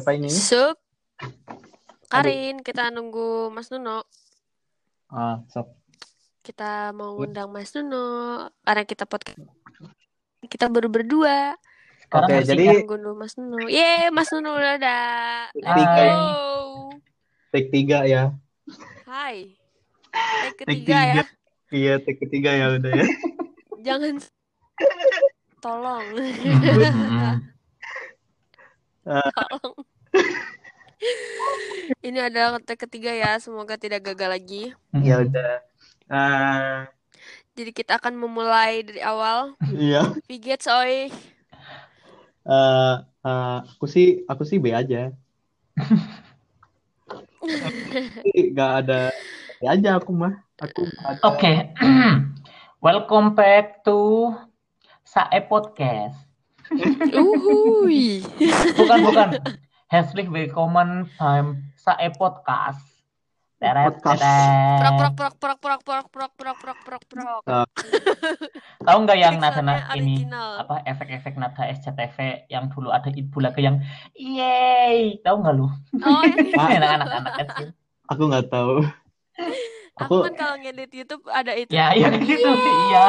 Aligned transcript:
Ya, 0.00 0.02
siapa 0.02 0.16
ini? 0.16 0.32
Sup. 0.32 0.76
Karin, 2.08 2.64
kita 2.64 2.88
nunggu 2.88 3.52
Mas 3.52 3.68
Nuno. 3.68 4.08
Ah, 5.06 5.44
sok. 5.52 5.76
Kita 6.40 6.96
mau 6.96 7.20
ngundang 7.20 7.52
Mas 7.52 7.76
Nuno 7.76 8.48
karena 8.64 8.88
kita 8.88 9.04
podcast. 9.04 9.36
Kita 10.48 10.72
baru 10.72 10.88
berdua. 10.88 11.52
Sekarang 12.00 12.26
Oke, 12.26 12.34
harus 12.40 12.48
jadi- 12.48 12.80
dulu 12.80 13.12
Mas 13.12 13.36
Nuno. 13.36 13.68
Yeay, 13.68 14.08
Mas 14.08 14.32
Nuno 14.32 14.56
udah 14.56 14.72
ada. 14.80 14.98
Tiga. 15.52 16.04
Take 17.52 17.68
tiga 17.68 17.98
ya. 18.08 18.22
Hai. 19.04 19.52
Take 20.08 20.64
Take 20.64 20.80
ketiga 20.80 20.96
ya. 20.96 21.12
tiga. 21.12 21.24
Iya, 21.70 21.94
take 22.00 22.18
ketiga 22.24 22.50
ya 22.56 22.66
udah 22.72 22.92
ya. 22.96 23.06
Jangan 23.84 24.14
tolong. 25.60 26.06
Tolong. 29.04 29.76
Ini 32.06 32.28
adalah 32.28 32.60
take 32.60 32.84
ketiga 32.84 33.12
ya. 33.12 33.40
Semoga 33.40 33.80
tidak 33.80 34.04
gagal 34.12 34.30
lagi. 34.36 34.62
Ya 35.00 35.24
udah. 35.24 35.52
Ah, 36.10 36.90
Jadi 37.56 37.70
kita 37.72 37.96
akan 37.96 38.18
memulai 38.18 38.84
dari 38.84 39.00
awal. 39.00 39.56
iya. 39.72 40.12
Piget 40.28 40.60
soy. 40.64 41.08
Eh, 42.40 42.94
eh, 43.00 43.58
aku 43.64 43.84
sih 43.88 44.24
aku 44.28 44.44
sih 44.44 44.60
B 44.60 44.72
aja. 44.72 45.12
Gak 48.56 48.72
ada 48.84 49.12
B 49.60 49.62
aja 49.68 49.96
aku 49.96 50.12
mah. 50.12 50.40
Aku 50.60 50.84
ada 51.04 51.20
Oke, 51.24 51.72
welcome 52.84 53.32
back 53.32 53.80
to 53.84 54.28
Sae 55.04 55.40
Podcast. 55.48 56.29
Uhuy. 56.70 58.22
Bukan, 58.78 58.98
bukan. 59.02 59.28
Herzlich 59.90 60.30
willkommen 60.30 61.10
beim 61.18 61.66
Sae 61.74 62.14
Podcast. 62.14 62.86
Teret, 63.58 63.98
Podcast. 63.98 64.22
teret. 64.22 64.78
Prok 64.78 64.94
prok 64.94 65.14
prok 65.18 65.34
prok 65.34 65.58
prok 65.58 65.80
prok 65.82 66.06
prok 66.06 66.32
prok 66.38 66.58
prok 66.62 66.78
prok 66.86 67.04
prok. 67.10 67.42
Tahu 68.86 68.98
nggak 69.02 69.18
yang 69.18 69.42
nada 69.42 69.60
ini 69.98 70.22
apa 70.30 70.86
efek-efek 70.86 71.34
nada 71.42 71.66
SCTV 71.74 72.46
yang 72.46 72.70
dulu 72.70 72.94
ada 72.94 73.10
ibu 73.10 73.36
lagu 73.42 73.58
yang 73.58 73.82
yeay, 74.14 75.18
tahu 75.26 75.42
nggak 75.42 75.54
lu? 75.58 75.66
Oh, 75.66 76.22
iya. 76.22 76.54
Anak-anak 76.78 77.08
anak 77.18 77.32
kecil. 77.44 77.68
aku 78.06 78.22
nggak 78.30 78.46
tahu. 78.46 78.74
Aku 80.06 80.14
Aku 80.22 80.26
kan 80.30 80.34
kalau 80.38 80.56
ngedit 80.62 80.90
YouTube 80.94 81.26
ada 81.28 81.52
itu. 81.52 81.74
Ya, 81.74 81.92
iya 81.98 82.14
gitu, 82.14 82.46
iya. 82.46 83.04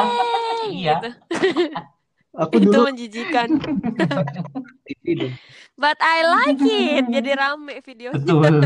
Iya. 0.66 0.94
Gitu. 0.98 1.08
aku 2.32 2.52
Itu 2.58 2.68
dulu 2.68 2.88
menjijikan. 2.88 3.48
But 5.74 5.98
I 6.00 6.18
like 6.24 6.60
it. 6.60 7.04
Jadi 7.08 7.30
rame 7.32 7.74
videonya. 7.80 8.18
Betul. 8.20 8.56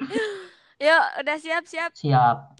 Yuk, 0.80 1.04
udah 1.20 1.36
siap-siap. 1.36 1.92
Siap. 1.92 2.56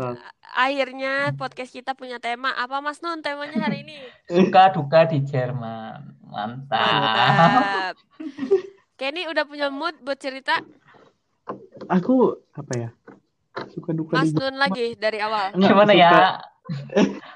Akhirnya 0.53 1.33
podcast 1.33 1.73
kita 1.73 1.97
punya 1.97 2.21
tema. 2.21 2.53
Apa 2.53 2.85
Mas 2.85 3.01
Nun 3.01 3.25
temanya 3.25 3.65
hari 3.65 3.81
ini? 3.81 3.97
Suka 4.29 4.69
duka 4.69 5.09
di 5.09 5.25
Jerman. 5.25 6.21
Mantap. 6.29 6.77
Mantap. 6.77 7.95
Kenny 9.01 9.25
udah 9.25 9.49
punya 9.49 9.73
mood 9.73 9.97
buat 10.05 10.21
cerita? 10.21 10.61
Aku 11.89 12.37
apa 12.53 12.73
ya? 12.77 12.91
Suka 13.73 13.97
duka 13.97 14.21
Mas 14.21 14.29
di 14.29 14.37
Nun 14.37 14.61
lagi 14.61 14.93
dari 15.01 15.17
awal. 15.25 15.57
Enggak, 15.57 15.71
Gimana 15.73 15.93
suka- 15.93 16.03
ya? 16.05 16.13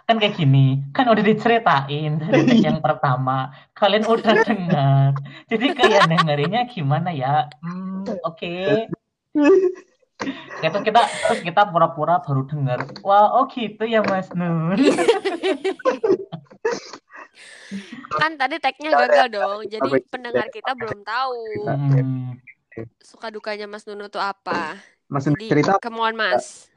Kan 0.05 0.21
kayak 0.21 0.37
gini, 0.37 0.85
kan 0.93 1.09
udah 1.09 1.25
diceritain 1.25 2.21
dari 2.21 2.41
tag 2.49 2.61
yang 2.61 2.81
pertama. 2.85 3.49
Kalian 3.73 4.05
udah 4.05 4.35
dengar. 4.49 5.17
Jadi 5.49 5.67
kayak 5.73 6.05
dengerinnya 6.05 6.69
gimana 6.69 7.09
ya? 7.09 7.49
Hmm, 7.65 8.05
oke. 8.21 8.93
Itu 10.61 10.79
kita 10.85 11.01
terus 11.09 11.41
kita 11.41 11.73
pura-pura 11.73 12.21
baru 12.21 12.45
dengar. 12.45 12.85
Wah, 13.01 13.33
oh 13.41 13.49
gitu 13.49 13.89
ya 13.89 14.05
Mas 14.05 14.29
Nur. 14.37 14.77
Kan 18.21 18.37
tadi 18.39 18.61
tagnya 18.61 18.93
gagal 18.95 19.27
dong. 19.33 19.61
Jadi 19.67 19.91
pendengar 20.13 20.47
kita 20.53 20.77
belum 20.77 21.01
tahu 21.03 21.43
Hmm, 21.65 22.37
suka 23.01 23.33
dukanya 23.33 23.65
Mas 23.67 23.89
Nuno 23.89 24.13
tuh 24.13 24.21
apa. 24.21 24.77
Mas 25.09 25.25
Jadi, 25.29 25.49
cerita 25.49 25.81
kemohon 25.81 26.15
Mas. 26.17 26.69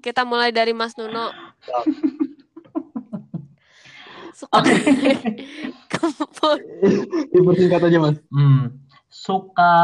Kita 0.00 0.24
mulai 0.24 0.54
dari 0.54 0.72
Mas 0.72 0.96
Nuno. 0.96 1.30
Suka 4.40 4.58
Kemohon. 5.92 6.58
dipersingkat 7.28 7.80
aja 7.84 7.98
mas. 8.00 8.16
hmm. 8.30 8.72
Suka 9.10 9.74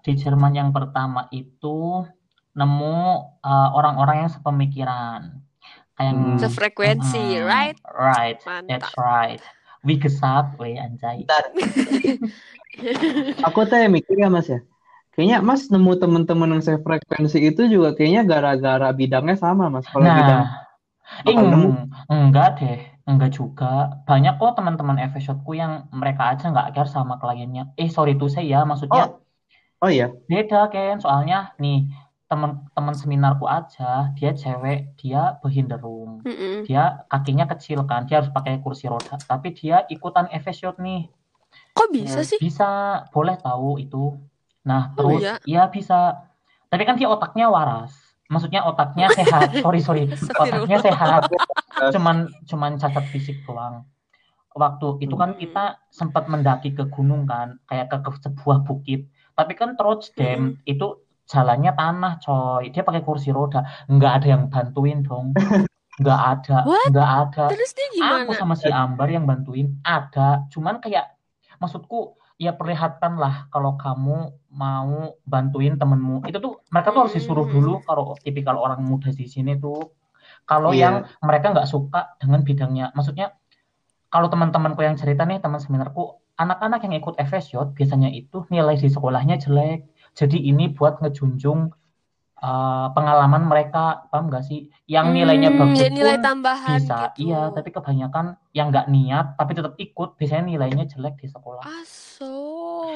di 0.00 0.16
Jerman 0.16 0.52
yang 0.52 0.70
pertama 0.72 1.28
itu 1.30 2.02
nemu 2.52 2.98
uh, 3.38 3.68
orang-orang 3.72 4.26
yang 4.26 4.32
sepemikiran. 4.32 5.20
Kayak 5.94 6.12
Hmm. 6.12 6.34
Sefrekuensi, 6.34 7.20
Mm-mm. 7.38 7.46
right? 7.46 7.76
Right. 7.86 8.40
Mantap. 8.42 8.66
That's 8.66 8.92
right. 8.96 9.40
Wie 9.82 9.98
gesagt, 9.98 10.56
we 10.56 10.74
anjay. 10.74 11.22
Aku 13.42 13.60
teh 13.66 13.86
mikir 13.86 14.16
ya 14.16 14.28
mas 14.28 14.48
ya. 14.48 14.60
Kayaknya 15.12 15.38
mas 15.44 15.68
nemu 15.68 15.92
teman-teman 15.94 16.56
yang 16.56 16.64
sefrekuensi 16.64 17.38
itu 17.44 17.68
juga 17.68 17.92
kayaknya 17.92 18.24
gara-gara 18.24 18.88
bidangnya 18.90 19.36
sama 19.36 19.68
mas. 19.68 19.84
Kalau 19.86 20.08
bidang 20.08 20.48
Nah, 21.12 21.28
ing, 21.28 21.36
bakal 21.36 21.52
nemu. 21.52 21.68
enggak 22.08 22.48
deh, 22.56 22.78
enggak 23.10 23.30
juga. 23.38 24.02
Banyak 24.08 24.38
kok 24.40 24.52
teman-teman 24.58 24.98
FShotku 25.10 25.52
yang 25.56 25.86
mereka 25.90 26.22
aja 26.32 26.44
nggak 26.52 26.68
care 26.74 26.90
sama 26.90 27.14
kliennya. 27.22 27.72
Eh, 27.78 27.88
sorry 27.90 28.14
tuh 28.20 28.30
saya 28.30 28.46
ya, 28.46 28.60
maksudnya 28.62 29.18
Oh 29.82 29.90
iya. 29.90 30.06
beda 30.30 30.70
kan. 30.70 31.02
Soalnya 31.02 31.52
nih, 31.58 31.90
teman-teman 32.30 32.94
seminarku 32.94 33.44
aja, 33.50 34.14
dia 34.16 34.30
cewek, 34.32 34.94
dia 35.00 35.36
behinderung. 35.42 36.22
Mm-mm. 36.22 36.64
Dia 36.64 37.04
kakinya 37.10 37.44
kecil 37.50 37.82
kan, 37.90 38.06
dia 38.06 38.22
harus 38.22 38.30
pakai 38.30 38.62
kursi 38.62 38.86
roda. 38.86 39.18
Tapi 39.18 39.52
dia 39.52 39.84
ikutan 39.90 40.30
FShot 40.30 40.78
nih. 40.78 41.10
Kok 41.76 41.88
bisa 41.92 42.20
Ya, 42.22 42.28
sih? 42.28 42.38
Bisa, 42.40 42.70
boleh 43.12 43.36
tahu 43.36 43.82
itu. 43.82 44.16
Nah, 44.64 44.94
Oh, 44.94 44.96
terus 44.96 45.20
iya? 45.22 45.34
ya 45.44 45.62
bisa. 45.68 45.98
Tapi 46.70 46.82
kan 46.88 46.96
dia 46.96 47.08
otaknya 47.10 47.50
waras. 47.52 47.92
Maksudnya 48.32 48.64
otaknya 48.64 49.12
sehat. 49.12 49.52
Sorry, 49.64 49.80
sorry. 49.84 50.02
Otaknya 50.08 50.80
sehat. 50.80 51.28
Cuman 51.94 52.32
cuman 52.48 52.80
cacat 52.80 53.04
fisik 53.12 53.44
doang. 53.44 53.84
Waktu 54.52 55.04
itu 55.04 55.16
kan 55.16 55.32
Hmm. 55.32 55.40
kita 55.40 55.64
sempat 55.88 56.28
mendaki 56.28 56.72
ke 56.72 56.84
gunung 56.88 57.24
kan, 57.24 57.56
kayak 57.68 57.88
ke, 57.88 57.96
ke 58.04 58.10
sebuah 58.20 58.64
bukit. 58.64 59.08
Tapi 59.32 59.52
kan 59.56 59.76
Trotzdem 59.80 60.60
itu 60.68 61.00
jalannya 61.24 61.72
tanah, 61.72 62.20
coy. 62.20 62.68
Dia 62.68 62.84
pakai 62.84 63.00
kursi 63.00 63.32
roda. 63.32 63.64
Nggak 63.88 64.12
ada 64.20 64.26
yang 64.28 64.42
bantuin 64.52 65.00
dong. 65.00 65.32
Nggak 65.96 66.20
ada. 66.20 66.56
What? 66.68 66.88
Nggak 66.92 67.10
ada. 67.28 67.44
Terus 67.52 67.70
dia 67.72 67.88
gimana? 67.96 68.24
Aku 68.28 68.32
sama 68.36 68.54
si 68.56 68.68
Ambar 68.68 69.08
yang 69.08 69.24
bantuin 69.24 69.80
ada, 69.84 70.44
cuman 70.52 70.80
kayak 70.84 71.16
maksudku 71.56 72.20
ya 72.42 72.58
perlihatkan 72.58 73.14
lah 73.22 73.46
kalau 73.54 73.78
kamu 73.78 74.34
mau 74.50 75.14
bantuin 75.22 75.78
temenmu. 75.78 76.26
Itu 76.26 76.42
tuh 76.42 76.52
mereka 76.74 76.90
tuh 76.90 77.06
harus 77.06 77.14
disuruh 77.14 77.46
Hmm. 77.46 77.54
dulu 77.54 77.72
kalau 77.86 78.18
tipikal 78.18 78.58
orang 78.58 78.82
muda 78.82 79.14
di 79.14 79.30
sini 79.30 79.54
tuh. 79.54 79.94
Kalau 80.42 80.74
Iya. 80.74 80.82
yang 80.82 80.94
mereka 81.22 81.54
nggak 81.54 81.70
suka 81.70 82.18
dengan 82.18 82.42
bidangnya, 82.42 82.90
maksudnya 82.98 83.30
kalau 84.10 84.26
teman-temanku 84.26 84.82
yang 84.82 84.98
cerita 84.98 85.22
nih 85.22 85.38
teman 85.38 85.62
seminarku, 85.62 86.18
anak-anak 86.34 86.82
yang 86.82 86.98
ikut 86.98 87.14
FSJ 87.16 87.70
biasanya 87.78 88.10
itu 88.10 88.42
nilai 88.50 88.74
di 88.74 88.90
sekolahnya 88.90 89.38
jelek. 89.38 89.86
Jadi 90.18 90.42
ini 90.42 90.68
buat 90.74 90.98
ngejunjung 91.00 91.72
uh, 92.42 92.90
pengalaman 92.90 93.46
mereka, 93.46 94.04
paham 94.10 94.28
nggak 94.28 94.44
sih? 94.44 94.66
Yang 94.84 95.06
nilainya 95.14 95.48
Hmm, 95.48 95.58
bagus 95.62 95.78
jadi 95.80 95.94
nilai 95.94 96.16
pun 96.18 96.26
tambahan 96.26 96.76
bisa, 96.76 96.98
gitu. 97.14 97.30
iya, 97.30 97.40
tapi 97.54 97.68
kebanyakan 97.70 98.26
yang 98.52 98.68
nggak 98.68 98.86
niat 98.86 99.26
tapi 99.38 99.52
tetap 99.54 99.72
ikut, 99.78 100.18
biasanya 100.18 100.44
nilainya 100.44 100.84
jelek 100.84 101.16
di 101.16 101.30
sekolah. 101.30 101.64
Aso. 101.64 102.34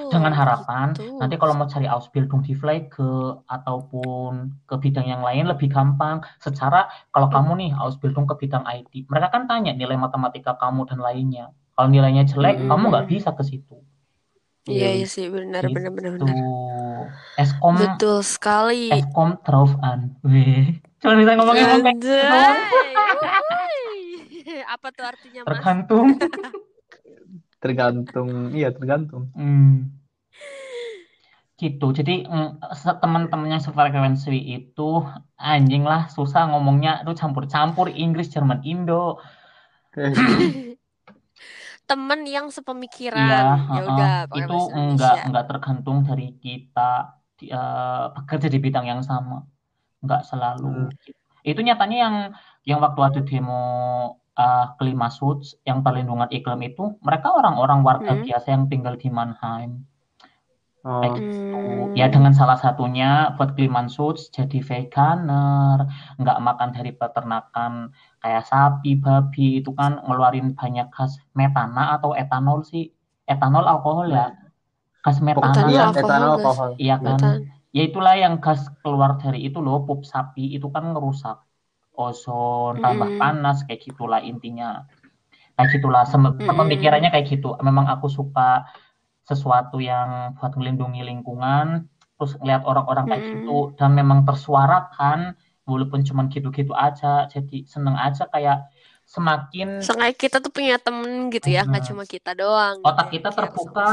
Dengan 0.06 0.30
harapan 0.30 0.94
gitu. 0.94 1.18
nanti 1.18 1.34
kalau 1.34 1.54
mau 1.54 1.66
cari 1.66 1.86
Ausbildung 1.86 2.42
di 2.42 2.52
Pflege 2.52 3.40
ataupun 3.46 4.32
ke 4.64 4.74
bidang 4.78 5.06
yang 5.06 5.22
lain 5.22 5.46
lebih 5.46 5.66
gampang. 5.68 6.22
Secara 6.38 6.86
kalau 7.10 7.26
kamu 7.26 7.50
nih 7.58 7.70
Ausbildung 7.74 8.26
ke 8.26 8.34
bidang 8.36 8.62
IT, 8.66 9.06
mereka 9.08 9.32
kan 9.32 9.46
tanya 9.46 9.72
nilai 9.72 9.96
matematika 9.96 10.54
kamu 10.54 10.86
dan 10.86 11.00
lainnya. 11.00 11.46
Kalau 11.74 11.88
nilainya 11.88 12.24
jelek, 12.24 12.56
Hmm. 12.56 12.68
kamu 12.70 12.84
nggak 12.88 13.06
bisa 13.08 13.30
ke 13.32 13.42
situ. 13.42 13.76
Iya, 14.66 14.88
iya 14.98 15.06
sih, 15.06 15.30
benar, 15.30 15.62
benar, 15.62 15.94
benar, 15.94 16.10
Gitu. 16.18 16.26
benar. 16.26 16.66
Eskom, 17.38 17.78
Betul 17.78 18.18
sekali. 18.26 18.90
Eskom 18.90 19.38
an. 19.78 20.18
Wih, 20.26 20.82
cuma 20.98 21.14
bisa 21.14 21.38
ngomongin 21.38 21.64
ngomong. 21.70 21.96
Wuih. 23.46 24.64
Apa 24.66 24.90
tuh 24.90 25.04
artinya, 25.06 25.40
Mas? 25.46 25.50
Tergantung. 25.54 26.06
Tergantung. 27.62 28.28
Iya 28.52 28.74
tergantung. 28.74 29.30
Hmm. 29.38 29.94
Gitu. 31.56 31.86
Jadi 31.94 32.28
mm, 32.28 32.60
teman-teman 33.00 33.48
yang 33.56 33.62
sefrekuensi 33.64 34.34
itu 34.34 34.90
anjing 35.40 35.86
lah 35.86 36.10
susah 36.12 36.52
ngomongnya. 36.52 37.00
Aduh 37.00 37.16
campur-campur 37.16 37.88
Inggris, 37.94 38.28
Jerman, 38.28 38.60
Indo. 38.66 39.22
Eh, 41.86 41.90
temen 41.94 42.20
yang 42.26 42.46
Iya, 42.46 42.56
sepemikiran. 42.56 43.44
Ya 43.70 43.80
heeh. 43.86 43.86
udah, 43.94 44.12
pakai 44.26 44.38
Itu 44.42 44.52
bahasa 44.52 44.70
enggak 44.74 45.14
Indonesia. 45.14 45.26
enggak 45.26 45.44
tergantung 45.50 45.98
dari 46.08 46.26
kita 46.44 46.80
di- 47.38 47.50
eh, 47.52 48.04
bekerja 48.16 48.48
di 48.54 48.58
bidang 48.64 48.86
yang 48.92 49.02
sama. 49.10 49.36
Enggak 50.02 50.22
selalu. 50.30 50.66
Itu 51.50 51.60
nyatanya 51.62 51.96
yang 52.04 52.16
yang 52.68 52.78
waktu 52.84 53.00
ada 53.08 53.20
demo 53.28 53.62
eh, 54.36 54.64
kelima 54.78 55.08
suits 55.08 55.48
yang 55.68 55.78
perlindungan 55.84 56.28
iklim 56.28 56.60
itu 56.68 56.82
mereka 57.06 57.28
orang-orang 57.38 57.80
warga 57.88 58.12
Hmm. 58.14 58.24
biasa 58.26 58.46
yang 58.54 58.64
tinggal 58.72 58.94
di 59.02 59.08
Mannheim. 59.08 59.70
Oh. 60.86 61.02
gitu. 61.18 61.58
Hmm. 61.58 61.98
Ya 61.98 62.06
dengan 62.14 62.30
salah 62.30 62.58
satunya 62.62 63.34
buat 63.34 63.58
Kliman 63.58 63.90
Suits 63.90 64.30
jadi 64.30 64.58
veganer, 64.62 65.78
nggak 66.20 66.38
makan 66.46 66.70
dari 66.76 66.90
peternakan 66.94 67.72
kayak 68.22 68.46
sapi, 68.46 68.94
babi 69.02 69.58
itu 69.58 69.70
kan 69.74 69.98
ngeluarin 70.06 70.54
banyak 70.54 70.86
gas 70.94 71.18
metana 71.34 71.98
atau 71.98 72.14
etanol 72.14 72.62
sih. 72.62 72.94
Etanol 73.26 73.66
alkohol 73.66 74.06
ya. 74.14 74.26
Gas 75.02 75.18
metana. 75.26 75.50
Etanol 75.50 75.70
Iya, 75.74 75.82
alkohol, 75.90 76.06
etanol 76.06 76.30
alkohol. 76.38 76.70
Iya 76.78 76.96
kan? 77.02 77.18
Metan. 77.18 77.38
Ya 77.76 77.82
itulah 77.88 78.14
yang 78.16 78.34
gas 78.44 78.60
keluar 78.80 79.10
dari 79.20 79.38
itu 79.48 79.58
loh, 79.66 79.82
pup 79.86 80.00
sapi 80.06 80.54
itu 80.56 80.66
kan 80.70 80.94
ngerusak 80.94 81.36
ozon, 81.96 82.78
tambah 82.84 83.08
Mm-mm. 83.08 83.20
panas 83.20 83.56
kayak 83.66 83.80
gitulah 83.82 84.20
intinya. 84.22 84.86
Kayak 85.56 85.68
gitulah 85.80 86.02
Sem- 86.06 86.36
Mm-mm. 86.36 86.56
pemikirannya 86.60 87.10
kayak 87.12 87.26
gitu. 87.32 87.56
Memang 87.64 87.88
aku 87.88 88.06
suka 88.12 88.68
sesuatu 89.26 89.82
yang 89.82 90.38
buat 90.38 90.54
melindungi 90.54 91.02
lingkungan, 91.02 91.90
terus 92.16 92.38
ngeliat 92.38 92.62
orang-orang 92.64 93.04
kayak 93.10 93.24
gitu 93.26 93.74
dan 93.76 93.90
memang 93.92 94.22
tersuarakan 94.24 95.34
walaupun 95.66 96.06
cuman 96.06 96.30
gitu-gitu 96.30 96.72
aja. 96.72 97.26
Jadi 97.26 97.66
seneng 97.66 97.98
aja 97.98 98.30
kayak 98.30 98.70
semakin 99.06 99.82
Seenggaknya 99.82 100.16
kita 100.18 100.36
tuh 100.42 100.50
punya 100.50 100.78
temen 100.82 101.30
gitu 101.30 101.46
ya, 101.46 101.62
nggak 101.62 101.82
Hmm. 101.82 101.90
cuma 101.94 102.02
kita 102.06 102.34
doang. 102.34 102.82
otak 102.82 103.06
gitu 103.10 103.14
kita 103.18 103.28
yang 103.30 103.34
care 103.34 103.46
terbuka, 103.50 103.88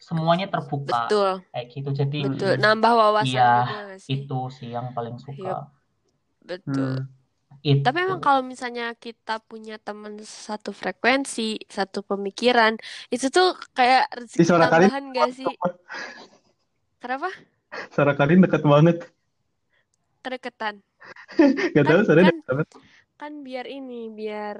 semuanya 0.00 0.46
terbuka 0.48 1.00
Betul, 1.08 1.30
kayak 1.52 1.66
gitu. 1.72 1.88
Jadi 1.92 2.18
betul. 2.24 2.52
Nambah 2.56 2.92
wawasan 2.92 3.28
Iya, 3.28 3.52
juga 3.64 3.76
nggak 3.88 4.00
sih. 4.00 4.12
itu 4.24 4.40
sih 4.52 4.68
yang 4.72 4.86
paling 4.96 5.16
suka. 5.20 5.40
Yup, 5.40 5.60
betul. 6.44 6.92
Hmm. 7.04 7.17
Itu. 7.68 7.82
Tapi 7.82 7.98
emang 8.00 8.18
kalau 8.18 8.40
misalnya 8.40 8.94
kita 8.94 9.38
punya 9.40 9.76
temen 9.76 10.16
satu 10.20 10.72
frekuensi, 10.72 11.60
satu 11.68 12.00
pemikiran, 12.00 12.80
itu 13.08 13.28
tuh 13.28 13.52
kayak 13.72 14.08
rezeki 14.14 14.40
suara 14.42 14.66
kalian 14.66 14.88
tambahan 14.88 15.04
gak 15.12 15.28
sih? 15.34 15.46
Kenapa? 16.98 17.28
suara 17.92 18.12
kalian 18.12 18.40
dekat 18.40 18.62
banget. 18.64 18.96
Kedeketan. 20.18 20.80
Gak 21.76 21.84
tahu 21.84 21.94
Kan, 21.94 22.04
suaranya 22.04 22.24
kan, 22.24 22.34
dekat 22.34 22.48
banget. 22.48 22.68
kan 23.18 23.32
biar 23.42 23.66
ini, 23.66 24.08
biar 24.08 24.56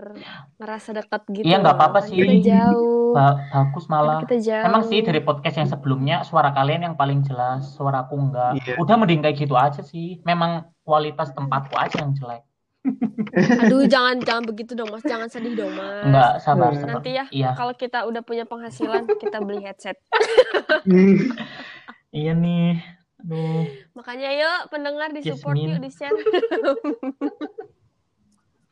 ngerasa 0.56 0.90
dekat 0.92 1.22
gitu 1.30 1.46
Iya 1.46 1.58
nggak 1.58 1.72
loh. 1.72 1.80
apa-apa 1.80 1.98
sih. 2.04 2.14
kita 2.16 2.34
jauh, 2.44 3.10
Ba- 3.10 3.38
bagus 3.48 3.84
kan 3.84 3.92
malah. 3.92 4.18
kita 4.22 4.36
jauh. 4.40 4.66
Emang 4.66 4.82
sih 4.84 4.98
dari 5.00 5.20
podcast 5.20 5.56
yang 5.56 5.68
sebelumnya 5.68 6.16
suara 6.22 6.50
kalian 6.50 6.82
yang 6.84 6.94
paling 6.94 7.22
jelas, 7.22 7.70
suaraku 7.72 8.18
enggak. 8.18 8.58
Iya. 8.58 8.74
Udah 8.76 8.94
mending 8.94 9.20
kayak 9.20 9.36
gitu 9.38 9.54
aja 9.54 9.80
sih. 9.80 10.18
Memang 10.22 10.66
kualitas 10.82 11.30
tempatku 11.32 11.74
aja 11.74 12.02
yang 12.02 12.12
jelek. 12.12 12.42
Aduh, 13.64 13.84
jangan 13.84 14.22
jangan 14.22 14.44
begitu 14.46 14.72
dong, 14.72 14.88
Mas. 14.88 15.02
Jangan 15.02 15.28
sedih 15.28 15.54
dong, 15.54 15.74
Mas. 15.74 16.06
Enggak, 16.06 16.32
sabar, 16.40 16.70
Hmm. 16.70 16.80
sabar. 16.80 16.92
Nanti 16.98 17.10
ya, 17.12 17.24
Iya. 17.28 17.50
kalau 17.52 17.74
kita 17.74 18.06
udah 18.06 18.22
punya 18.22 18.44
penghasilan, 18.44 19.04
kita 19.18 19.38
beli 19.42 19.64
headset. 19.64 19.98
Iya 22.08 22.32
nih. 22.32 22.80
Aduh. 23.20 23.68
Makanya 23.92 24.32
yuk 24.32 24.72
pendengar 24.72 25.12
di 25.12 25.20
support 25.20 25.60
yuk 25.60 25.76
di 25.76 25.90
share. 25.92 26.16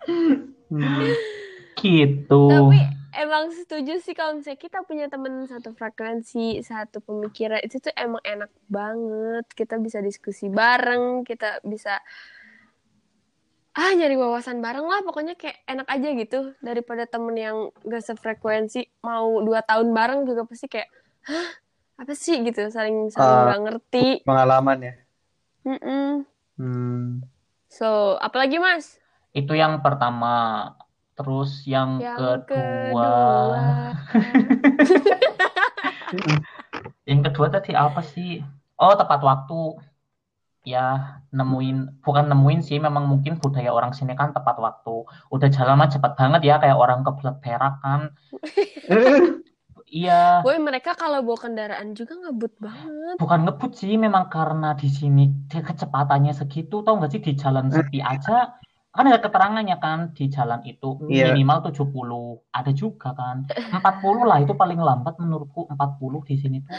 Hmm. 0.07 1.13
Gitu. 1.77 2.43
Tapi 2.49 2.81
emang 3.13 3.53
setuju 3.53 4.01
sih 4.01 4.17
kalau 4.17 4.41
misalnya 4.41 4.57
kita 4.57 4.81
punya 4.89 5.13
temen 5.13 5.45
satu 5.45 5.77
frekuensi, 5.77 6.65
satu 6.65 7.05
pemikiran, 7.05 7.61
itu 7.61 7.77
tuh 7.77 7.93
emang 7.93 8.25
enak 8.25 8.49
banget. 8.65 9.45
Kita 9.53 9.77
bisa 9.77 10.01
diskusi 10.01 10.49
bareng, 10.49 11.21
kita 11.23 11.61
bisa 11.61 12.01
ah 13.77 13.93
nyari 13.93 14.17
wawasan 14.17 14.59
bareng 14.59 14.85
lah. 14.85 15.01
Pokoknya 15.05 15.37
kayak 15.37 15.61
enak 15.65 15.87
aja 15.87 16.09
gitu 16.13 16.39
daripada 16.59 17.05
temen 17.05 17.37
yang 17.37 17.57
gak 17.85 18.03
sefrekuensi 18.03 18.89
mau 19.01 19.41
dua 19.41 19.61
tahun 19.61 19.93
bareng 19.93 20.25
juga 20.25 20.45
pasti 20.45 20.67
kayak 20.67 20.89
hah 21.29 21.49
apa 21.97 22.13
sih 22.13 22.41
gitu 22.41 22.69
saling 22.69 23.09
saling 23.09 23.37
Ah. 23.37 23.45
nggak 23.47 23.61
ngerti. 23.69 24.07
Pengalaman 24.25 24.79
ya. 24.81 24.95
Mm-mm. 25.65 26.25
Hmm. 26.57 27.21
So 27.69 28.17
apalagi 28.17 28.57
mas? 28.57 28.97
Itu 29.31 29.53
yang 29.53 29.81
pertama. 29.81 30.73
Terus 31.17 31.65
yang, 31.65 31.97
Yang 31.97 32.45
kedua. 32.45 32.45
kedua. 32.45 33.13
Yang 37.09 37.21
kedua 37.31 37.47
tadi 37.49 37.73
apa 37.73 38.05
sih? 38.05 38.45
Oh, 38.77 38.93
tepat 38.93 39.25
waktu. 39.25 39.81
Ya, 40.67 41.23
nemuin, 41.31 42.03
bukan 42.03 42.25
nemuin 42.27 42.61
sih, 42.67 42.79
memang 42.83 43.07
mungkin 43.07 43.39
budaya 43.39 43.71
orang 43.71 43.95
sini 43.95 44.19
kan 44.19 44.35
tepat 44.35 44.59
waktu. 44.59 45.07
Udah 45.31 45.49
jalan 45.57 45.79
mah 45.79 45.89
cepat 45.95 46.13
banget 46.19 46.41
ya, 46.49 46.55
kayak 46.59 46.75
orang 46.75 47.07
kebelet 47.07 47.37
perak 47.39 47.75
kan. 47.85 48.01
Iya, 49.87 50.43
Boy 50.43 50.59
mereka 50.59 50.99
kalau 50.99 51.23
bawa 51.23 51.39
kendaraan 51.47 51.95
juga 51.95 52.19
ngebut 52.19 52.59
banget. 52.59 53.17
bukan 53.23 53.41
ngebut 53.47 53.73
sih, 53.79 53.95
memang 53.95 54.27
karena 54.27 54.75
di 54.75 54.91
sini 54.91 55.31
dia 55.47 55.63
kecepatannya 55.63 56.35
segitu, 56.35 56.83
tau 56.83 56.99
nggak 56.99 57.11
sih 57.15 57.23
di 57.23 57.33
jalan 57.39 57.71
sepi 57.71 58.03
aja, 58.03 58.59
kan 58.91 59.05
ada 59.07 59.23
keterangannya 59.23 59.79
kan 59.79 60.11
di 60.11 60.27
jalan 60.27 60.61
itu 60.67 60.99
Iya. 61.07 61.31
minimal 61.31 61.59
70, 61.71 62.43
ada 62.51 62.71
juga 62.75 63.15
kan 63.15 63.47
40 63.47 64.27
lah 64.27 64.43
itu 64.43 64.59
paling 64.59 64.81
lambat 64.83 65.15
menurutku 65.23 65.71
40 65.71 66.21
di 66.27 66.35
sini 66.35 66.59
tuh. 66.67 66.75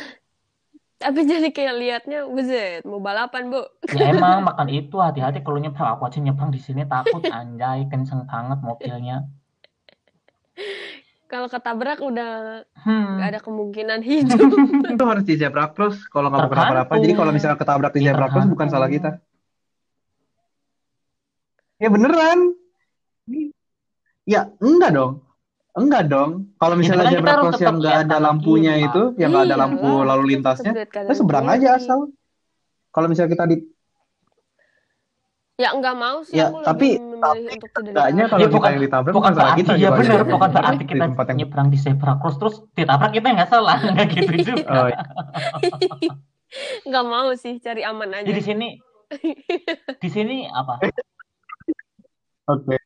Tapi 0.98 1.20
jadi 1.30 1.54
kayak 1.54 1.76
liatnya, 1.78 2.20
buset, 2.26 2.82
mau 2.82 2.98
balapan 2.98 3.54
bu. 3.54 3.62
Ya 3.94 4.10
emang 4.10 4.42
makan 4.42 4.68
itu 4.74 4.98
hati-hati 4.98 5.46
kalau 5.46 5.62
nyebrang 5.62 5.94
aku 5.94 6.10
aja 6.10 6.18
nyebrang 6.18 6.50
di 6.50 6.58
sini 6.58 6.90
takut 6.90 7.22
anjay 7.30 7.86
kenceng 7.86 8.26
banget 8.26 8.60
mobilnya. 8.66 9.30
Kalau 11.30 11.52
ketabrak 11.52 12.00
udah 12.02 12.64
Hmm. 12.82 13.20
gak 13.20 13.28
ada 13.36 13.40
kemungkinan 13.44 14.00
hidup. 14.00 14.40
itu 14.96 15.04
harus 15.06 15.24
di 15.28 15.36
zebra 15.36 15.70
cross 15.70 16.08
kalau 16.10 16.32
nggak 16.32 16.40
mau 16.40 16.52
kenapa-napa. 16.52 16.94
Jadi 16.98 17.14
kalau 17.14 17.32
misalnya 17.36 17.58
ketabrak 17.60 17.92
di 17.94 18.02
Ya, 18.02 18.16
zebra 18.16 18.28
cross 18.32 18.48
bukan 18.50 18.68
salah 18.72 18.90
kita. 18.90 19.22
Ya 21.78 21.94
beneran. 21.94 22.58
Ya 24.26 24.50
enggak 24.64 24.92
dong. 24.98 25.27
Enggak 25.78 26.04
dong. 26.10 26.32
Kalau 26.58 26.74
misalnya 26.74 27.06
kan 27.06 27.12
kita 27.14 27.22
zebra 27.22 27.34
cross 27.38 27.62
yang 27.62 27.78
nggak 27.78 27.98
ada 28.04 28.18
lampunya 28.18 28.74
kiri, 28.74 28.86
itu, 28.90 29.04
yang 29.16 29.30
nggak 29.30 29.46
ada 29.46 29.58
lampu 29.58 29.92
lalu 30.02 30.24
kita 30.24 30.32
lintasnya, 30.34 30.72
tetep 30.74 30.78
lihat 30.78 30.90
kanan 30.90 31.06
kita 31.06 31.14
seberang 31.16 31.46
kiri. 31.46 31.56
aja 31.56 31.70
asal. 31.78 32.00
Kalau 32.90 33.08
misalnya 33.08 33.32
kita 33.32 33.46
di 33.46 33.58
Ya 35.58 35.74
nggak 35.74 35.96
mau 35.98 36.22
sih, 36.22 36.38
Ya, 36.38 36.54
aku 36.54 36.62
tapi- 36.62 37.02
lebih 37.02 37.18
memilih 37.18 37.22
tapi 37.50 37.50
untuk 37.50 37.70
tidak 37.82 37.98
kalau 37.98 38.14
Ya, 38.14 38.46
kita 38.46 38.54
bukan- 38.54 38.70
yang 38.70 38.82
ditabrak 38.86 39.10
bukan 39.10 39.18
bukan 39.18 39.32
salah 39.34 39.42
berarti 39.48 39.58
kita 39.60 39.74
ya 39.74 39.90
benar 39.90 40.22
bukan 40.24 40.50
berarti 40.54 40.84
kita 40.86 41.04
tempat 41.10 41.26
yang 41.26 41.38
nyebrang 41.42 41.68
di 41.68 41.78
zebra 41.78 42.14
cross 42.18 42.38
terus 42.38 42.56
ditabrak 42.74 43.10
kita 43.10 43.26
nggak 43.34 43.50
salah 43.50 43.78
nggak 43.94 44.08
gitu 44.14 44.34
juga. 44.54 44.70
Oh, 44.70 44.86
iya. 44.86 45.02
Nggak 46.86 47.06
mau 47.06 47.30
sih, 47.34 47.54
cari 47.58 47.82
aman 47.82 48.10
aja. 48.14 48.26
Jadi 48.26 48.38
di 48.38 48.44
sini 48.46 48.68
di 50.06 50.10
sini 50.10 50.38
apa? 50.46 50.78
Oke. 52.48 52.78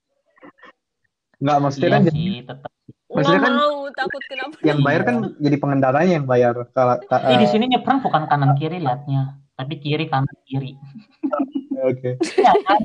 Enggak 1.42 1.58
maksudnya 1.60 1.88
Iya 1.88 1.96
kan 1.98 2.04
sih 2.08 2.40
tetap. 2.40 2.72
Maksudnya 3.12 3.42
kan 3.44 3.54
mau, 3.60 3.76
takut 3.92 4.24
kenapa. 4.24 4.56
yang 4.64 4.80
bayar 4.80 5.02
kan 5.04 5.16
jadi 5.36 5.56
pengendaranya 5.60 6.12
yang 6.22 6.28
bayar. 6.28 6.56
Kalau 6.72 6.96
ta- 7.12 7.28
Ih, 7.28 7.44
di 7.44 7.48
eh, 7.48 7.52
sini 7.52 7.66
nyebrang 7.68 8.00
bukan 8.00 8.24
kanan 8.32 8.56
kiri 8.56 8.80
liatnya, 8.80 9.36
tapi 9.60 9.84
kiri 9.84 10.08
kanan 10.08 10.32
kiri. 10.48 10.80
oke. 11.92 12.10
Iya 12.24 12.54
kan? 12.64 12.80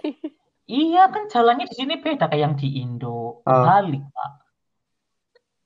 Iya 0.67 1.03
kan 1.15 1.23
jalannya 1.31 1.71
di 1.71 1.75
sini 1.79 1.95
beda 2.03 2.27
kayak 2.27 2.43
yang 2.43 2.55
di 2.59 2.83
Indo. 2.83 3.39
Oh. 3.47 3.63
Balik, 3.63 4.03
Pak. 4.03 4.31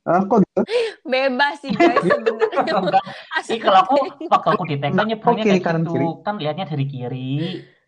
Ah, 0.00 0.24
kok 0.24 0.40
gitu? 0.44 0.62
Bebas 1.04 1.60
sih 1.60 1.72
guys 1.76 2.00
sebenarnya. 2.00 3.00
Asal 3.36 3.52
Ih, 3.56 3.60
kalau 3.60 3.80
aku 3.84 3.96
waktu 4.28 4.48
aku 4.48 4.64
di 4.68 4.76
TK 4.80 4.92
Nah, 4.96 5.04
nyebrangnya 5.04 5.44
kiri 5.44 5.60
kayak 5.60 5.76
gitu. 5.84 5.92
kiri? 5.92 6.06
Kan 6.24 6.34
lihatnya 6.40 6.66
dari 6.68 6.84
kiri, 6.88 7.36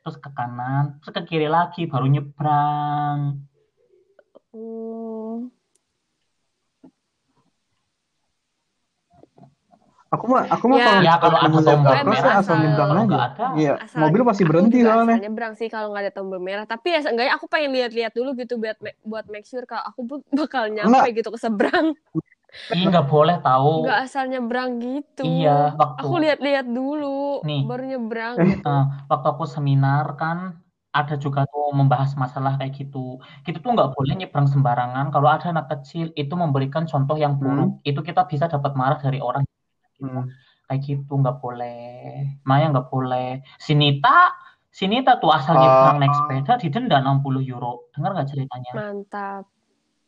terus 0.04 0.16
ke 0.20 0.30
kanan, 0.32 1.00
terus 1.00 1.12
ke 1.12 1.22
kiri 1.24 1.48
lagi 1.48 1.88
baru 1.88 2.06
nyebrang. 2.08 3.18
Hmm. 4.52 5.52
Aku 10.12 10.28
mah 10.28 10.44
aku 10.44 10.64
mah 10.66 10.76
Ya. 10.76 10.84
kalau 10.84 11.00
Ya, 11.02 11.14
kalau 11.16 11.34
ada 11.34 11.48
ketemu 11.48 11.60
tombol 11.64 11.88
merah, 11.88 12.04
cross 12.04 12.12
ya 12.12 12.20
asal 12.20 12.36
asal- 12.36 12.60
nyebrang 12.60 12.90
aja. 13.08 13.46
Iya, 13.54 13.72
Asal 13.80 13.98
mobil 13.98 14.20
pasti 14.22 14.42
aku 14.42 14.50
berhenti 14.52 14.78
soalnya. 14.78 15.04
asal 15.08 15.24
nyebrang 15.24 15.52
sih 15.56 15.68
kalau 15.68 15.86
nggak 15.88 16.02
ada 16.02 16.12
tombol 16.12 16.36
merah. 16.38 16.64
Tapi 16.64 16.86
ya 16.86 17.00
seenggaknya 17.00 17.32
aku 17.32 17.46
pengen 17.48 17.70
lihat-lihat 17.72 18.12
dulu 18.12 18.30
gitu 18.34 18.54
buat 18.56 18.76
buat 19.02 19.24
make 19.26 19.46
sure 19.46 19.64
kalau 19.64 19.80
aku 19.82 20.00
bakal 20.38 20.68
nyampe 20.68 20.92
Enggak. 20.92 21.16
gitu 21.16 21.28
ke 21.28 21.38
seberang. 21.38 21.86
Ih, 22.68 22.84
nggak 22.84 23.08
boleh 23.08 23.40
tahu. 23.40 23.88
Nggak 23.88 24.00
asal 24.02 24.24
nyebrang 24.28 24.70
gitu. 24.78 25.24
Iya, 25.24 25.72
waktu 25.72 25.98
Aku 25.98 26.14
lihat-lihat 26.18 26.66
dulu 26.66 27.40
Nih. 27.42 27.64
baru 27.64 27.84
nyebrang 27.88 28.34
Eh. 28.36 28.46
gitu. 28.52 28.68
eh, 28.68 28.84
waktu 29.08 29.26
aku 29.26 29.44
seminar 29.46 30.12
kan 30.14 30.60
ada 30.92 31.16
juga 31.16 31.48
tuh 31.48 31.72
membahas 31.72 32.12
masalah 32.14 32.60
kayak 32.60 32.76
gitu. 32.76 33.16
Kita 33.40 33.56
tuh 33.56 33.72
nggak 33.72 33.96
boleh 33.96 34.12
nyebrang 34.14 34.44
sembarangan. 34.44 35.08
Kalau 35.08 35.24
ada 35.26 35.48
anak 35.48 35.72
kecil 35.72 36.12
itu 36.12 36.34
memberikan 36.34 36.84
contoh 36.84 37.16
yang 37.16 37.32
buruk, 37.34 37.80
itu 37.82 37.96
kita 37.98 38.28
bisa 38.28 38.44
dapat 38.44 38.76
marah 38.76 39.00
dari 39.00 39.16
orang. 39.16 39.48
Gitu. 40.02 40.10
Hmm. 40.10 40.26
Kayak 40.66 40.80
gitu 40.88 41.12
nggak 41.20 41.36
boleh. 41.38 42.02
Maya 42.42 42.66
nggak 42.74 42.88
boleh. 42.90 43.44
Sinita, 43.62 44.34
Sinita 44.72 45.20
tuh 45.20 45.28
asal 45.28 45.60
nyebrang 45.60 46.00
naik 46.00 46.16
sepeda 46.16 46.56
didenda 46.56 46.96
60 47.04 47.44
euro. 47.44 47.92
Dengar 47.92 48.16
nggak 48.16 48.28
ceritanya? 48.32 48.72
Mantap. 48.72 49.44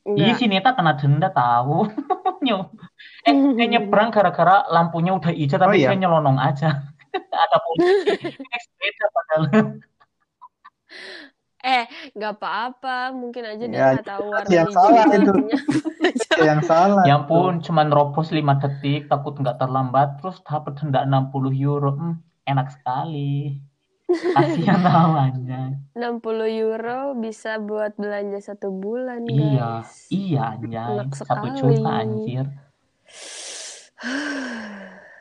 Iya. 0.08 0.34
Sinita 0.36 0.72
kena 0.72 0.96
denda 0.98 1.28
tahu. 1.30 1.86
Eh, 3.24 3.32
dia 3.56 3.66
nyebrang 3.72 4.12
gara-gara 4.12 4.68
lampunya 4.68 5.16
udah 5.16 5.32
hijau 5.32 5.56
Oh, 5.56 5.64
tapi 5.64 5.80
iya? 5.80 5.96
dia 5.96 6.04
nyelonong 6.04 6.36
aja. 6.36 6.92
ada 7.32 7.56
polisi 7.64 8.12
naik 8.20 8.62
sepeda 8.68 9.06
padahal. 9.08 9.44
Eh, 11.64 11.84
nggak 12.12 12.32
apa-apa. 12.36 13.08
Mungkin 13.10 13.42
aja 13.42 13.64
dia 13.64 13.72
Ya, 13.74 13.86
nggak 13.94 14.04
tahu 14.06 14.24
warna 14.28 14.50
yang 14.52 14.68
hijau 14.68 14.76
salah 14.76 15.04
itu. 15.08 15.32
yang 16.38 16.60
salah. 16.60 17.02
Ya 17.02 17.16
ampun, 17.16 17.58
cuman 17.58 17.88
robos 17.88 18.28
5 18.28 18.60
detik, 18.60 19.08
takut 19.08 19.32
nggak 19.34 19.56
terlambat, 19.56 20.20
terus 20.20 20.44
dapat 20.44 20.76
denda 20.76 21.02
60 21.02 21.32
euro. 21.50 21.90
Hmm, 21.90 22.14
enak 22.44 22.68
sekali. 22.70 23.64
Kasihan 24.04 24.76
namanya. 24.84 25.80
60 25.96 26.20
euro 26.52 27.16
bisa 27.16 27.56
buat 27.56 27.96
belanja 27.96 28.44
satu 28.44 28.68
bulan, 28.68 29.24
Iya, 29.24 29.80
guys. 29.80 30.04
iya 30.12 30.42
anjay. 30.52 31.00
Enak 31.00 31.16
Satu 31.16 31.46
juta 31.50 31.90
anjir. 31.96 32.44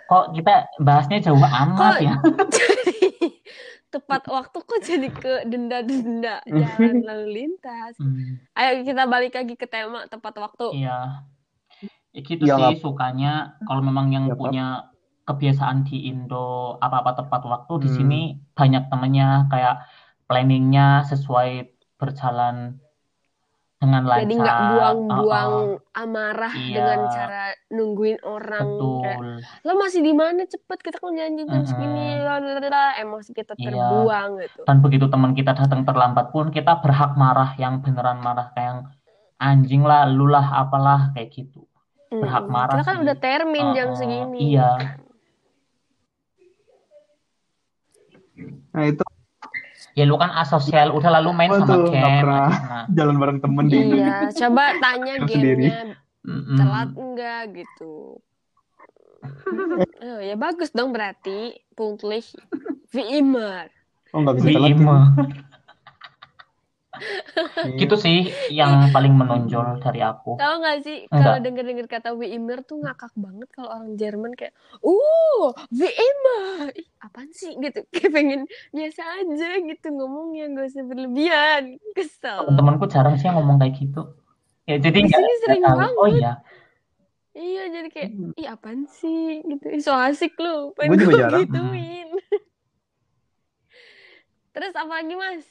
Kok 0.04 0.36
kita 0.36 0.54
bahasnya 0.78 1.24
jauh 1.24 1.40
amat 1.64 1.96
Kok 1.96 2.02
ya? 2.04 2.16
jadi 2.52 3.00
tepat 3.94 4.22
waktu 4.36 4.58
kok 4.70 4.80
jadi 4.90 5.08
ke 5.22 5.30
denda-denda 5.52 6.30
jalan 6.60 6.96
lalu 7.08 7.26
lintas. 7.38 7.96
Hmm, 8.00 8.40
Ayo 8.58 8.70
kita 8.88 9.04
balik 9.14 9.34
lagi 9.40 9.54
ke 9.62 9.68
tema 9.74 10.00
tepat 10.14 10.34
waktu. 10.44 10.64
iya. 10.72 11.24
Ya 12.16 12.20
gitu 12.30 12.46
Ya, 12.46 12.56
sih 12.56 12.68
sukanya 12.84 13.28
kalau 13.66 13.82
memang 13.88 14.08
yang 14.16 14.26
Ya, 14.28 14.36
punya 14.40 14.62
kebiasaan 15.28 15.78
di 15.88 15.96
Indo 16.10 16.36
apa-apa 16.86 17.12
tepat 17.20 17.42
waktu 17.54 17.74
di 17.84 17.88
Hmm. 17.88 17.98
sini 17.98 18.16
banyak 18.58 18.84
temennya 18.92 19.26
kayak 19.52 19.74
planningnya 20.28 20.84
sesuai 21.10 21.50
berjalan 22.00 22.56
dengan 23.84 24.02
lancar. 24.08 24.24
Jadi 24.24 24.34
nggak 24.40 24.60
buang-buang 24.72 25.52
Uh-uh, 25.76 26.00
amarah 26.00 26.54
Iya. 26.56 26.72
dengan 26.72 27.00
cara 27.12 27.44
nungguin 27.68 28.20
orang 28.24 28.68
kayak 29.04 29.20
betul. 29.20 29.36
lo 29.62 29.74
masih 29.76 30.00
di 30.00 30.14
mana 30.16 30.42
cepet 30.48 30.80
kita 30.80 30.98
kan 30.98 31.12
janji 31.12 31.44
jam 31.44 31.60
Mm-mm. 31.60 31.68
segini 31.68 32.06
lalalala." 32.16 32.96
emosi 32.96 33.32
kita 33.36 33.54
Iya. 33.54 33.68
terbuang 33.68 34.30
gitu. 34.40 34.62
Dan 34.64 34.78
begitu 34.80 35.06
teman 35.12 35.36
kita 35.36 35.52
datang 35.52 35.84
terlambat 35.84 36.32
pun 36.32 36.48
kita 36.48 36.80
berhak 36.80 37.14
marah 37.14 37.52
yang 37.56 37.84
beneran 37.84 38.18
marah 38.18 38.56
kayak 38.56 38.64
yang 38.64 38.80
anjing 39.38 39.84
lah, 39.84 40.08
lu 40.08 40.26
lah, 40.26 40.48
apalah 40.56 41.12
kayak 41.12 41.28
gitu. 41.30 41.68
Berhak 42.08 42.48
marah 42.48 42.80
Kita 42.80 42.88
kan 42.88 42.96
sih. 42.96 43.04
udah 43.04 43.18
termin 43.18 43.68
jam 43.74 43.92
Uh-uh, 43.92 44.00
segini. 44.00 44.40
Iya. 44.56 44.72
Nah 48.72 48.84
itu 48.86 49.04
Ya 49.94 50.10
lu 50.10 50.18
kan 50.18 50.34
asosial, 50.34 50.90
udah 50.90 51.22
lalu 51.22 51.30
main 51.38 51.54
sama? 51.54 51.70
Nggak 51.70 51.86
game 51.94 52.18
sana. 52.26 52.80
jalan 52.90 53.16
bareng 53.22 53.40
temen 53.46 53.66
di 53.70 53.78
Indo. 53.78 53.96
Iya, 54.02 54.18
coba 54.34 54.64
tanya 54.82 55.14
sendiri. 55.22 55.70
gamenya 55.70 55.78
Mm-mm. 56.24 56.56
telat 56.56 56.90
enggak 56.96 57.42
gitu. 57.52 58.18
Oh, 60.04 60.20
ya 60.24 60.36
bagus 60.40 60.72
dong 60.72 60.96
berarti 60.96 61.56
punktlich 61.78 62.34
wie 62.96 63.22
immer. 63.22 63.70
Oh 64.16 64.26
nggak 64.26 64.42
bisa 64.42 64.50
telat. 64.58 64.76
Iya. 67.34 67.78
Gitu 67.80 67.96
sih 67.98 68.20
yang 68.52 68.90
paling 68.90 69.14
menonjol 69.14 69.80
dari 69.80 70.02
aku. 70.02 70.38
Tahu 70.38 70.54
nggak 70.62 70.78
sih 70.84 70.98
kalau 71.08 71.40
denger-denger 71.40 71.88
kata 71.88 72.10
wie 72.14 72.30
immer 72.30 72.62
tuh 72.62 72.80
ngakak 72.80 73.14
banget 73.16 73.50
kalau 73.50 73.70
orang 73.74 73.96
Jerman 73.96 74.34
kayak, 74.34 74.54
"Uh, 74.82 75.54
wie 75.70 75.90
immer." 75.90 76.70
Ih, 76.74 76.88
apaan 77.00 77.30
sih 77.32 77.54
gitu. 77.58 77.86
Kayak 77.94 78.12
pengen 78.14 78.42
biasa 78.70 79.02
aja 79.22 79.50
gitu 79.60 79.88
ngomongnya 79.90 80.46
nggak 80.54 80.66
usah 80.70 80.84
berlebihan. 80.86 81.64
Kesel. 81.98 82.46
Teman-temanku 82.46 82.86
jarang 82.90 83.16
sih 83.18 83.26
yang 83.26 83.38
ngomong 83.42 83.58
kayak 83.58 83.74
gitu. 83.82 84.02
Ya 84.64 84.80
jadi 84.80 85.00
Di 85.00 85.04
nggak 85.10 85.24
sering 85.44 85.64
tahu. 85.64 85.76
banget. 85.76 85.92
Oh 86.00 86.10
iya, 86.10 86.34
Iya, 87.34 87.64
jadi 87.66 87.90
kayak, 87.90 88.10
Hmm. 88.14 88.30
"Ih, 88.38 88.46
apaan 88.46 88.86
sih?" 88.86 89.42
gitu. 89.42 89.66
Ih, 89.74 89.82
so 89.82 89.90
asik 89.90 90.38
lu. 90.38 90.70
Pengen 90.78 91.02
gituin. 91.02 92.14
Terus 94.54 94.74
apa 94.78 95.02
lagi, 95.02 95.18
Mas? 95.18 95.46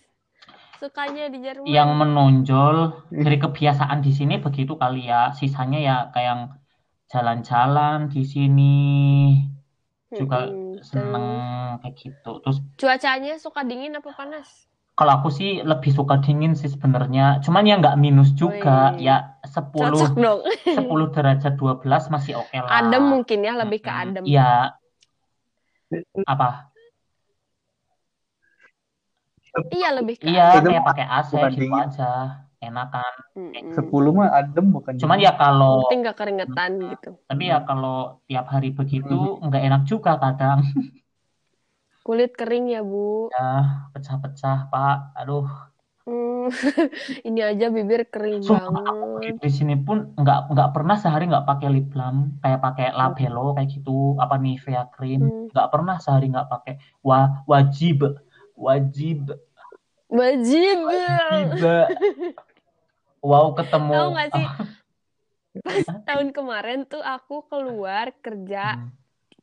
Sukanya 0.83 1.31
di 1.31 1.39
Jerman? 1.39 1.63
yang 1.71 1.95
menonjol 1.95 3.07
dari 3.15 3.39
kebiasaan 3.39 4.03
di 4.03 4.11
sini 4.11 4.43
begitu 4.43 4.75
kali 4.75 5.07
ya. 5.07 5.31
Sisanya 5.31 5.79
ya 5.79 5.97
kayak 6.11 6.59
jalan-jalan 7.07 8.11
di 8.11 8.27
sini 8.27 8.75
juga 10.11 10.51
seneng 10.83 11.27
kayak 11.87 11.95
gitu. 11.95 12.43
Terus 12.43 12.59
Cuacanya 12.83 13.39
suka 13.39 13.63
dingin 13.63 13.95
apa 13.95 14.11
panas? 14.11 14.67
kalau 14.93 15.19
aku 15.25 15.33
sih 15.33 15.65
lebih 15.65 15.89
suka 15.95 16.21
dingin 16.21 16.53
sih 16.59 16.69
sebenarnya. 16.69 17.41
Cuman 17.47 17.65
ya 17.65 17.79
nggak 17.81 17.97
minus 17.97 18.35
juga. 18.35 18.93
Wih. 18.99 19.07
Ya 19.07 19.39
10 19.47 19.71
Cocok 19.71 20.15
dong. 20.19 20.41
10 20.79 21.15
derajat 21.15 21.55
12 21.57 22.13
masih 22.13 22.43
oke 22.43 22.57
lah. 22.59 22.83
Adem 22.83 23.07
mungkin 23.07 23.39
ya, 23.41 23.55
lebih 23.57 23.81
ke 23.81 23.91
adem. 23.91 24.23
Iya. 24.27 24.77
Apa? 26.29 26.72
Iya, 29.73 29.89
lebih 29.99 30.15
ke 30.21 30.27
Iya, 30.29 30.45
kayak 30.65 30.83
pakai 30.89 31.05
AC 31.07 31.31
bukan 31.37 31.51
gitu 31.53 31.63
dingin. 31.63 31.85
aja. 31.85 32.11
Enakan. 32.63 33.13
Sepuluh 33.77 34.11
mah 34.15 34.29
adem 34.39 34.67
bukan. 34.71 34.93
Cuman 35.03 35.19
ya 35.19 35.33
kalau 35.35 35.83
Penting 35.83 36.01
nggak 36.07 36.17
keringetan 36.21 36.71
gitu. 36.93 37.11
tapi 37.29 37.45
ya 37.49 37.59
kalau 37.69 38.21
tiap 38.29 38.47
hari 38.53 38.69
begitu 38.77 39.15
nggak 39.45 39.63
enak 39.67 39.83
juga 39.91 40.11
kadang. 40.23 40.59
Kulit 42.07 42.33
kering 42.35 42.67
ya, 42.75 42.83
Bu. 42.83 43.31
Ya, 43.35 43.47
pecah-pecah, 43.95 44.59
Pak. 44.73 44.97
Aduh. 45.23 45.47
Hmm, 46.03 46.51
Ini 47.29 47.41
aja 47.55 47.67
bibir 47.71 48.03
kering 48.11 48.43
aku 48.43 48.75
banget. 48.75 49.35
di 49.39 49.51
sini 49.55 49.75
pun 49.87 49.97
nggak 50.19 50.39
nggak 50.51 50.69
pernah 50.75 50.97
sehari 50.99 51.31
nggak 51.31 51.47
pakai 51.47 51.69
lip 51.71 51.87
balm, 51.95 52.17
kayak 52.43 52.59
pakai 52.59 52.87
labello 52.99 53.55
kayak 53.55 53.69
gitu, 53.71 54.19
apa 54.19 54.35
Nivea 54.43 54.83
cream, 54.95 55.23
Hmm. 55.31 55.47
nggak 55.55 55.69
pernah 55.71 55.97
sehari 56.03 56.27
nggak 56.35 56.49
pakai. 56.51 56.73
Wah, 57.07 57.47
wajib, 57.47 58.03
wajib, 58.63 59.19
Wajib. 60.07 60.77
wajib. 60.87 61.49
Wow, 63.23 63.55
ketemu. 63.55 63.91
Tahu 63.95 64.09
nggak 64.19 64.31
sih? 64.35 64.47
Pas 65.63 65.87
tahun 66.11 66.35
kemarin 66.35 66.91
tuh 66.91 66.99
aku 66.99 67.47
keluar 67.47 68.11
kerja 68.19 68.83
Hmm, 68.83 68.91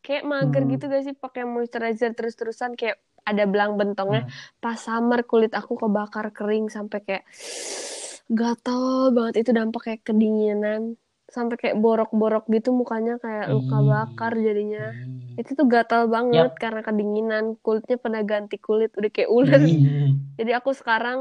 kayak 0.01 0.27
mager 0.27 0.63
Hmm. 0.67 0.71
gitu 0.73 0.83
gak 0.89 1.03
sih 1.05 1.15
pakai 1.15 1.47
moisturizer 1.47 2.11
terus-terusan 2.11 2.75
kayak 2.75 2.97
ada 3.23 3.45
belang 3.45 3.77
bentongnya 3.77 4.25
hmm. 4.25 4.57
pas 4.57 4.73
summer 4.75 5.21
kulit 5.21 5.53
aku 5.53 5.77
kebakar 5.77 6.33
kering 6.33 6.67
sampai 6.67 6.99
kayak 7.05 7.23
gatal 8.39 9.13
banget 9.13 9.45
itu 9.45 9.51
dampak 9.53 9.81
kayak 9.85 10.01
kedinginan 10.01 10.97
sampai 11.35 11.55
kayak 11.61 11.77
borok-borok 11.83 12.43
gitu 12.55 12.69
mukanya 12.79 13.13
kayak 13.23 13.45
luka 13.55 13.77
Ih. 13.79 13.89
bakar 13.91 14.31
jadinya 14.47 14.79
Ih. 14.81 15.39
itu 15.39 15.51
tuh 15.59 15.67
gatal 15.73 16.01
banget 16.15 16.49
karena 16.61 16.81
kedinginan 16.87 17.45
kulitnya 17.63 17.97
pada 18.05 18.19
ganti 18.31 18.55
kulit 18.65 18.89
udah 18.99 19.09
kayak 19.15 19.31
Hmm. 19.41 19.53
ular 19.53 19.61
Ih. 19.65 20.13
jadi 20.39 20.51
aku 20.59 20.71
sekarang 20.79 21.19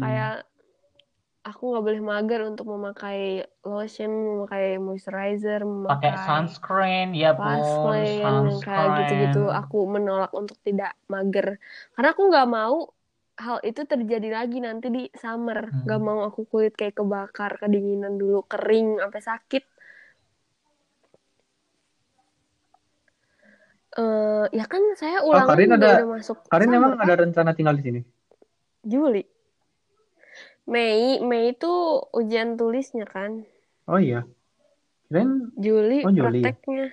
kayak 0.00 0.30
aku 1.48 1.62
nggak 1.70 1.84
boleh 1.86 2.02
mager 2.10 2.40
untuk 2.50 2.66
memakai 2.74 3.20
lotion 3.70 4.10
memakai 4.30 4.64
moisturizer 4.86 5.60
pakai 5.88 6.12
memakai 6.12 6.16
sunscreen 6.24 7.08
ya 7.22 7.30
sunscreen 7.38 8.34
yang 8.50 8.58
kayak 8.66 8.88
gitu-gitu 8.98 9.38
sunscreen 9.38 9.60
aku 9.60 9.76
menolak 9.94 10.30
untuk 10.40 10.56
tidak 10.66 10.90
mager 11.12 11.46
karena 11.94 12.08
aku 12.14 12.22
nggak 12.30 12.48
mau 12.56 12.76
hal 13.36 13.60
itu 13.62 13.84
terjadi 13.84 14.32
lagi 14.32 14.58
nanti 14.58 14.88
di 14.88 15.02
summer 15.12 15.68
Hmm. 15.68 15.84
nggak 15.84 16.00
mau 16.00 16.24
aku 16.24 16.44
kulit 16.44 16.72
kayak 16.72 16.96
kebakar 16.96 17.56
kedinginan 17.56 18.16
dulu 18.16 18.40
kering 18.44 18.96
sampai 18.98 19.22
sakit 19.22 19.64
Eh 23.92 24.44
ya 24.52 24.68
kan 24.68 24.82
saya 24.92 25.24
ulangan 25.24 25.48
Karin 25.48 25.68
juga 25.70 25.76
ada- 25.78 25.96
udah 25.96 26.08
masuk 26.12 26.36
Karin 26.44 26.68
summer, 26.68 26.78
emang 26.78 26.92
Pak. 26.92 27.04
ada 27.06 27.14
rencana 27.16 27.50
tinggal 27.52 27.74
di 27.74 27.82
sini? 27.82 28.00
Juli 28.82 29.24
Mei 30.66 31.16
Mei 31.18 31.44
itu 31.50 31.72
ujian 32.12 32.54
tulisnya 32.54 33.08
kan 33.08 33.48
Oh 33.86 33.96
iya. 33.96 34.28
Kirain 35.08 35.48
Juli 35.56 36.04
Oh, 36.04 36.12
Juli. 36.12 36.44
prakteknya 36.44 36.92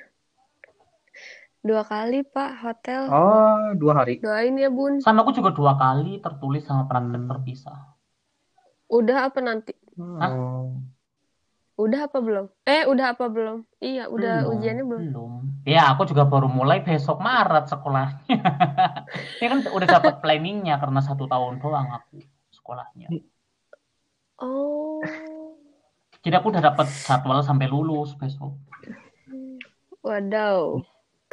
dua 1.63 1.82
kali 1.88 2.27
Pak 2.27 2.51
hotel 2.60 3.08
oh 3.08 3.72
dua 3.79 4.03
hari. 4.03 4.20
doain 4.20 4.53
ya 4.60 4.67
bun 4.67 5.00
sama 5.00 5.24
aku 5.24 5.32
juga 5.32 5.55
dua 5.55 5.79
kali 5.79 6.20
tertulis 6.20 6.67
sama 6.67 6.86
Hmm. 6.86 7.25
terpisah 7.25 7.79
udah 8.91 9.32
apa 9.32 9.39
nanti 9.41 9.74
Oh. 9.98 10.74
Udah 11.74 12.05
apa 12.05 12.22
belum? 12.22 12.50
Eh, 12.70 12.86
udah 12.86 13.17
apa 13.17 13.29
belum? 13.34 13.65
Iya, 13.82 14.05
udah 14.05 14.46
belum 14.46 14.53
ujiannya 14.58 14.86
belum. 14.86 15.01
belum 15.10 15.34
Ya, 15.65 15.89
aku 15.89 16.05
juga 16.05 16.29
baru 16.29 16.46
mulai 16.46 16.86
besok 16.86 17.17
Maret 17.17 17.65
sekolahnya. 17.70 18.38
Ini 19.41 19.48
kan 19.53 19.60
udah 19.70 19.88
dapat 19.89 20.22
planningnya 20.22 20.77
karena 20.77 21.01
satu 21.01 21.25
tahun 21.25 21.58
doang 21.58 21.89
aku 21.93 22.22
sekolahnya. 22.53 23.10
Oh. 24.38 25.01
Jadi 26.22 26.36
aku 26.38 26.53
udah 26.53 26.62
dapat 26.62 26.89
jadwal 26.89 27.41
sampai 27.41 27.65
lulus 27.65 28.13
besok. 28.22 28.53
Wadaw. 30.05 30.77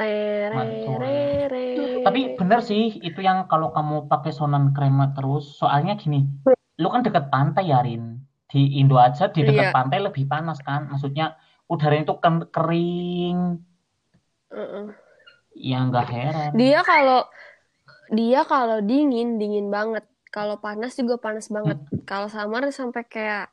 Tererere. 0.00 1.66
Tapi 2.06 2.20
bener 2.38 2.60
sih 2.64 2.84
itu 3.08 3.20
yang 3.28 3.46
kalau 3.50 3.68
kamu 3.76 4.10
pakai 4.10 4.32
sonan 4.32 4.72
krema 4.74 5.12
terus, 5.16 5.44
soalnya 5.60 5.94
gini, 6.00 6.26
lu 6.80 6.88
kan 6.88 7.04
deket 7.06 7.28
pantai 7.28 7.70
ya 7.72 7.80
Rin. 7.84 8.24
Di 8.50 8.82
Indo 8.82 8.98
aja 8.98 9.30
di 9.30 9.40
deket 9.46 9.70
Iya. 9.70 9.76
pantai 9.76 9.98
lebih 10.02 10.24
panas 10.26 10.58
kan. 10.58 10.90
Maksudnya 10.90 11.38
udara 11.70 11.94
itu 12.02 12.14
kan 12.18 12.34
kering. 12.50 13.38
Heeh. 14.50 14.86
Ya 15.54 15.78
nggak 15.86 16.06
heran. 16.10 16.50
Dia 16.58 16.80
kalau 16.82 17.20
dia 18.10 18.40
kalau 18.52 18.78
dingin 18.82 19.38
dingin 19.38 19.68
banget. 19.70 20.04
Kalau 20.30 20.58
panas 20.62 20.94
juga 20.98 21.14
panas 21.18 21.46
banget. 21.50 21.78
Kalau 22.10 22.26
summer 22.30 22.62
sampai 22.70 23.02
kayak 23.06 23.44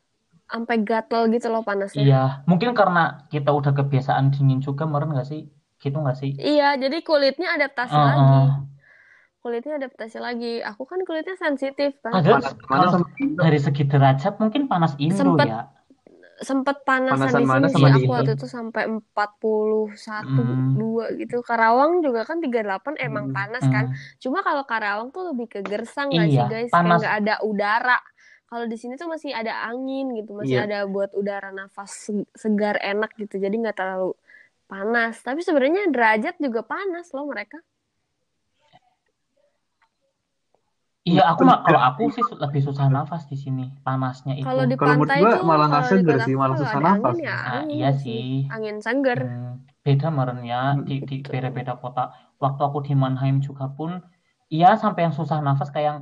sampai 0.50 0.75
gatel 0.82 1.22
gitu 1.34 1.48
loh 1.54 1.62
panasnya. 1.62 2.01
Iya, 2.06 2.24
mungkin 2.50 2.72
karena 2.77 3.27
kita 3.34 3.50
udah 3.54 3.72
kebiasaan 3.77 4.25
dingin 4.34 4.60
juga, 4.62 4.86
meren 4.86 5.13
nggak 5.13 5.27
sih? 5.27 5.42
Gitu 5.88 5.98
nggak 5.98 6.17
sih? 6.17 6.32
Iya, 6.34 6.75
jadi 6.75 6.98
kulitnya 7.00 7.50
adaptasi 7.53 7.89
Heeh. 7.89 8.06
lagi. 8.06 8.25
Kulitnya 9.38 9.74
adaptasi 9.77 10.17
lagi. 10.17 10.53
Aku 10.62 10.84
kan 10.84 11.00
kulitnya 11.01 11.36
sensitif 11.36 11.96
kan. 12.00 12.12
Padahal 12.12 12.41
Panas- 12.41 12.56
kalau 12.60 12.67
panas 12.67 12.91
sama 12.94 13.08
Indo. 13.17 13.39
dari 13.39 13.60
segi 13.60 13.84
derajat 13.84 14.34
mungkin 14.38 14.62
panas 14.65 14.91
Indo 14.98 15.15
Sempet 15.15 15.48
ya. 15.48 15.62
Sempet 16.38 16.77
panasan 16.84 17.17
Panasan 17.24 17.41
di 17.41 17.48
mana 17.48 17.65
sini 17.65 17.74
sama 17.74 17.79
sih 17.79 17.89
di 17.89 17.98
aku 17.98 18.03
Indo? 18.03 18.13
waktu 18.13 18.32
itu 18.36 18.48
sampai 18.48 18.84
41, 18.86 20.22
Hmm. 20.27 20.75
2 20.75 21.17
gitu. 21.17 21.38
Karawang 21.41 21.91
juga 22.00 22.22
kan 22.24 22.38
38 22.38 22.67
emang 22.98 23.25
Hmm. 23.25 23.36
panas 23.36 23.63
kan. 23.65 23.86
Hmm. 23.88 23.98
Cuma 24.17 24.39
kalau 24.41 24.63
Karawang 24.63 25.10
tuh 25.10 25.32
lebih 25.32 25.48
ke 25.50 25.60
gersang 25.62 26.10
nggak 26.10 26.27
sih 26.27 26.38
Iya, 26.38 26.46
guys? 26.48 26.70
panas. 26.70 27.00
Kayak 27.00 27.01
nggak 27.01 27.15
ada 27.17 27.36
udara. 27.41 28.00
Kalau 28.46 28.63
di 28.63 28.75
sini 28.75 28.96
tuh 28.96 29.08
masih 29.08 29.32
ada 29.32 29.65
angin 29.65 30.13
gitu, 30.13 30.32
masih 30.34 30.56
Iya. 30.56 30.65
ada 30.65 30.79
buat 30.86 31.12
udara 31.12 31.51
nafas 31.51 31.91
se- 31.91 32.29
segar 32.34 32.77
enak 32.77 33.12
gitu. 33.15 33.36
Jadi 33.36 33.56
nggak 33.58 33.75
terlalu 33.75 34.15
panas. 34.71 35.13
Tapi 35.27 35.39
sebenarnya 35.47 35.81
derajat 35.93 36.36
juga 36.45 36.62
panas 36.71 37.07
loh 37.15 37.25
mereka. 37.31 37.57
Iya, 41.07 41.21
aku 41.31 41.41
mah 41.47 41.57
kalau 41.63 41.79
aku 41.88 42.01
sih 42.15 42.24
lebih 42.43 42.62
susah 42.67 42.86
nafas 42.95 43.24
di 43.31 43.38
sini, 43.43 43.63
panasnya 43.86 44.33
itu. 44.36 44.43
Kalau 44.47 44.63
di 44.67 44.75
Kalau 44.79 44.95
pantai 45.00 45.19
gua 45.24 45.31
tuh 45.39 45.45
malah 45.50 45.65
nggak 45.71 45.83
kalau 45.88 45.91
seger 45.91 46.17
sih, 46.27 46.36
malah 46.41 46.55
kalau 46.59 46.62
susah 46.67 46.79
nafas. 46.83 47.15
angin 47.15 47.27
ya 47.27 47.36
Nah, 47.47 47.63
iya 47.75 47.89
sih. 48.03 48.21
Angin 48.55 48.77
seger. 48.86 49.19
Hmm, 49.24 49.47
beda 49.86 50.07
meren 50.17 50.39
ya 50.51 50.59
Hmm, 50.75 50.83
di 50.88 50.95
di 51.09 51.15
beda-beda 51.31 51.74
kota. 51.83 52.03
Waktu 52.43 52.62
aku 52.67 52.77
di 52.88 52.93
Mannheim 53.01 53.36
juga 53.47 53.65
pun, 53.77 53.91
iya 54.55 54.67
sampai 54.83 55.01
yang 55.07 55.15
susah 55.19 55.38
nafas 55.47 55.69
kayak 55.74 55.88
yang 55.89 56.00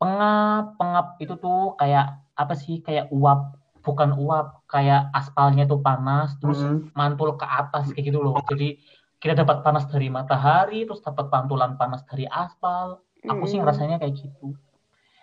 pengap, 0.00 0.64
pengap 0.80 1.06
itu 1.22 1.34
tuh 1.44 1.58
kayak 1.80 2.04
apa 2.40 2.54
sih? 2.62 2.74
Kayak 2.86 3.04
uap, 3.16 3.40
bukan 3.80 4.10
uap, 4.14 4.66
kayak 4.66 5.08
aspalnya 5.12 5.64
tuh 5.64 5.80
panas, 5.80 6.34
terus 6.38 6.60
Mm-mm. 6.60 6.92
mantul 6.92 7.34
ke 7.40 7.46
atas 7.46 7.90
kayak 7.90 8.12
gitu 8.12 8.20
loh. 8.20 8.38
Jadi 8.44 8.78
kita 9.18 9.34
dapat 9.34 9.66
panas 9.66 9.84
dari 9.90 10.06
matahari, 10.08 10.86
terus 10.86 11.02
dapat 11.02 11.26
pantulan 11.28 11.74
panas 11.74 12.02
dari 12.06 12.24
aspal. 12.24 13.02
Aku 13.26 13.44
sih 13.44 13.58
ngerasanya 13.58 13.98
kayak 13.98 14.14
gitu. 14.14 14.54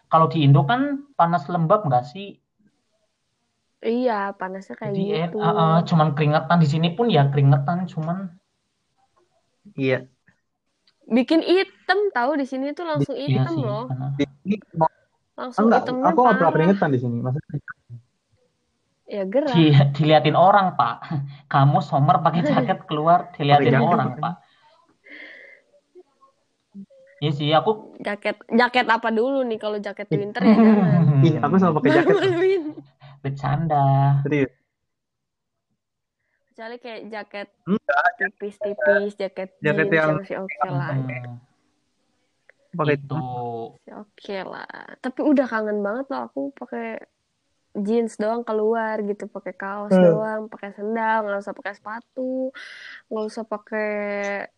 Kalau 0.06 0.28
di 0.30 0.46
Indo 0.46 0.68
kan 0.68 1.08
panas 1.16 1.48
lembab 1.48 1.88
nggak 1.88 2.06
sih? 2.06 2.38
Iya, 3.86 4.34
panasnya 4.34 4.76
kayak 4.76 4.92
Jadi 4.94 5.04
eh, 5.14 5.20
gitu. 5.30 5.38
eh, 5.40 5.46
eh, 5.46 5.78
cuman 5.86 6.08
keringetan 6.18 6.58
di 6.58 6.68
sini 6.68 6.88
pun 6.94 7.06
ya 7.10 7.30
keringetan, 7.30 7.86
cuman 7.86 8.18
Iya. 9.76 10.06
Bikin 11.06 11.42
hitam 11.46 12.10
tahu 12.14 12.34
di 12.38 12.46
sini 12.50 12.74
tuh 12.74 12.86
langsung 12.86 13.14
iya 13.14 13.46
hitam 13.46 13.54
sih. 13.54 13.62
loh. 13.62 13.86
karena- 13.90 14.14
Langsung 15.36 15.68
enggak, 15.68 15.82
hitamnya 15.86 16.03
aku 16.10 16.20
nggak 16.20 16.36
pernah 16.38 16.40
parah. 16.40 16.53
keringetan 16.53 16.90
di 16.94 17.00
sini. 17.01 17.18
Maksudnya 17.22 17.58
Ya 19.05 19.22
gerah. 19.29 19.53
Di, 19.53 19.70
diliatin 19.94 20.33
orang, 20.33 20.74
Pak. 20.74 20.96
Kamu 21.53 21.77
summer 21.85 22.22
pakai 22.25 22.41
jaket 22.50 22.89
keluar, 22.89 23.29
diliatin 23.37 23.77
jaket, 23.77 23.85
orang. 23.85 24.09
Pak. 24.18 24.35
Iya 27.24 27.31
sih, 27.31 27.48
aku 27.55 27.96
Jaket 28.03 28.44
jaket 28.51 28.85
apa 28.91 29.07
dulu 29.07 29.39
nih 29.48 29.55
kalau 29.55 29.79
jaket 29.79 30.11
winter 30.11 30.44
ya. 30.44 30.57
Ih, 31.25 31.39
aku 31.39 31.55
selalu 31.55 31.75
pakai 31.79 31.91
jaket. 32.01 32.15
Bercanda. 33.24 33.85
Serius. 34.27 34.51
Kecuali 36.51 36.75
kayak 36.79 37.01
jaket 37.11 37.48
tipis-tipis, 38.20 39.11
jaket, 39.20 39.50
Jaket 39.59 39.85
jeans 39.91 39.96
yang- 39.96 40.18
masih 40.20 40.37
oke 40.44 40.59
lah. 40.72 40.91
Hmm, 40.91 41.39
pakai 42.75 42.96
itu. 43.00 43.18
Oke 43.85 44.37
lah. 44.44 44.68
Tapi 45.00 45.20
udah 45.24 45.46
kangen 45.48 45.79
banget 45.83 46.05
loh 46.11 46.22
aku 46.27 46.51
pakai 46.55 47.00
jeans 47.75 48.16
doang 48.16 48.44
keluar 48.48 48.96
gitu, 49.03 49.27
pakai 49.27 49.53
kaos 49.55 49.92
Hmm. 49.92 50.03
doang, 50.05 50.42
pakai 50.48 50.72
sendal, 50.77 51.27
nggak 51.27 51.42
usah 51.44 51.55
pakai 51.55 51.74
sepatu, 51.75 52.50
nggak 53.11 53.25
usah 53.29 53.44
pakai 53.44 53.90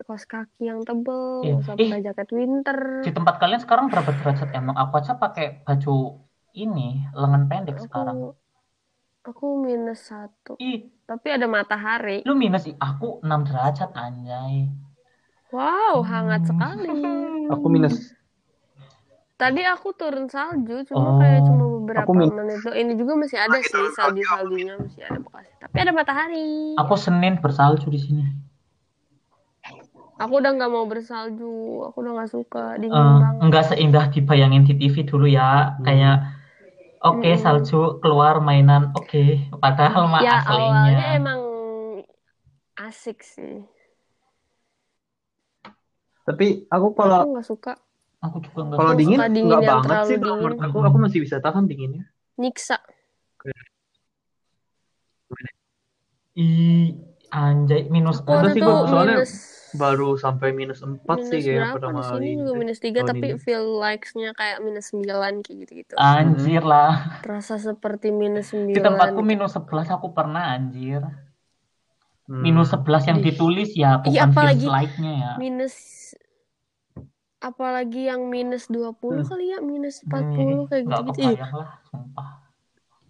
kaos 0.06 0.26
kaki 0.30 0.64
yang 0.70 0.82
tebel, 0.86 1.42
Iya. 1.42 1.54
nggak 1.58 1.64
usah 1.66 1.76
Ih. 1.82 1.90
pakai 1.90 2.00
jaket 2.06 2.30
winter. 2.38 2.80
Di 3.06 3.12
tempat 3.14 3.36
kalian 3.42 3.62
sekarang 3.62 3.86
berapa 3.90 4.10
derajat 4.22 4.50
emang? 4.54 4.76
Aku 4.78 4.94
aja 5.02 5.14
pakai 5.18 5.46
baju 5.66 6.22
ini, 6.54 7.06
lengan 7.14 7.44
pendek 7.50 7.78
sekarang. 7.82 8.16
Aku 8.18 8.30
aku 9.28 9.46
minus 9.60 10.08
satu, 10.08 10.56
Ih, 10.58 10.88
tapi 11.04 11.28
ada 11.36 11.46
matahari. 11.52 12.24
lu 12.24 12.34
minus, 12.34 12.64
ih, 12.72 12.76
aku 12.80 13.20
6 13.26 13.44
derajat, 13.44 13.90
anjay. 13.92 14.72
Wow, 15.52 16.04
hangat 16.04 16.42
Hmm. 16.48 16.50
sekali. 16.50 16.92
Aku 17.52 17.66
minus. 17.72 17.96
Tadi 19.38 19.62
aku 19.62 19.94
turun 19.94 20.26
salju, 20.34 20.82
Oh. 20.82 20.90
cuma 20.90 21.10
kayak 21.22 21.46
cuma 21.46 21.66
beberapa 21.88 22.12
Aku 22.12 22.12
min- 22.20 22.36
menit 22.38 22.58
doang. 22.64 22.78
Ini 22.82 22.94
juga 23.02 23.14
masih 23.24 23.40
ada 23.46 23.60
sih 23.72 23.84
salju-saljunya 23.98 24.74
masih 24.84 25.02
ada 25.10 25.18
bekasnya. 25.26 25.56
Tapi 25.64 25.78
ada 25.84 25.94
matahari. 26.00 26.38
Aku 26.82 26.96
Senin 27.04 27.34
bersalju 27.44 27.88
di 27.96 28.00
sini. 28.06 28.24
Aku 30.22 30.34
udah 30.40 30.52
nggak 30.56 30.72
mau 30.76 30.86
bersalju. 30.94 31.46
Aku 31.88 31.96
udah 32.02 32.12
nggak 32.16 32.32
suka 32.36 32.60
dingin 32.82 33.10
Eh, 33.10 33.18
banget. 33.24 33.44
enggak 33.44 33.64
seindah 33.70 34.06
dibayangin 34.14 34.64
di 34.68 34.74
TV 34.80 34.96
dulu 35.12 35.26
ya. 35.38 35.44
Hmm. 35.78 35.86
Kayak 35.86 36.16
oke 37.10 37.30
Mm-mm. 37.30 37.44
salju 37.44 37.76
keluar 38.02 38.36
mainan 38.48 38.84
oke. 38.98 39.24
Padahal 39.64 40.04
mah 40.14 40.24
Ya 40.24 40.32
aslinya. 40.38 40.98
awalnya 40.98 41.16
emang 41.18 41.40
asik 42.86 43.24
sih. 43.24 43.68
Tapi 46.28 46.48
aku 46.76 46.88
Aku 47.06 47.22
kalau 47.22 47.22
nggak 47.32 47.46
suka 47.50 47.72
Aku 48.28 48.38
juga 48.44 48.60
enggak 48.68 48.78
kalau 48.80 48.94
dingin 48.94 49.18
dingin 49.32 49.46
nggak 49.48 49.62
yang 49.64 49.82
banget 49.82 50.00
sih. 50.08 50.18
Kalau 50.20 50.36
dingin. 50.36 50.36
menurut 50.38 50.60
aku 50.62 50.78
aku 50.84 50.98
masih 51.00 51.20
bisa 51.24 51.36
tahan 51.40 51.64
dinginnya. 51.66 52.04
nyiksa. 52.38 52.78
Ih, 56.38 56.94
anjay 57.34 57.90
minus 57.90 58.22
waktu 58.22 58.54
sih 58.54 58.62
gua 58.62 58.86
soalnya 58.86 59.26
minus 59.26 59.58
baru 59.76 60.16
sampai 60.16 60.56
minus 60.56 60.80
4 60.80 61.04
sih 61.28 61.44
minus 61.44 61.44
kayak 61.44 61.60
berapa 61.60 61.76
pertama 61.76 62.02
kali 62.08 62.28
juga 62.40 62.54
minus 62.56 62.80
3 62.80 62.88
tahun 62.88 63.08
tapi 63.12 63.28
ini. 63.28 63.40
feel 63.42 63.66
likes-nya 63.78 64.30
kayak 64.32 64.58
minus 64.64 64.86
9 64.96 65.44
kayak 65.44 65.58
gitu-gitu. 65.68 65.94
anjir 66.00 66.64
lah. 66.64 67.20
Terasa 67.20 67.56
seperti 67.60 68.08
minus 68.16 68.56
9. 68.56 68.72
Di 68.72 68.82
tempatku 68.82 69.22
minus 69.26 69.54
11 69.60 69.92
aku 69.92 70.08
pernah 70.16 70.56
anjir. 70.56 71.04
Hmm. 72.28 72.44
Minus 72.44 72.72
11 72.76 73.08
yang 73.08 73.20
ditulis 73.24 73.72
ya 73.72 74.04
bukan 74.04 74.16
Iya, 74.16 74.24
apalagi 74.28 74.68
feels 74.68 74.76
like-nya 74.76 75.14
ya. 75.16 75.32
minus 75.40 75.76
apalagi 77.50 78.00
yang 78.10 78.22
minus 78.34 78.64
20 78.76 79.22
Hmm. 79.22 79.30
kali 79.30 79.44
ya, 79.54 79.58
minus 79.72 79.96
Ih, 80.08 80.08
40 80.08 80.68
kayak 80.70 80.84
nggak 80.86 81.02
gitu-gitu. 81.02 81.20
Ih, 81.30 81.38
kebayang 81.38 81.52
lah, 81.60 81.72
sumpah. 81.90 82.30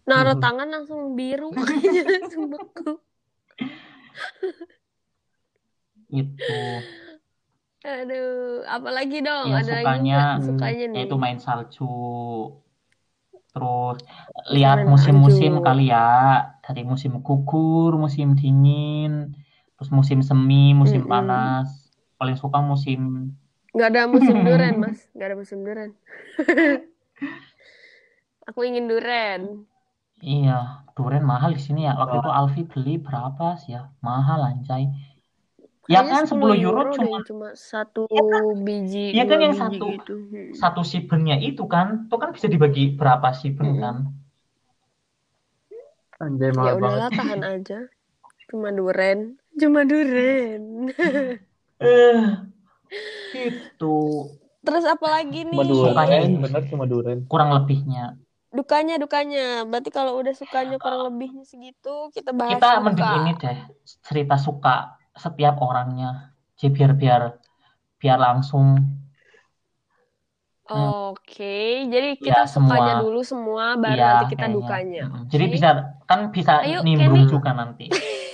naruh 0.09 0.35
Hmm. 0.35 0.43
tangan 0.43 0.69
langsung 0.73 1.01
biru 1.17 1.47
kayaknya 1.61 2.01
langsung 2.13 2.43
beku. 2.53 2.97
Itu. 6.19 6.57
Aduh, 7.91 8.61
apalagi 8.75 9.17
dong? 9.27 9.49
Ya 9.49 9.57
Ada 9.59 9.71
lagi 9.79 9.97
sukanya 9.97 10.13
nggak 10.13 10.25
sukanya 10.45 10.85
nih? 10.95 11.07
yaitu 11.07 11.15
main 11.23 11.39
salju. 11.45 11.83
Terus 13.53 13.97
lihat 14.53 14.79
musim-musim 14.91 15.51
kali 15.65 15.89
ya, 15.93 16.07
dari 16.65 16.81
musim 16.91 17.11
gugur, 17.25 17.91
musim 18.03 18.27
dingin, 18.39 19.11
terus 19.75 19.89
musim 19.97 20.19
semi, 20.29 20.75
musim 20.81 21.01
Mm-mm. 21.07 21.11
panas. 21.11 21.67
Paling 22.19 22.37
suka 22.37 22.59
musim 22.71 22.99
Nggak 23.75 23.89
ada 23.93 24.01
musim 24.09 24.37
duren, 24.47 24.75
Mas. 24.83 24.99
Nggak 25.15 25.27
ada 25.29 25.37
musim 25.41 25.59
duren. 25.65 25.91
Aku 28.49 28.59
ingin 28.67 28.85
duren. 28.91 29.41
iya, 30.33 30.51
durian 30.95 31.25
mahal 31.31 31.49
di 31.57 31.61
sini 31.65 31.79
ya. 31.87 31.91
Waktu 32.01 32.15
itu 32.21 32.29
Alfi 32.39 32.61
beli 32.71 32.91
berapa 33.05 33.45
sih 33.61 33.69
ya? 33.75 33.81
Mahal 34.07 34.39
anjay. 34.49 34.83
Ya 35.93 36.01
kan 36.09 36.23
10 36.29 36.55
euro 36.67 36.81
deh, 37.01 37.11
cuma 37.11 37.17
cuma 37.27 37.47
satu 37.55 38.03
biji, 38.65 38.99
Iya 39.13 39.23
kan 39.29 39.39
yang 39.45 39.55
satu. 39.61 39.85
gitu. 39.93 40.13
Hmm. 40.31 40.51
satu 40.61 40.81
sibennya 40.91 41.35
itu 41.49 41.63
kan, 41.73 41.87
itu 42.07 42.15
kan 42.21 42.29
bisa 42.35 42.47
dibagi 42.53 42.81
berapa 42.99 43.27
siben 43.41 43.69
Mm-mm. 43.69 43.83
kan? 43.83 43.95
Anjay 46.23 46.51
Ya 46.57 46.57
mahal 46.57 46.75
banget. 46.83 47.03
udahlah, 47.03 47.09
tahan 47.17 47.41
aja. 47.53 47.79
Cuma 48.49 48.69
duren. 48.77 49.19
Cuma 49.59 49.81
duren. 49.89 50.63
Eh, 51.79 52.47
gitu. 53.35 53.95
Terus 54.65 54.83
apa 54.83 55.07
lagi 55.07 55.47
nih? 55.47 55.63
Cuma 55.63 55.63
Sukanya 55.63 56.17
duren, 56.17 56.27
ini. 56.27 56.37
bener 56.43 56.61
cuma 56.71 56.85
duren. 56.87 57.17
Kurang 57.31 57.49
lebihnya. 57.55 58.19
Dukanya, 58.51 58.95
dukanya. 58.97 59.67
Berarti 59.67 59.89
kalau 59.91 60.17
udah 60.19 60.33
sukanya 60.33 60.75
kurang 60.79 61.01
lebihnya 61.07 61.43
segitu, 61.43 62.09
kita 62.15 62.31
bahas 62.31 62.57
Kita 62.57 62.67
suka. 62.67 62.83
mending 62.83 63.11
ini 63.23 63.31
deh, 63.37 63.57
cerita 64.07 64.35
suka 64.39 64.75
setiap 65.15 65.55
orangnya. 65.63 66.33
Jadi 66.57 66.69
biar 66.73 66.91
biar 66.97 67.21
biar 68.01 68.17
langsung 68.17 68.65
Oke, 70.67 71.87
jadi 71.87 72.19
Ya, 72.19 72.43
kita 72.43 72.43
sukanya 72.51 72.99
semua. 72.99 73.03
dulu 73.03 73.19
semua, 73.23 73.65
baru 73.79 73.95
iya 73.95 74.07
nanti 74.19 74.25
kita 74.35 74.45
kayaknya. 74.45 74.55
dukanya. 74.59 75.03
Jadi 75.31 75.45
bisa 75.47 75.67
kan 76.09 76.19
bisa 76.35 76.53
Ayo, 76.59 76.83
nimbrung 76.83 77.23
Kenny. 77.23 77.31
juga 77.31 77.49
nanti. 77.55 77.85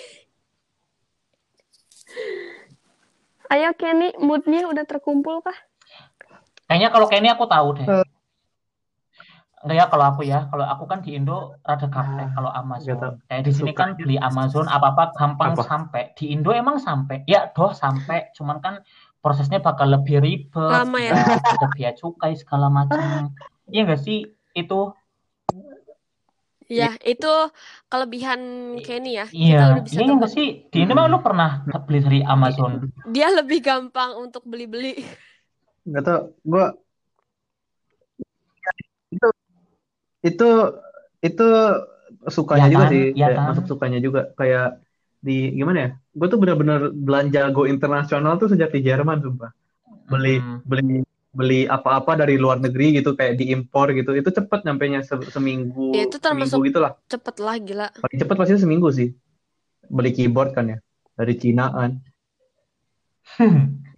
Ayo 3.53 3.69
Kenny, 3.77 4.17
moodnya 4.17 4.65
udah 4.65 4.81
terkumpul 4.81 5.45
kah? 5.45 5.53
Kayaknya 6.65 6.89
kalau 6.89 7.05
Kenny 7.05 7.29
aku 7.29 7.45
tahu 7.45 7.77
deh. 7.77 7.85
Eh. 7.85 8.07
Enggak 9.63 9.77
ya 9.77 9.85
kalau 9.87 10.05
aku 10.09 10.21
ya, 10.25 10.49
kalau 10.49 10.65
aku 10.65 10.83
kan 10.89 10.99
di 11.05 11.13
Indo 11.13 11.55
rada 11.61 11.85
kaptek 11.85 12.33
kalau 12.33 12.49
Nggak 12.49 12.57
tahu. 12.57 12.65
Amazon. 12.65 12.97
Kayak 13.29 13.43
di 13.45 13.51
sini 13.53 13.71
kan 13.77 13.89
beli 13.93 14.17
Amazon 14.17 14.65
apa-apa 14.65 15.13
gampang 15.13 15.53
Apa? 15.53 15.63
sampai. 15.63 16.17
Di 16.17 16.33
Indo 16.33 16.49
emang 16.49 16.81
sampai. 16.81 17.21
Ya, 17.29 17.53
doh 17.53 17.71
sampai, 17.71 18.33
cuman 18.33 18.57
kan 18.57 18.81
prosesnya 19.21 19.61
bakal 19.61 19.93
lebih 19.93 20.17
ribet. 20.17 20.57
Lama 20.57 20.97
ya? 20.97 21.13
Ada 21.15 21.67
biaya 21.77 21.91
cukai 21.93 22.33
segala 22.33 22.73
macam. 22.73 23.37
Iya 23.69 23.85
enggak 23.85 24.01
sih? 24.01 24.33
Itu 24.57 24.97
Ya, 26.73 26.89
itu 27.05 27.27
kelebihan 27.91 28.41
Kenny 28.85 29.19
ya. 29.19 29.25
Kita 29.29 29.43
iya. 29.45 29.57
udah 29.71 29.83
bisa 29.85 29.99
Iya 30.01 30.13
enggak 30.13 30.31
sih? 30.35 30.47
Di 30.71 30.77
Indo 30.81 30.93
mah 30.97 31.05
lu 31.11 31.17
pernah 31.25 31.49
beli 31.85 31.99
dari 32.05 32.19
Amazon? 32.25 32.71
Dia 33.13 33.27
lebih 33.29 33.59
gampang 33.61 34.11
untuk 34.17 34.43
beli-beli. 34.49 35.05
Nggak 35.87 36.03
tau, 36.07 36.21
gua 36.47 36.65
itu 39.13 39.27
itu 40.23 40.43
itu 41.27 41.43
sukanya 42.35 42.67
Ya 42.67 42.73
juga 42.73 42.85
kan? 42.87 42.91
sih, 42.93 43.03
Ya 43.19 43.27
kayak 43.27 43.37
kan? 43.37 43.47
masuk 43.51 43.65
sukanya 43.71 43.99
juga 44.05 44.19
kayak 44.39 44.65
di 45.27 45.35
gimana 45.59 45.77
ya? 45.85 45.89
Gue 46.17 46.27
tuh 46.31 46.39
benar-benar 46.41 46.79
belanja 47.07 47.39
go 47.55 47.61
internasional 47.73 48.33
tuh 48.41 48.47
sejak 48.51 48.69
di 48.75 48.79
Jerman 48.87 49.17
sumpah. 49.23 49.51
Beli 50.11 50.35
Hmm. 50.39 50.57
beli 50.69 51.03
beli 51.33 51.65
apa-apa 51.65 52.13
dari 52.15 52.37
luar 52.37 52.61
negeri 52.61 52.93
gitu 52.95 53.13
kayak 53.13 53.35
diimpor 53.35 53.89
gitu. 53.91 54.13
Itu 54.13 54.29
cepet 54.29 54.63
nyampenya 54.63 55.01
se- 55.01 55.17
seminggu 55.27 55.91
Ya, 55.91 56.05
itu 56.05 56.17
termasuk- 56.17 56.61
seminggu 56.61 56.69
gitu 56.69 56.79
lah. 56.79 56.93
Cepet 57.09 57.35
lah, 57.37 57.55
gila. 57.57 57.87
Paling 57.97 58.19
cepet 58.19 58.35
pasti 58.37 58.53
seminggu 58.55 58.87
sih. 58.89 59.09
Beli 59.85 60.13
keyboard 60.13 60.53
kan 60.53 60.69
ya 60.69 60.77
dari 61.13 61.33
Cina 61.35 61.67
kan. 61.67 61.91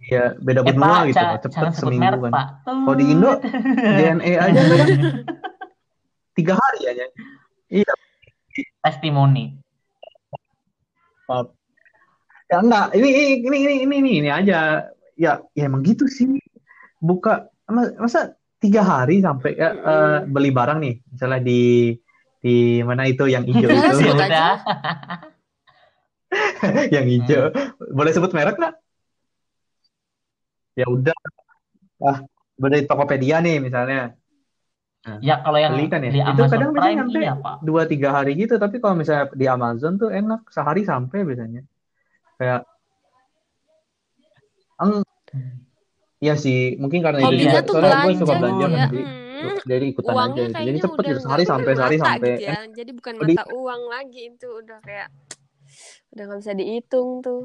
Iya, 0.02 0.38
beda 0.38 0.60
Eh 0.62 0.66
benua 0.66 0.86
Pak, 0.86 1.02
gitu. 1.06 1.18
ja- 1.18 1.36
Cepet 1.36 1.52
jangan 1.52 1.72
sebut 1.72 1.82
seminggu 1.82 2.04
merek 2.08 2.20
kan. 2.22 2.32
Pak. 2.32 2.46
Kalau 2.64 2.94
di 2.94 3.04
Indo 3.06 3.30
JNE 3.98 4.32
aja 4.34 4.60
kan 4.62 4.88
tiga 6.32 6.52
hari 6.54 6.80
aja. 6.86 7.04
Iya, 7.68 7.92
testimoni. 8.80 9.44
Pak. 11.26 11.52
Ya 12.46 12.62
enggak, 12.62 12.94
ini 12.94 13.08
ini 13.10 13.24
ini 13.42 13.56
ini 13.58 13.74
ini 13.82 13.96
ini, 13.98 14.10
ini 14.20 14.30
aja. 14.30 14.86
Ya, 15.16 15.32
ya 15.52 15.62
emang 15.64 15.82
gitu 15.82 16.06
sih. 16.06 16.38
Buka 17.06 17.32
mas- 17.66 17.94
masa 17.96 18.20
tiga 18.58 18.82
hari 18.82 19.20
sampai 19.20 19.54
ya, 19.54 19.70
eh, 19.70 20.16
beli 20.26 20.50
barang 20.50 20.78
nih, 20.80 20.94
misalnya 21.06 21.40
di 21.40 21.60
di 22.38 22.54
mana 22.80 23.02
itu 23.04 23.24
yang 23.26 23.42
hijau 23.42 23.68
itu, 23.70 23.78
Ya 23.80 23.92
sebut 23.92 24.16
aja. 24.16 24.26
udah. 24.26 24.52
yang 26.90 27.06
hijau. 27.06 27.42
Boleh 27.90 28.10
sebut 28.10 28.32
merek 28.32 28.56
nggak? 28.56 28.74
Ya 30.74 30.86
udah. 30.86 31.16
Ah, 31.98 32.18
beli 32.54 32.84
Tokopedia 32.84 33.38
nih 33.38 33.56
misalnya. 33.58 34.12
Ya 35.22 35.38
kalau 35.38 35.54
yang 35.56 35.70
Beli 35.72 35.86
kan 35.86 36.02
ya? 36.02 36.10
di 36.10 36.18
Itu 36.18 36.26
Amazon 36.34 36.50
kadang 36.50 36.70
bisa 36.72 36.82
Prime 36.82 36.98
nyampe. 36.98 37.18
iya 37.22 37.34
Pak. 37.38 37.56
dua 37.62 37.82
tiga 37.86 38.08
hari 38.10 38.34
gitu 38.34 38.58
tapi 38.58 38.82
kalau 38.82 38.98
misalnya 38.98 39.30
di 39.32 39.46
Amazon 39.46 39.94
tuh 39.94 40.10
enak 40.10 40.50
sehari 40.50 40.82
sampai 40.82 41.22
biasanya 41.22 41.62
kayak 42.36 42.66
eng 44.76 45.06
Iya 46.16 46.34
sih 46.34 46.74
mungkin 46.76 47.04
karena 47.04 47.20
itu 47.22 47.44
juga 47.44 47.60
tuh 47.60 47.74
soalnya 47.76 47.96
gue 48.00 48.12
suka 48.14 48.24
gitu 48.26 48.40
belanja 48.40 48.56
ya. 48.56 48.68
kan 48.68 48.80
jadi 48.88 49.02
Hmm. 49.36 49.60
jadi 49.62 49.84
ikutan 49.86 50.12
Uangnya 50.12 50.24
aja 50.24 50.32
gitu. 50.32 50.48
jadi 50.48 50.56
kayaknya 50.56 50.82
cepet 50.82 51.04
gitu 51.04 51.20
sehari 51.20 51.44
sampai 51.44 51.72
sehari 51.72 51.96
sampai 51.98 52.30
gitu 52.32 52.42
ya. 52.42 52.54
Jadi 52.72 52.90
bukan 52.90 53.14
Jadi- 53.16 53.36
mata 53.36 53.44
uang 53.52 53.82
lagi 53.86 54.22
itu 54.26 54.48
udah 54.48 54.78
kayak 54.80 55.08
udah 56.10 56.22
nggak 56.24 56.40
bisa 56.40 56.52
dihitung 56.52 57.08
tuh. 57.20 57.42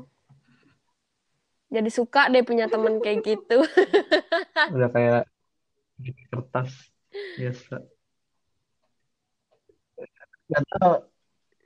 Jadi 1.67 1.89
suka 1.89 2.21
deh 2.27 2.43
punya 2.43 2.65
temen 2.65 2.99
kayak 2.99 3.19
gitu. 3.21 3.59
udah 4.75 4.89
kayak 4.89 5.21
kertas 6.29 6.71
biasa 7.37 7.75
Nggak 10.47 10.63
tahu. 10.69 10.93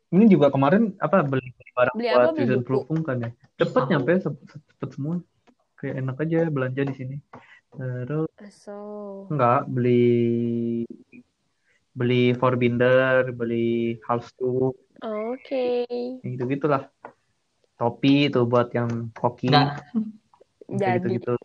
ini 0.09 0.25
juga 0.25 0.47
kemarin 0.49 0.93
apa 0.97 1.21
beli 1.21 1.47
barang 1.71 1.95
Beli 1.95 2.07
buat 2.07 2.21
apa? 2.23 2.35
Season 2.35 2.61
proofing 2.61 3.01
kan 3.01 3.17
ya 3.19 3.29
cepet 3.55 3.83
nyampe 3.89 4.11
cepet 4.17 4.89
semua 4.89 5.21
kayak 5.85 6.01
enak 6.01 6.17
aja 6.17 6.39
belanja 6.49 6.81
di 6.81 6.93
sini 6.97 7.17
terus 7.77 8.25
So, 8.65 8.77
Enggak, 9.33 9.65
beli 9.65 10.85
beli 11.97 12.37
Forbinder, 12.37 13.33
beli 13.33 13.97
halstuk, 14.05 14.77
oke. 15.01 15.67
gitu 16.21 16.43
gitulah. 16.45 16.89
Topi 17.75 18.29
itu 18.29 18.45
buat 18.45 18.69
yang 18.71 19.09
hoki, 19.17 19.49
Enggak. 19.49 19.81
Jadi 20.69 20.97
gitu-gitu. 21.01 21.35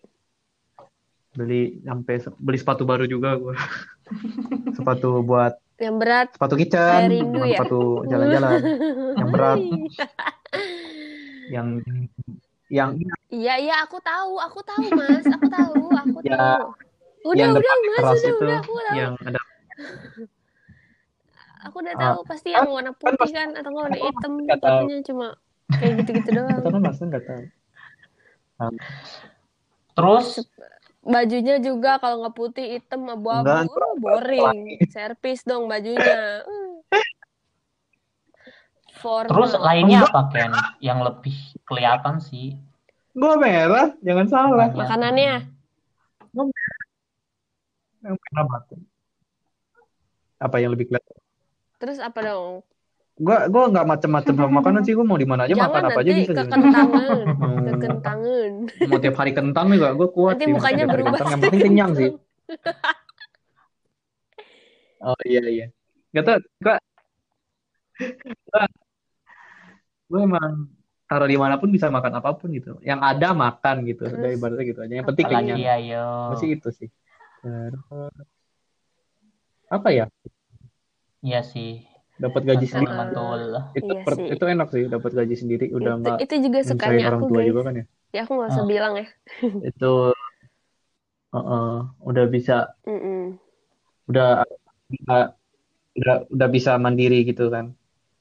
Beli 1.33 1.81
sampai 1.87 2.14
beli 2.37 2.59
sepatu 2.61 2.83
baru 2.85 3.09
juga 3.09 3.38
gua. 3.40 3.57
Sepatu 4.76 5.24
buat 5.24 5.57
yang 5.81 5.96
berat 5.96 6.37
sepatu 6.37 6.61
kitchen, 6.61 7.09
rindu 7.09 7.40
ya? 7.48 7.64
sepatu 7.64 8.05
jalan-jalan. 8.05 8.61
Yang 9.16 9.29
berat. 9.33 9.59
Yang 11.50 11.68
yang 12.70 12.94
Iya 13.28 13.54
iya 13.59 13.74
aku 13.85 13.98
tahu, 14.00 14.38
aku 14.38 14.61
tahu 14.62 14.87
Mas, 14.94 15.26
aku 15.26 15.46
tahu, 15.46 15.90
aku 15.92 16.18
Ya, 16.22 16.35
tahu. 16.35 16.72
Udah 17.28 17.37
yang 17.37 17.52
udah 17.52 17.62
Mas, 17.62 18.00
udah 18.00 18.14
itu, 18.16 18.35
udah 18.40 18.59
aku 18.62 18.72
tahu. 18.80 18.96
yang 18.96 19.14
ada 19.20 19.40
Aku 21.61 21.76
udah 21.85 21.92
Ah, 21.92 22.00
tahu 22.16 22.18
pasti 22.24 22.48
yang 22.56 22.72
warna 22.72 22.96
putih 22.96 23.20
pasti- 23.20 23.37
kan 23.37 23.52
atau 23.52 23.68
nggak 23.68 23.85
warna 23.85 23.98
hitam 24.09 24.33
sepatunya 24.48 24.96
cuma 25.04 25.26
kayak 25.76 25.92
gitu-gitu 26.00 26.30
doang. 26.33 26.56
Atau 26.56 26.70
kan 26.72 26.80
Mas 26.80 26.98
nggak 26.98 27.24
tahu. 27.26 27.42
Terus 29.92 30.28
Bajunya 31.00 31.56
juga 31.64 31.96
kalau 31.96 32.20
nggak 32.20 32.37
putih, 32.37 32.76
hitam, 32.76 33.09
abu-abu, 33.09 33.48
Enggak, 33.48 33.64
uh, 33.72 33.96
boring. 33.96 34.85
Servis 34.92 35.40
dong 35.48 35.64
bajunya. 35.64 36.44
Uh. 36.44 36.85
Formal. 39.00 39.33
terus 39.33 39.52
lainnya 39.56 40.04
Enggak. 40.04 40.12
apa 40.12 40.22
Ken? 40.28 40.52
Yang 40.85 40.98
lebih 41.09 41.37
kelihatan 41.70 42.18
sih. 42.18 42.59
Gua 43.14 43.35
merah, 43.35 43.94
jangan 44.02 44.26
salah. 44.26 44.68
Makanannya 44.70 45.46
Yang 48.00 48.16
merah 48.16 48.44
batu. 48.46 48.74
Apa 50.37 50.56
yang 50.59 50.72
lebih 50.74 50.88
kelihatan? 50.88 51.16
terus 51.80 51.96
apa 51.96 52.20
dong? 52.20 52.61
Gua 53.16 53.48
gua 53.48 53.68
nggak 53.68 53.87
macem-macem 53.87 54.33
sama 54.33 54.52
makanan 54.61 54.83
sih. 54.83 54.92
Gua 54.92 55.04
mau 55.04 55.16
di 55.16 55.24
mana 55.24 55.44
aja 55.44 55.52
Jangan 55.52 55.68
makan 55.68 55.83
apa 55.87 56.00
aja 56.00 56.11
bisa. 56.12 56.33
kekentangan, 56.35 57.18
Mau- 57.37 57.64
kekentangan. 57.72 58.52
Mau 58.88 58.98
tiap 58.98 59.16
hari 59.16 59.33
kentang 59.33 59.66
juga 59.70 59.88
gua 59.92 60.09
kuat 60.09 60.35
Nanti 60.37 60.44
sih. 60.44 60.54
mukanya 60.54 60.85
berubah. 60.87 61.11
kentang. 61.16 61.28
Yang 61.30 61.40
penting 61.40 61.61
kenyang 61.62 61.92
sih. 61.94 62.11
Oh 65.00 65.16
iya 65.24 65.40
iya. 65.48 65.66
Gak 66.12 66.24
tau. 66.28 66.37
Gua 66.61 66.76
gua, 68.44 68.64
gua 70.09 70.20
emang 70.20 70.52
taruh 71.11 71.27
di 71.27 71.35
mana 71.35 71.59
pun 71.59 71.75
bisa 71.75 71.90
makan 71.90 72.23
apa 72.23 72.31
pun 72.38 72.55
gitu. 72.55 72.79
Yang 72.87 73.01
ada 73.03 73.29
makan 73.35 73.77
gitu. 73.83 74.07
Terus? 74.07 74.20
Dari 74.23 74.35
ibaratnya 74.38 74.64
gitu 74.70 74.81
aja. 74.87 74.94
Yang 74.94 75.07
penting 75.11 75.27
Apalagi 75.27 75.42
kenyang. 75.51 75.59
ya 75.59 75.75
yo. 75.83 76.07
Masih 76.31 76.49
itu 76.55 76.68
sih. 76.70 76.88
Terus 77.42 78.14
apa 79.66 79.88
ya? 79.90 80.07
Iya 81.20 81.40
sih. 81.42 81.85
Dapat 82.20 82.42
gaji 82.46 82.66
Betul, 82.68 82.70
sendiri. 82.70 82.94
betul. 83.01 83.40
Itu 83.75 83.92
Iya 83.92 84.03
per- 84.07 84.18
sih. 84.23 84.29
itu 84.38 84.44
enak 84.46 84.68
sih. 84.70 84.83
Dapat 84.87 85.11
gaji 85.18 85.35
sendiri. 85.37 85.66
Udah 85.75 85.92
itu, 85.94 86.01
nggak 86.05 86.16
itu 86.23 86.35
juga 86.46 86.59
nyusahin 86.62 86.70
sukanya 86.70 87.05
orang 87.11 87.20
aku 87.20 87.27
tua 87.27 87.40
guys. 87.40 87.49
juga 87.51 87.61
kan 87.66 87.75
ya. 87.75 87.85
Ya 88.11 88.20
aku 88.23 88.33
nggak 88.38 88.51
usah 88.55 88.64
Ah. 88.64 88.70
bilang 88.70 88.92
ya. 88.94 89.07
itu 89.70 89.92
uh-uh, 91.31 91.75
udah 92.03 92.25
bisa 92.27 92.55
Mm-mm. 92.87 93.38
udah 94.11 94.42
udah 94.90 95.20
udah, 95.94 96.16
udah 96.35 96.49
bisa 96.51 96.70
mandiri 96.79 97.23
gitu 97.27 97.51
kan 97.51 97.75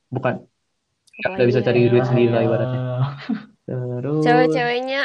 bukan 0.10 0.46
udah 1.20 1.46
bisa 1.46 1.60
cari 1.60 1.92
duit 1.92 2.06
sendiri 2.08 2.32
lah 2.32 2.44
ibaratnya 2.44 2.82
terus 3.70 4.24
Cewek-ceweknya 4.26 5.02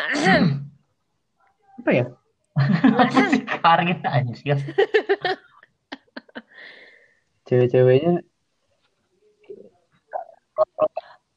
apa 1.84 1.90
ya 1.90 2.06
Karin 3.64 3.98
anjir. 4.06 4.58
cewek-ceweknya 7.44 8.22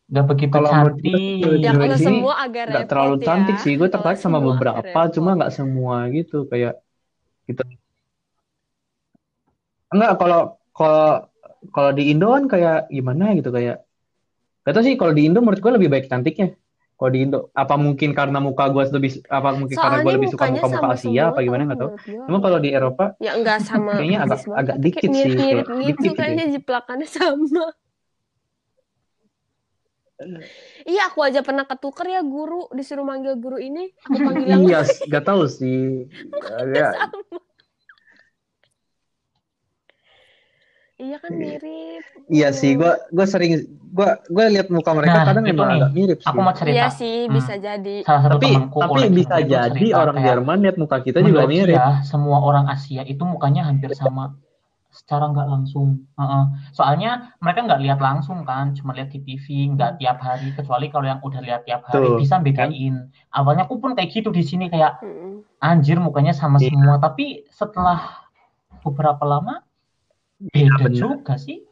nggak 0.07 0.25
begitu 0.31 0.55
Kalau 0.55 0.71
cantik. 0.71 1.59
Ya 1.59 1.71
kalau 1.75 1.97
semua 1.99 2.33
agak 2.39 2.63
nggak 2.71 2.83
repot 2.85 2.91
terlalu 2.95 3.15
ya. 3.19 3.25
cantik 3.27 3.57
sih. 3.59 3.73
Gue 3.75 3.89
tertarik 3.91 4.19
sama 4.19 4.39
beberapa, 4.39 4.79
cuma 5.11 5.35
repot. 5.35 5.37
nggak 5.43 5.53
semua 5.53 5.95
gitu. 6.15 6.47
Kayak 6.47 6.79
gitu. 7.49 7.61
Enggak, 9.91 10.11
kalau 10.19 10.41
kalau 10.71 11.27
kalau 11.75 11.91
di 11.91 12.03
Indo 12.11 12.31
kan 12.31 12.45
kayak 12.47 12.87
gimana 12.87 13.35
gitu 13.35 13.51
kayak. 13.51 13.83
Gak 14.67 14.73
tau 14.75 14.83
sih 14.83 14.99
kalau 14.99 15.13
di 15.15 15.21
Indo 15.31 15.39
menurut 15.39 15.63
gue 15.63 15.71
lebih 15.79 15.87
baik 15.87 16.05
cantiknya. 16.11 16.51
Kalau 16.99 17.11
di 17.15 17.19
Indo, 17.23 17.39
apa 17.55 17.75
mungkin 17.79 18.09
karena 18.11 18.37
muka 18.43 18.67
gue 18.67 18.83
lebih, 18.99 19.11
apa 19.31 19.49
mungkin 19.55 19.77
karena 19.79 19.97
gue 20.03 20.03
Soalnya 20.03 20.17
lebih 20.19 20.29
suka 20.33 20.45
muka-muka 20.51 20.67
sama 20.75 20.91
Asia 20.91 21.21
apa 21.31 21.39
gimana 21.45 21.61
tau 21.63 21.67
nggak 21.71 21.79
tahu. 21.79 21.91
gue. 21.95 22.25
Cuma 22.27 22.37
kalau 22.43 22.57
di 22.59 22.69
Eropa 22.75 23.05
Ya 23.23 23.31
enggak 23.39 23.59
sama 23.63 23.91
kayaknya 23.95 24.19
agak 24.27 24.39
banget, 24.43 24.59
agak 24.59 24.75
dikit 24.83 25.11
kayak 25.15 25.23
sih, 25.23 25.31
mirip-mirip 25.39 25.87
gitu 25.87 26.01
dikit 26.03 26.17
kayaknya 26.19 26.45
jiplakannya 26.51 27.07
sama. 27.07 27.65
Iya, 30.89 31.01
aku 31.13 31.19
aja 31.21 31.39
pernah 31.45 31.63
ketuker 31.69 32.07
ya 32.09 32.21
guru, 32.25 32.65
disuruh 32.73 33.05
manggil 33.05 33.37
guru 33.37 33.61
ini, 33.61 33.93
aku 34.03 34.17
panggil 34.25 34.45
Iya, 34.67 34.79
gak 35.13 35.23
tahu 35.29 35.43
sih. 35.47 36.09
Ya, 36.75 36.91
sama. 36.97 37.46
Iya 40.97 41.21
kan 41.21 41.29
mirip. 41.29 42.01
iya 42.25 42.49
sih, 42.49 42.73
gue 42.73 42.89
gue 43.13 43.25
sering 43.25 43.53
gue 43.69 44.09
gue 44.27 44.45
lihat 44.49 44.67
muka 44.67 44.97
mereka 44.97 45.13
Nah, 45.15 45.25
kadang 45.29 45.45
itu 45.45 45.53
emang 45.53 45.69
nih. 45.69 45.77
agak 45.79 45.91
mirip 45.93 46.17
Aku 46.19 46.33
sih. 46.33 46.41
mau 46.41 46.53
cerita. 46.57 46.73
Iya 46.73 46.87
sih, 46.89 47.17
Hmm. 47.23 47.33
bisa 47.37 47.53
jadi. 47.55 47.95
Salah 48.01 48.21
satu 48.23 48.33
Tapi 48.33 48.47
temanku 48.49 48.77
tapi 48.81 49.01
bisa 49.13 49.35
jadi 49.37 49.69
cerita 49.77 49.95
orang 49.95 50.15
kayak 50.17 50.25
Jerman 50.27 50.57
lihat 50.59 50.75
muka 50.75 50.97
kita 50.99 51.17
juga 51.21 51.45
mirip. 51.45 51.77
dia 51.77 52.01
semua 52.01 52.37
orang 52.41 52.65
Asia 52.65 53.05
itu 53.05 53.21
mukanya 53.21 53.61
hampir 53.63 53.93
sama 53.93 54.33
secara 54.89 55.29
nggak 55.29 55.47
langsung. 55.47 56.01
Heeh. 56.17 56.43
Soalnya 56.73 57.29
mereka 57.37 57.59
nggak 57.61 57.81
lihat 57.85 57.99
langsung 58.01 58.41
kan, 58.41 58.73
cuma 58.73 58.97
lihat 58.97 59.13
di 59.13 59.21
TV, 59.21 59.45
nggak 59.77 60.01
tiap 60.01 60.17
hari. 60.17 60.49
Kecuali 60.51 60.89
kalau 60.89 61.05
yang 61.05 61.21
udah 61.21 61.45
lihat 61.45 61.61
tiap 61.63 61.85
hari 61.85 62.09
Tuh, 62.09 62.17
bisa 62.17 62.35
kan? 62.35 62.41
bedain. 62.41 62.95
Awalnya 63.29 63.69
aku 63.69 63.77
pun 63.77 63.93
kayak 63.93 64.09
gitu 64.09 64.33
di 64.33 64.41
sini 64.41 64.65
kayak 64.65 64.97
anjir 65.59 66.01
mukanya 66.01 66.33
sama 66.33 66.57
Iya. 66.57 66.73
semua. 66.73 66.97
Tapi 66.97 67.45
setelah 67.53 68.25
beberapa 68.81 69.21
lama 69.21 69.61
Iya 70.37 70.69
beda 70.77 70.89
juga 70.93 71.33
sih. 71.41 71.65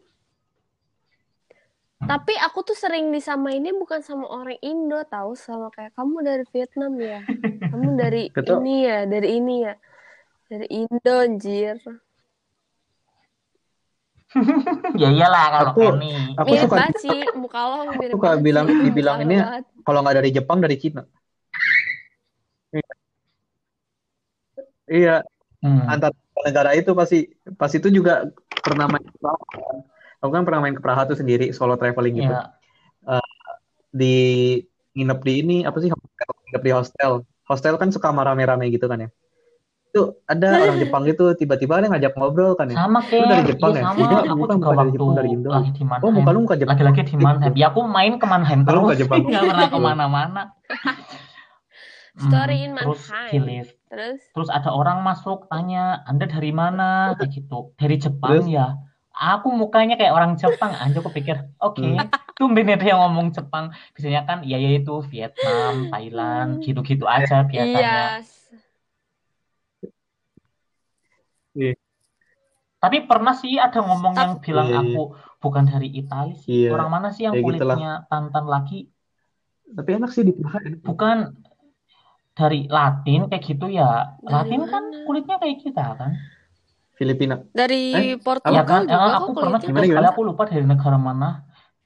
Tapi 2.05 2.33
aku 2.37 2.61
tuh 2.61 2.77
sering 2.77 3.09
disamainnya 3.09 3.73
bukan 3.73 4.01
sama 4.05 4.29
orang 4.29 4.57
Indo, 4.61 5.01
tahu 5.09 5.33
sama 5.33 5.73
kayak 5.73 5.93
kamu 5.97 6.17
dari 6.21 6.43
Vietnam 6.53 6.93
ya, 7.01 7.17
kamu 7.73 7.89
dari 7.97 8.21
Betul. 8.29 8.61
ini 8.61 8.75
ya, 8.85 8.99
dari 9.09 9.27
ini 9.41 9.55
ya, 9.65 9.73
dari 10.49 10.65
Indo 10.69 11.15
anjir. 11.17 11.77
ya 15.01 15.09
iyalah 15.09 15.43
kalau 15.49 15.71
Aku 15.71 15.81
ini. 15.97 16.11
aku 16.37 16.51
Mirip 16.53 16.63
suka 16.67 16.75
banget 16.77 16.95
sih, 17.01 17.19
muka 17.39 17.59
lo 17.71 17.77
mirip 17.95 18.13
suka 18.13 18.27
banget 18.29 18.41
bilang 18.45 18.65
dibilanginnya 18.85 19.41
banget. 19.49 19.63
kalau 19.87 19.99
nggak 20.03 20.15
dari 20.21 20.29
Jepang 20.35 20.59
dari 20.61 20.75
Cina. 20.77 21.01
Iya, 24.85 25.25
Hmm. 25.65 25.81
antar 25.89 26.13
negara 26.45 26.77
itu 26.77 26.93
pasti 26.93 27.25
pas 27.57 27.73
itu 27.73 27.89
juga 27.89 28.29
pernah 28.65 28.85
main 28.89 29.05
ke 29.05 29.17
Praha. 29.21 29.45
kan. 29.53 29.77
Aku 30.23 30.31
kan 30.33 30.43
pernah 30.47 30.59
main 30.65 30.75
ke 30.77 30.81
Praha 30.81 31.01
tuh 31.05 31.17
sendiri 31.21 31.45
solo 31.53 31.77
traveling 31.77 32.15
gitu. 32.19 32.33
Ya, 32.33 32.43
Di 33.95 34.15
nginep 34.95 35.19
di 35.27 35.33
ini 35.43 35.57
apa 35.67 35.77
sih 35.83 35.91
hotel, 35.93 36.29
nginep 36.49 36.63
di 36.67 36.71
hostel. 36.73 37.11
Hostel 37.45 37.75
kan 37.77 37.89
suka 37.93 38.09
rame-rame 38.09 38.65
gitu 38.73 38.89
kan 38.89 39.05
ya. 39.05 39.09
Itu 39.93 40.19
ada 40.27 40.59
orang 40.59 40.77
Jepang 40.81 41.03
gitu 41.07 41.31
tiba-tiba 41.39 41.79
ada 41.79 41.87
yang 41.87 41.93
ngajak 41.95 42.13
ngobrol 42.19 42.51
kan 42.59 42.67
ya. 42.67 42.75
sama 42.75 42.99
Lu 42.99 43.23
dari 43.31 43.31
kayak 43.31 43.49
Jepang 43.55 43.71
iya 43.71 43.79
ya? 43.79 43.83
sama 43.87 44.03
Enggak, 44.03 44.23
aku 44.27 44.41
bukan 44.43 44.57
dari 44.59 44.75
waktu 44.75 44.91
Jepang, 44.91 45.13
dari 45.15 45.29
Indo. 45.31 45.49
lagi 45.55 45.71
di 45.71 45.83
Oh, 46.03 46.11
muka 46.11 46.31
lu 46.35 46.39
muka 46.43 46.55
Jepang. 46.59 46.73
lagi-lagi 46.75 47.01
di 47.05 47.13
Gitu. 47.15 47.23
Mannheim 47.23 47.53
ya 47.55 47.65
aku 47.71 47.79
main 47.87 48.13
ke 48.19 48.25
Mannheim 48.27 48.59
terus 48.65 48.79
muka 48.81 48.95
Jepang. 48.99 49.21
nggak 49.23 49.43
pernah 49.47 49.69
ke 49.71 49.79
mana-mana 49.79 50.41
Hmm, 52.15 52.31
Story 52.31 52.57
in 52.63 52.71
terus 52.79 53.03
Mannheim. 53.07 53.31
di 53.31 53.39
lift 53.43 53.75
Terus, 53.95 54.19
terus 54.35 54.49
ada 54.51 54.69
orang 54.69 54.99
masuk 55.01 55.47
tanya 55.47 56.03
anda 56.03 56.27
dari 56.27 56.51
mana 56.51 57.15
kayak 57.15 57.31
gitu 57.31 57.71
dari 57.79 57.95
Jepang 57.95 58.43
Terus? 58.43 58.51
ya 58.51 58.75
aku 59.15 59.47
mukanya 59.47 59.95
kayak 59.95 60.11
orang 60.11 60.35
Jepang 60.35 60.75
aja 60.75 60.99
aku 60.99 61.07
pikir 61.09 61.39
oke 61.57 61.79
Hmm. 61.79 62.03
tumben 62.35 62.67
ada 62.67 62.83
yang 62.83 62.99
ngomong 62.99 63.31
Jepang 63.31 63.71
biasanya 63.95 64.27
kan 64.27 64.43
ya 64.43 64.59
ya 64.59 64.75
itu 64.75 64.99
Vietnam 65.07 65.87
Thailand 65.87 66.59
gitu-gitu 66.59 67.07
aja 67.07 67.47
biasanya 67.47 68.19
iya, 68.19 68.19
Iya. 71.55 71.73
Tapi 72.75 73.07
pernah 73.07 73.31
sih 73.31 73.55
ada 73.55 73.79
ngomong 73.79 74.13
yang 74.13 74.31
bilang 74.43 74.67
Iya, 74.67 74.75
iya. 74.75 74.91
aku 74.91 75.01
bukan 75.39 75.63
dari 75.65 75.87
Italia 75.89 76.35
sih. 76.35 76.67
Iya, 76.67 76.75
Orang 76.75 76.89
mana 76.91 77.07
sih 77.15 77.23
yang 77.23 77.33
gitulah. 77.39 77.79
kulitnya 77.79 77.91
tantan 78.11 78.45
lagi? 78.45 78.91
Tapi 79.65 79.89
enak 79.95 80.11
sih 80.11 80.27
di 80.27 80.35
Praha. 80.35 80.59
Bukan 80.83 81.17
dari 82.37 82.59
Latin 82.75 83.19
kayak 83.29 83.43
gitu 83.49 83.65
ya. 83.79 83.83
Dari 84.27 84.33
Latin 84.33 84.61
kan 84.71 84.83
mana? 84.83 84.99
kulitnya 85.05 85.35
kayak 85.41 85.57
kita 85.65 85.83
kan. 85.99 86.11
Filipina. 86.99 87.35
dari 87.57 87.75
Eh, 87.95 88.07
Portugal 88.25 88.53
Ya 88.55 88.61
kan? 88.71 88.81
juga 88.91 88.95
Eh, 88.95 89.11
aku 89.19 89.31
pernah 89.41 89.59
kulitnya. 89.59 89.67
juga 89.67 89.81
Gimana, 89.81 89.85
sekali 89.89 90.05
gimana? 90.05 90.11
aku 90.11 90.21
lupa 90.29 90.43
dari 90.51 90.65
negara 90.71 90.97
mana. 91.07 91.27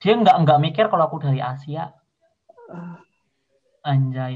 Dia 0.02 0.14
nggak 0.22 0.36
nggak 0.44 0.60
mikir 0.66 0.86
kalau 0.92 1.04
aku 1.10 1.18
dari 1.26 1.40
Asia. 1.54 1.84
Anjay. 3.92 4.34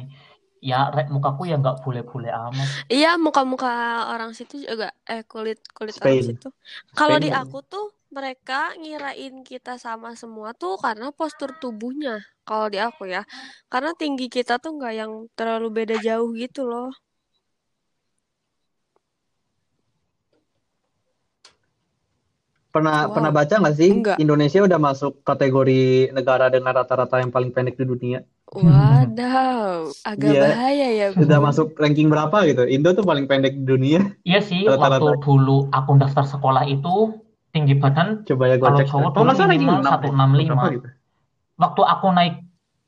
Ya, 0.70 0.80
rek 0.96 1.08
mukaku 1.16 1.42
ya 1.50 1.56
nggak 1.62 1.78
boleh-boleh 1.84 2.32
amat. 2.48 2.70
Iya, 2.94 3.08
muka-muka 3.26 3.68
orang 4.12 4.32
situ 4.38 4.56
juga 4.70 4.86
eh 5.12 5.22
kulit 5.32 5.58
kulit 5.76 5.96
orang 6.04 6.20
Spain. 6.20 6.26
situ. 6.28 6.46
Kalau 6.98 7.18
di 7.24 7.30
kan? 7.30 7.40
aku 7.40 7.58
tuh 7.72 7.84
mereka 8.18 8.60
ngirain 8.82 9.36
kita 9.50 9.72
sama 9.86 10.10
semua 10.22 10.50
tuh 10.62 10.74
karena 10.86 11.06
postur 11.18 11.50
tubuhnya. 11.62 12.14
Kalau 12.48 12.68
di 12.74 12.78
aku 12.88 13.04
ya, 13.16 13.22
karena 13.72 13.92
tinggi 14.02 14.26
kita 14.36 14.54
tuh 14.64 14.72
nggak 14.78 14.94
yang 15.02 15.12
terlalu 15.38 15.68
beda 15.78 15.96
jauh 16.08 16.30
gitu 16.42 16.62
loh. 16.72 16.88
Pernah 22.74 23.06
Wow. 23.06 23.14
pernah 23.14 23.32
baca 23.38 23.54
nggak 23.62 23.76
sih 23.78 23.90
Enggak. 23.94 24.18
Indonesia 24.18 24.60
udah 24.68 24.80
masuk 24.82 25.12
kategori 25.22 26.10
negara 26.18 26.46
dengan 26.50 26.74
rata-rata 26.74 27.22
yang 27.22 27.30
paling 27.30 27.52
pendek 27.54 27.78
di 27.78 27.86
dunia? 27.86 28.20
Wadaw, 28.54 29.94
agak 30.06 30.32
Iya. 30.34 30.42
bahaya 30.46 30.88
ya. 31.00 31.08
Sudah 31.14 31.38
Bu. 31.38 31.46
masuk 31.48 31.68
ranking 31.78 32.10
berapa 32.10 32.38
gitu? 32.50 32.64
Indo 32.66 32.90
tuh 32.98 33.06
paling 33.06 33.26
pendek 33.30 33.54
di 33.62 33.66
dunia. 33.66 34.00
Iya 34.26 34.40
sih, 34.42 34.62
Rata-rata. 34.66 35.06
waktu 35.06 35.22
dulu 35.22 35.58
aku 35.70 35.92
daftar 36.02 36.26
sekolah 36.26 36.64
itu 36.66 36.90
tinggi 37.54 37.78
badan 37.78 38.26
Coba 38.26 38.44
ya 38.50 38.56
gue 38.58 38.66
Kalau 38.66 38.80
cek. 38.82 38.88
cowok 38.90 39.10
Oh, 39.14 39.24
ranking 39.24 39.48
minimal 39.54 39.80
6 39.80 39.94
165. 39.94 40.50
Berapa 40.50 40.68
gitu? 40.74 40.88
waktu 41.62 41.82
aku 41.86 42.08
naik 42.12 42.36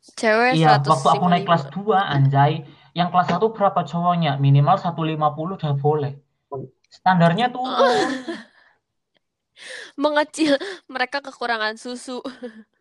Cewek 0.05 0.51
Iya, 0.53 0.69
waktu 0.77 1.09
aku 1.09 1.25
naik 1.29 1.45
155. 1.45 1.49
kelas 1.49 1.63
2, 1.73 1.97
anjay. 1.97 2.53
Yang 2.93 3.09
kelas 3.13 3.27
1 3.33 3.45
berapa 3.53 3.79
cowoknya? 3.85 4.31
Minimal 4.37 4.75
150 4.77 5.57
udah 5.57 5.73
boleh. 5.77 6.13
Standarnya 6.89 7.49
tuh 7.49 7.65
Mengecil, 10.01 10.59
mereka 10.91 11.23
kekurangan 11.23 11.77
susu. 11.79 12.19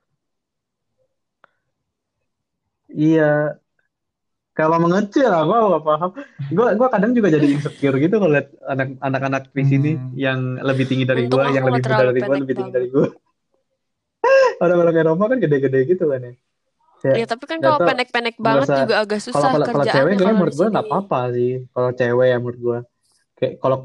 Iya. 2.95 3.59
Kalau 4.55 4.79
mengecil 4.79 5.27
apa 5.27 5.51
nggak 5.51 5.83
paham. 5.83 6.11
Gue 6.49 6.67
gua 6.79 6.89
kadang 6.89 7.11
juga 7.11 7.27
jadi 7.27 7.43
insecure 7.49 7.99
gitu 7.99 8.23
kalau 8.23 8.33
lihat 8.33 8.55
anak 8.65 8.89
anak-anak 9.03 9.43
di 9.51 9.65
sini 9.67 9.91
Hmm. 9.99 10.15
yang 10.15 10.39
lebih 10.63 10.87
tinggi 10.87 11.03
dari 11.03 11.27
gue, 11.27 11.35
aku 11.35 11.51
yang 11.51 11.67
lebih 11.67 11.83
muda 11.83 12.07
dari 12.07 12.21
gue, 12.23 12.37
lebih 12.39 12.55
tinggi 12.55 12.73
dari 12.73 12.87
gue. 12.87 13.07
Orang-orang 14.63 14.95
Eropa 14.97 15.25
kan 15.27 15.39
gede-gede 15.43 15.81
gitu 15.85 16.07
kan 16.07 16.23
ya. 16.23 16.33
Kayak 17.03 17.17
Ya, 17.19 17.27
tapi 17.27 17.45
kan 17.45 17.59
kalau 17.59 17.79
pendek-pendek 17.83 18.37
banget 18.39 18.65
merasa- 18.65 18.81
juga 18.81 18.95
agak 18.97 19.19
kalau 19.19 19.27
susah 19.27 19.51
kalau 19.51 19.67
kalau 19.67 19.85
cewek 19.85 20.13
kalau 20.15 20.33
menurut 20.33 20.55
di 20.55 20.57
gue 20.57 20.69
nggak 20.71 20.87
apa-apa 20.87 21.21
sih. 21.35 21.53
Kalau 21.69 21.91
cewek 21.93 22.27
ya 22.31 22.37
menurut 22.39 22.61
gue. 22.63 22.79
Kayak 23.35 23.55
kalau 23.59 23.79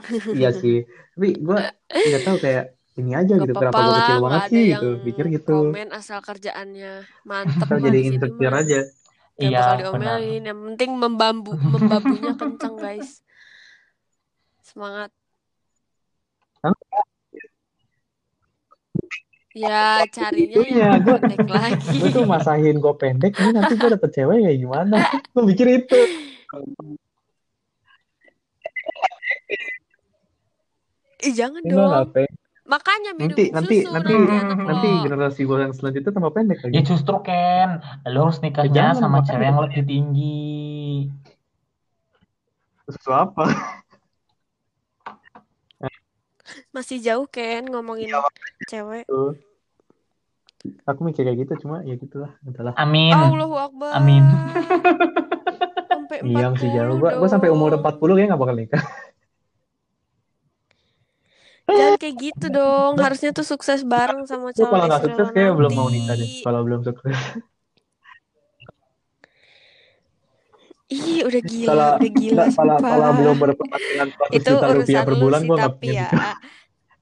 iya 0.36 0.50
sih. 0.52 0.84
Tapi 1.16 1.28
gue 1.36 1.58
nggak 1.88 2.22
tahu 2.22 2.36
kayak 2.38 2.64
ini 3.00 3.12
aja 3.12 3.34
Gak 3.34 3.42
gitu. 3.42 3.52
Kenapa 3.56 3.80
gue 3.80 3.94
kecil 3.96 4.18
banget 4.20 4.42
sih 4.44 4.62
yang 4.62 4.68
gitu. 4.70 4.88
Pikir 5.02 5.24
gitu. 5.32 5.56
komen 5.66 5.88
asal 5.90 6.18
kerjaannya 6.20 6.92
mantep 7.24 7.66
mah 7.66 7.80
jadi 7.80 7.98
insecure 8.06 8.54
aja. 8.54 8.80
Gak 9.32 9.40
Iya, 9.40 9.64
bakal 9.80 9.92
benar. 9.96 10.20
yang 10.20 10.58
penting 10.68 10.90
membambu, 10.94 11.52
membabunya 11.56 12.32
kenceng 12.34 12.76
guys. 12.76 13.24
Semangat. 14.60 15.08
Hah? 16.60 16.76
Ya 19.50 20.06
carinya 20.06 20.62
yang 20.62 21.02
gua- 21.02 21.18
pendek 21.18 21.42
lagi. 21.42 21.98
Gue 21.98 22.10
tuh 22.12 22.22
masahin 22.22 22.78
gue 22.78 22.94
pendek, 22.94 23.32
ini 23.34 23.50
nanti 23.50 23.74
gue 23.74 23.90
dapet 23.90 24.10
cewek 24.14 24.46
kayak 24.46 24.58
gimana? 24.60 24.94
Gue 25.34 25.42
mikir 25.42 25.66
itu. 25.74 25.98
Ih 31.20 31.34
jangan 31.34 31.60
Enggak, 31.60 32.14
dong. 32.14 32.28
Makanya 32.70 33.10
minum 33.18 33.34
Nanti, 33.34 33.50
nanti, 33.50 33.76
susu 33.82 33.90
nanti, 33.90 34.14
nanti 34.14 34.62
nanti 34.62 34.88
generasi 35.02 35.40
gue 35.42 35.58
yang 35.58 35.74
selanjutnya 35.74 36.12
tambah 36.14 36.30
pendek 36.30 36.58
ya 36.62 36.66
lagi. 36.70 36.86
justru 36.86 37.16
Ken, 37.26 37.82
lo 38.06 38.30
harus 38.30 38.38
nikahnya 38.38 38.94
Jangan, 38.94 39.02
sama 39.02 39.18
cewek 39.26 39.46
yang 39.50 39.58
lebih 39.58 39.82
tinggi. 39.82 41.10
Susu 42.86 43.10
apa? 43.10 43.50
Masih 46.70 47.02
jauh 47.02 47.26
kan 47.26 47.66
ngomongin 47.66 48.14
Iya, 48.14 48.22
cewek. 48.70 49.04
Tuh. 49.10 49.34
Aku 50.86 51.02
mikir 51.02 51.26
kayak 51.26 51.38
gitu 51.46 51.66
cuma 51.66 51.82
ya 51.82 51.98
gitulah, 51.98 52.38
adalah. 52.46 52.74
Amin. 52.78 53.10
Allahu 53.10 53.56
Akbar. 53.58 53.90
Amin. 53.98 54.22
Sampai 55.90 56.22
40 56.22 56.30
Iya 56.30 56.46
masih 56.54 56.70
jauh. 56.70 56.94
Gua, 57.02 57.10
gua 57.18 57.28
sampai 57.30 57.50
umur 57.50 57.74
dong. 57.74 57.82
40 57.82 58.14
kayak 58.14 58.28
nggak 58.30 58.42
bakal 58.42 58.54
nikah. 58.54 58.82
Jangan 61.80 61.96
kayak 61.96 62.16
gitu 62.20 62.46
dong. 62.52 62.92
Harusnya 63.00 63.30
tuh 63.32 63.46
sukses 63.48 63.80
bareng 63.82 64.28
sama 64.28 64.52
calon 64.52 64.68
kalau 64.68 64.84
nggak 64.86 65.02
sukses 65.08 65.28
kayak 65.32 65.56
belum 65.56 65.72
mau 65.72 65.88
nikah 65.88 66.14
deh. 66.14 66.28
Kalau 66.44 66.60
belum 66.62 66.84
sukses. 66.84 67.16
Ih, 70.90 71.22
udah 71.22 71.42
gila, 71.46 71.70
Kalau 71.70 71.88
udah 72.02 72.10
gila 72.18 72.44
kalau 72.50 72.76
kalau 72.82 73.10
belum 73.14 73.36
berpenghasilan 73.38 74.08
100 74.34 74.42
Itu 74.42 74.50
juta 74.58 74.74
rupiah 74.74 75.02
per 75.06 75.14
bulan 75.14 75.46
gua 75.46 75.56
nggak 75.56 75.74
tapi 75.78 75.86
punya 75.86 76.10
ya. 76.10 76.34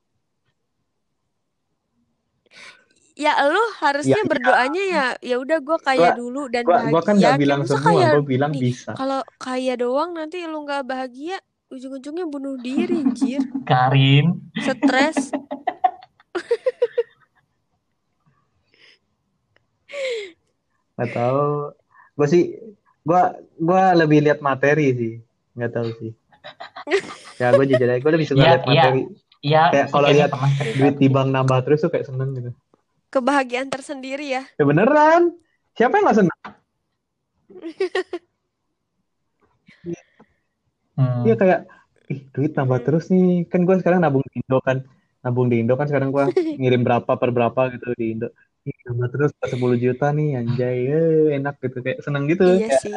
Ya 3.13 3.37
lu 3.45 3.53
Ya, 3.53 3.65
harusnya 3.85 4.17
iya. 4.17 4.25
berdoanya 4.25 4.83
ya 4.87 5.05
ya 5.21 5.35
udah 5.37 5.59
gue 5.61 5.77
kaya 5.83 6.09
Gua, 6.09 6.17
dulu 6.17 6.41
dan 6.49 6.63
gua, 6.65 6.89
gua 6.89 7.01
kan 7.05 7.13
bahagia. 7.15 7.21
nggak 7.21 7.29
Kayak 7.29 7.41
bilang 7.43 7.59
masa 7.61 7.75
semua, 7.77 8.01
gua 8.09 8.23
bilang 8.25 8.51
nih 8.55 8.61
bisa. 8.65 8.91
kalau 8.97 9.21
kaya 9.37 9.73
doang 9.77 10.09
nanti 10.17 10.37
lu 10.47 10.57
nggak 10.65 10.83
bahagia 10.87 11.37
ujung-ujungnya 11.69 12.25
bunuh 12.25 12.55
diri 12.57 12.97
anjir. 13.03 13.43
Karin. 13.69 14.41
Stres. 14.57 15.29
Nggak 21.01 21.17
tahu, 21.17 21.73
gua 22.13 22.27
sih, 22.29 22.43
gua 23.01 23.21
gua 23.57 23.97
lebih 23.97 24.21
lihat 24.21 24.37
materi 24.45 24.93
sih, 24.93 25.13
nggak 25.57 25.71
tahu 25.73 25.89
sih. 25.97 26.11
Ya, 27.41 27.57
gua 27.57 27.65
jujur 27.65 27.89
aja, 27.89 27.97
gua 28.05 28.11
lebih 28.13 28.27
suka 28.29 28.37
Iya, 28.45 28.49
lihat 28.53 28.61
iya. 28.61 28.69
materi. 28.69 29.01
Iya, 29.41 29.63
Kayak 29.73 29.87
kalau 29.89 30.09
lihat 30.13 30.31
duit 30.77 30.95
di 31.01 31.07
bank 31.09 31.29
nambah 31.33 31.59
terus 31.65 31.81
tuh 31.81 31.89
kayak 31.89 32.05
seneng 32.05 32.37
gitu. 32.37 32.53
Kebahagiaan 33.09 33.73
tersendiri 33.73 34.29
ya. 34.29 34.45
Ya 34.61 34.63
beneran, 34.69 35.33
siapa 35.73 35.97
yang 35.97 36.05
nggak 36.05 36.19
seneng? 36.21 36.37
Hmm. 40.93 41.25
Iya 41.25 41.35
kayak, 41.41 41.59
ih 42.13 42.19
duit 42.29 42.51
nambah 42.53 42.77
Hmm. 42.77 42.85
terus 42.85 43.09
nih. 43.09 43.49
Kan 43.49 43.65
gue 43.65 43.75
sekarang 43.81 44.05
nabung 44.05 44.21
di 44.29 44.37
Indo 44.37 44.61
kan. 44.61 44.85
Nabung 45.25 45.47
di 45.49 45.57
Indo 45.65 45.73
kan 45.73 45.89
sekarang 45.89 46.13
gue 46.13 46.25
ngirim 46.61 46.81
berapa 46.85 47.11
per 47.17 47.29
berapa 47.33 47.61
gitu 47.73 47.97
di 47.97 48.05
Indo. 48.13 48.27
Ih, 48.61 48.77
nambah 48.85 49.07
terus 49.09 49.31
10 49.41 49.57
juta 49.81 50.13
nih 50.13 50.37
anjay. 50.37 50.77
Eh, 50.85 51.27
enak 51.41 51.57
gitu. 51.59 51.81
Kayak 51.81 51.99
seneng 52.05 52.29
gitu. 52.29 52.45
Iya 52.45 52.69
Kayak, 52.69 52.81
sih. 52.85 52.93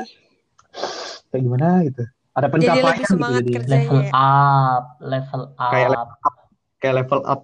kayak 1.32 1.42
gimana 1.42 1.68
gitu. 1.88 2.02
Ada 2.34 2.46
Jadi 2.46 2.54
pencapaian 2.58 2.84
lebih 2.84 2.98
gitu 2.98 3.12
semangat 3.14 3.42
jadi. 3.42 3.54
kerjanya 3.54 3.80
Level 3.86 4.02
ya. 4.02 4.10
up, 4.12 4.84
level 5.00 5.42
Kayak 5.54 5.88
up. 5.88 5.94
level 5.94 6.18
up. 6.20 6.36
Kayak 6.82 6.94
level 7.00 7.20
up. 7.24 7.40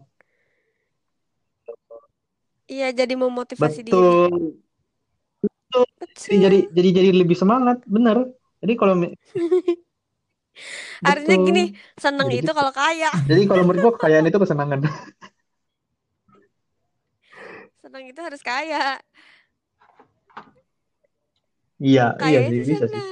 Iya, 2.70 2.88
jadi 2.94 3.14
memotivasi 3.18 3.80
diri. 3.82 3.90
Betul. 3.94 4.30
Betul. 5.42 5.84
Jadi, 5.90 6.06
Betul. 6.06 6.38
jadi, 6.42 6.58
jadi, 6.70 6.88
jadi 6.90 7.10
lebih 7.14 7.36
semangat. 7.38 7.82
Bener. 7.86 8.30
Jadi 8.60 8.72
kalau... 8.76 8.94
Artinya 11.00 11.36
Betul. 11.40 11.48
gini, 11.48 11.62
seneng 11.96 12.28
Jadi 12.28 12.36
itu 12.44 12.50
gitu. 12.50 12.58
kalau 12.58 12.72
kaya. 12.74 13.10
Jadi 13.24 13.42
kalau 13.48 13.62
menurut 13.64 13.80
gue 13.80 13.92
kekayaan 13.96 14.26
itu 14.28 14.38
kesenangan. 14.38 14.80
Seneng 17.90 18.06
itu 18.06 18.20
harus 18.22 18.38
kaya. 18.46 19.02
Iya, 21.82 22.06
iya 22.06 22.06
Kaya 22.22 22.38
sih. 22.46 22.54
itu 22.54 22.70
Bisa 22.70 22.86
sih. 22.86 23.02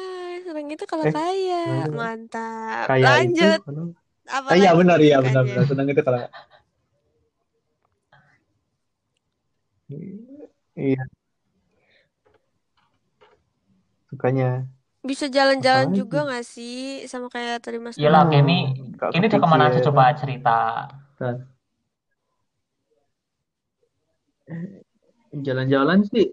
senang. 0.46 0.66
Itu 0.70 0.84
kalau 0.86 1.02
Eh, 1.02 1.14
kaya. 1.18 1.62
Mantap. 1.90 2.86
kaya 2.86 3.26
itu... 3.26 3.42
Lanjut. 3.42 3.60
aduh. 3.66 3.90
Apa 4.30 4.48
Ah, 4.54 4.54
iya 4.54 4.70
lagi 4.70 4.78
benar, 4.78 4.98
iya 5.02 5.16
sukanya? 5.18 5.26
benar-benar. 5.34 5.64
Senang 5.66 5.86
itu 5.90 6.02
kalau... 6.06 6.20
Iya, 10.78 11.02
sukanya. 14.14 14.70
Bisa 15.02 15.26
jalan-jalan 15.26 15.90
juga 15.90 16.22
gak 16.30 16.46
sih? 16.46 17.02
Sama 17.10 17.26
kayak 17.34 17.66
tadi 17.66 17.82
Mas 17.82 17.98
Iyalah, 17.98 18.30
gak 18.94 19.10
Kenny 19.10 19.26
udah 19.26 19.40
ke 19.42 19.48
mana 19.50 19.64
aja 19.74 19.80
coba 19.82 20.14
cerita. 20.14 20.86
Bentar. 21.18 21.57
Jalan-jalan 25.28 26.08
sih, 26.08 26.32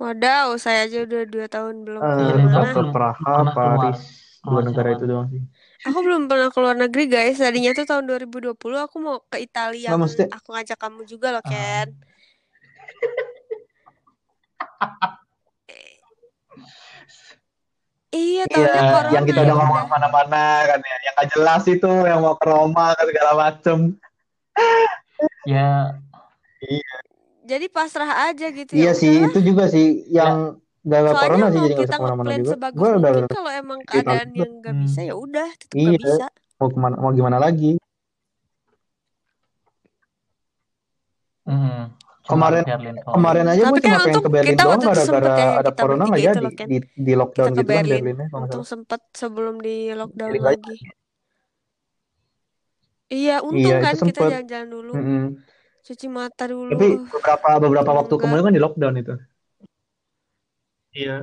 Wadaw, 0.00 0.56
saya 0.56 0.88
aja 0.88 1.04
udah 1.04 1.22
dua 1.28 1.44
tahun 1.44 1.84
belum 1.84 2.00
eh, 2.00 2.08
Iya, 2.08 2.16
ke 2.16 2.24
mana-mana. 2.24 2.40
Dengar 2.40 2.64
ke 2.64 2.72
belum 2.72 2.88
Praha, 2.96 3.20
pernah 3.20 3.52
keluar 3.52 3.52
Paris, 3.52 4.00
dua 4.00 4.40
keluar 4.40 4.62
negara 4.64 4.88
itu 4.96 5.04
doang 5.04 5.28
sih. 5.28 5.42
Aku 5.84 5.98
belum 6.00 6.22
pernah 6.24 6.48
keluar 6.48 6.76
negeri 6.76 7.04
guys. 7.04 7.36
Tadinya 7.36 7.72
tuh 7.76 7.84
tahun 7.84 8.04
2020 8.08 8.56
aku 8.80 8.96
mau 8.96 9.20
ke 9.28 9.44
Italia 9.44 9.92
yang 9.92 10.00
mesti, 10.00 10.24
aku 10.32 10.48
ngajak 10.56 10.78
kamu 10.80 11.04
juga 11.04 11.36
loh, 11.36 11.44
Ken. 11.44 11.88
Iya, 18.10 18.42
iya, 18.42 18.50
tahunnya 18.50 18.82
corona 18.90 19.14
yang 19.14 19.22
kita 19.22 19.38
ya 19.38 19.46
udah 19.46 19.56
ngomong 19.62 19.76
udah. 19.78 19.86
ke 19.86 19.94
mana-mana 19.94 20.44
kan 20.66 20.78
ya, 20.82 20.96
yang 21.06 21.14
gak 21.14 21.28
jelas 21.30 21.62
itu, 21.70 21.92
yang 22.10 22.18
mau 22.18 22.34
ke 22.34 22.42
Roma 22.42 22.90
kan 22.98 23.06
segala 23.06 23.32
macem. 23.38 23.78
Ya, 25.46 25.94
Iya, 26.58 26.94
Jadi 27.50 27.66
pasrah 27.66 28.30
aja 28.30 28.46
gitu 28.54 28.72
ya 28.78 28.78
iya 28.78 28.92
sih, 28.94 29.10
udahlah. 29.10 29.26
itu 29.34 29.38
juga 29.42 29.64
sih 29.66 29.86
ya, 30.06 30.22
yang 30.22 30.38
gak 30.86 31.00
Soalnya 31.02 31.18
corona 31.18 31.46
sih 31.50 31.60
jadi 31.60 31.74
gak 31.74 31.80
kita 31.82 31.90
usah 31.90 31.98
ke 31.98 32.04
mana-mana 32.06 32.30
juga. 32.38 32.54
Gue 32.70 32.88
udah 32.94 33.12
kalau 33.26 33.50
emang 33.50 33.80
keadaan 33.82 34.28
yang 34.38 34.52
nggak 34.62 34.74
bisa 34.78 35.00
hmm, 35.02 35.10
ya 35.10 35.14
udah 35.18 35.48
tetap 35.58 35.74
iya, 35.76 35.98
bisa. 35.98 36.26
mau 36.62 36.68
ke 36.70 36.78
mana, 36.78 36.94
mau 37.02 37.10
gimana 37.10 37.38
lagi? 37.42 37.72
hmm, 41.50 41.82
Kemarin 42.30 42.62
kemarin 43.02 43.44
aja 43.50 43.62
gue 43.66 43.80
cuma 43.82 43.98
kan 43.98 44.06
pengen 44.06 44.22
ke 44.22 44.30
Berlin 44.30 44.54
kita 44.54 44.62
doang 44.62 44.80
gara-gara 44.86 45.34
ada 45.58 45.70
corona 45.74 46.04
nggak 46.06 46.22
jadi 46.22 46.38
loh 46.38 46.52
di 46.54 46.76
di 46.78 46.78
Kita 47.10 47.18
lockdown 47.18 47.48
gitu 47.50 47.58
kan 47.58 47.66
Berlin 47.66 47.90
Berlinnya 47.90 48.26
kalau 48.30 48.40
nggak 48.46 48.54
untung 48.54 48.66
sempet 48.70 49.00
sebelum 49.18 49.54
di 49.58 49.76
lockdown 49.90 50.30
lagi. 50.38 50.76
Iya, 53.10 53.42
untung 53.42 53.58
Iya 53.58 53.76
kan 53.82 53.94
itu 53.98 54.06
kita 54.14 54.20
sempet. 54.22 54.30
jalan-jalan 54.30 54.68
dulu, 54.70 54.92
Mm-mm. 54.94 55.24
Cuci 55.80 56.06
mata 56.06 56.44
dulu. 56.46 56.70
Tapi 56.72 56.88
beberapa 57.08 57.48
beberapa 57.60 57.90
waktu 57.96 58.14
enggak, 58.14 58.22
kemudian 58.26 58.44
kan 58.46 58.54
di 58.54 58.62
lockdown 58.62 58.94
itu. 59.00 59.14
Iya. 60.90 61.16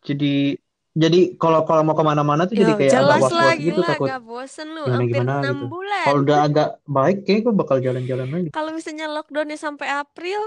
Jadi 0.00 0.56
jadi 0.90 1.20
kalau 1.38 1.62
kalau 1.62 1.86
mau 1.86 1.94
ke 1.94 2.02
mana-mana 2.02 2.50
tuh 2.50 2.58
jadi 2.58 2.74
yo 2.74 2.78
kayak 2.82 2.90
agak 2.90 2.98
jelas 2.98 3.22
lah 3.22 3.30
was-was 3.30 3.62
gitu 3.62 3.78
gila, 3.78 3.88
takut 3.94 4.08
gak 4.10 4.22
bosen 4.26 4.68
lu, 4.74 4.82
gimana 4.82 4.96
hampir 4.98 5.14
gimana 5.14 5.32
enam 5.38 5.54
gitu. 5.54 5.66
bulan. 5.70 6.04
Kalau 6.04 6.20
udah 6.26 6.38
agak 6.50 6.68
baik 6.82 7.18
kayak 7.22 7.40
gue 7.46 7.54
bakal 7.54 7.76
jalan-jalan 7.78 8.26
lagi. 8.26 8.48
Kalau 8.50 8.70
misalnya 8.74 9.06
lockdownnya 9.06 9.58
sampai 9.60 9.86
April, 9.86 10.42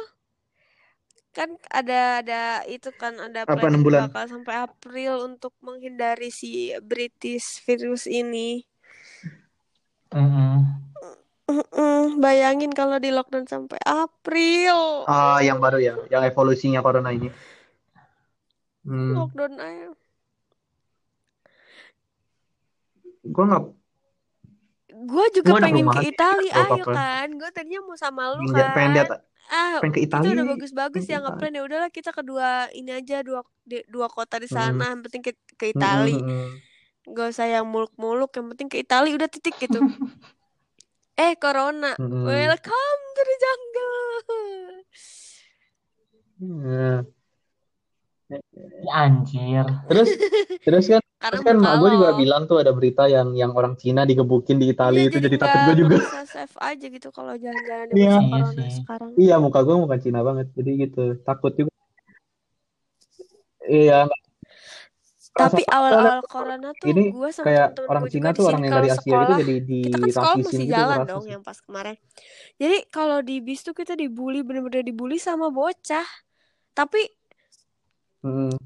kan 1.31 1.49
ada 1.71 2.01
ada 2.19 2.41
itu 2.67 2.89
kan 2.91 3.13
ada 3.17 3.47
Apa 3.47 3.65
enam 3.71 3.87
bulan? 3.87 4.11
bakal 4.11 4.23
sampai 4.29 4.53
April 4.67 5.13
untuk 5.31 5.55
menghindari 5.63 6.27
si 6.27 6.75
British 6.83 7.63
virus 7.63 8.03
ini. 8.03 8.67
Mm-mm. 10.11 10.92
Mm-mm, 11.43 12.23
bayangin 12.23 12.71
kalau 12.71 12.97
di 13.03 13.09
lockdown 13.11 13.45
sampai 13.47 13.79
April. 13.83 14.77
Ah, 15.07 15.39
yang 15.43 15.59
baru 15.59 15.77
ya, 15.83 15.93
yang 16.07 16.23
evolusinya 16.23 16.79
corona 16.79 17.11
ini. 17.11 17.27
Hmm, 18.87 19.15
Lockdown 19.15 19.53
aja. 19.59 19.87
gue 23.23 23.43
nggak 23.47 23.63
Gue 24.93 25.25
juga 25.33 25.49
gue 25.49 25.57
anak 25.57 25.73
pengen 25.73 25.77
rumahan 25.81 25.97
ke 25.97 26.01
sih, 26.05 26.13
Italia, 26.13 26.51
nggak 26.53 26.65
ayo 26.69 26.83
apa-apa. 26.85 26.91
kan. 26.97 27.27
Gue 27.39 27.49
tadinya 27.55 27.79
mau 27.87 27.97
sama 27.97 28.29
lu 28.29 28.45
Pengen, 28.53 28.67
pengen 28.75 28.91
lihat 28.95 29.09
kan. 29.11 29.19
ah 29.51 29.75
pengen 29.81 29.93
ke 29.95 29.99
kita 29.99 30.05
Italia 30.07 30.31
udah 30.37 30.45
nih. 30.47 30.55
bagus-bagus 30.55 31.03
Pengen 31.03 31.09
ya 31.11 31.17
ke 31.17 31.23
ngeplan 31.25 31.53
ya 31.57 31.61
udahlah 31.67 31.89
kita 31.91 32.11
kedua 32.15 32.47
ini 32.71 32.91
aja 32.95 33.15
dua 33.27 33.41
di- 33.67 33.85
dua 33.91 34.07
kota 34.07 34.39
di 34.39 34.47
Hmm. 34.47 34.55
sana 34.55 34.83
yang 34.95 35.01
penting 35.03 35.21
ke, 35.25 35.31
ke 35.59 35.65
Mm-mm, 35.75 35.75
Itali 35.75 36.15
mm-mm. 36.15 36.49
gak 37.11 37.27
usah 37.35 37.47
yang 37.51 37.65
muluk-muluk 37.67 38.31
yang 38.37 38.47
penting 38.55 38.67
ke 38.71 38.77
Itali 38.83 39.09
udah 39.17 39.27
titik 39.27 39.55
gitu 39.59 39.83
eh 41.17 41.33
corona 41.37 41.93
Mm-mm. 41.97 42.25
welcome 42.25 43.01
to 43.15 43.21
the 43.29 43.35
jungle. 43.43 44.83
Ya, 46.43 47.05
anjir. 48.91 49.65
Terus 49.87 50.09
terus 50.65 50.85
kan 50.89 51.01
karena 51.23 51.39
terus 51.39 51.43
kan 51.47 51.55
muka 51.55 51.69
mak 51.69 51.79
gue 51.79 51.89
juga 51.95 52.09
bilang 52.19 52.43
tuh 52.49 52.57
ada 52.59 52.71
berita 52.75 53.03
yang 53.07 53.31
yang 53.37 53.51
orang 53.55 53.77
Cina 53.79 54.03
digebukin 54.03 54.57
di 54.59 54.73
Italia 54.73 55.07
itu 55.07 55.21
jadi 55.21 55.27
jadi 55.31 55.37
takut 55.39 55.59
gue 55.63 55.75
juga. 55.79 55.97
safe 56.27 56.55
aja 56.59 56.85
gitu 56.89 57.09
kalau 57.15 57.33
jalan-jalan 57.37 57.87
di 57.87 57.95
Iya. 57.95 58.09
masa 58.09 58.19
Iya 58.19 58.33
corona 58.33 58.65
sekarang 58.75 59.09
Iya 59.15 59.35
muka 59.39 59.59
gue 59.63 59.75
bukan 59.79 59.99
Cina 60.03 60.19
banget 60.25 60.47
jadi 60.57 60.71
gitu 60.89 61.01
takut 61.23 61.53
juga. 61.55 61.71
Iya. 63.63 64.09
Tapi 65.33 65.65
awal-awal 65.65 66.21
corona 66.29 66.69
tuh 66.77 66.93
ini 66.93 67.09
gue 67.09 67.29
sama 67.33 67.45
kayak 67.49 67.67
temen-temen 67.73 67.89
orang 67.89 68.03
Cina 68.13 68.29
di 68.29 68.37
tuh 68.37 68.45
orang 68.45 68.61
yang 68.61 68.73
dari 68.77 68.89
Asia 68.89 68.93
itu 68.93 69.01
sekolah 69.01 69.37
jadi 69.41 69.79
kita 69.81 69.97
kan 69.97 70.09
sekolah 70.13 70.35
masih 70.37 70.57
gitu 70.61 70.73
jalan 70.73 70.97
rasis. 71.01 71.09
dong 71.09 71.25
yang 71.25 71.41
pas 71.41 71.57
kemarin 71.57 71.95
jadi 72.61 72.77
kalau 72.93 73.17
di 73.25 73.35
bis 73.41 73.59
tuh 73.65 73.73
kita 73.73 73.93
dibully 73.97 74.45
bener-bener 74.45 74.85
dibully 74.85 75.17
sama 75.17 75.49
bocah 75.49 76.05
tapi. 76.73 77.05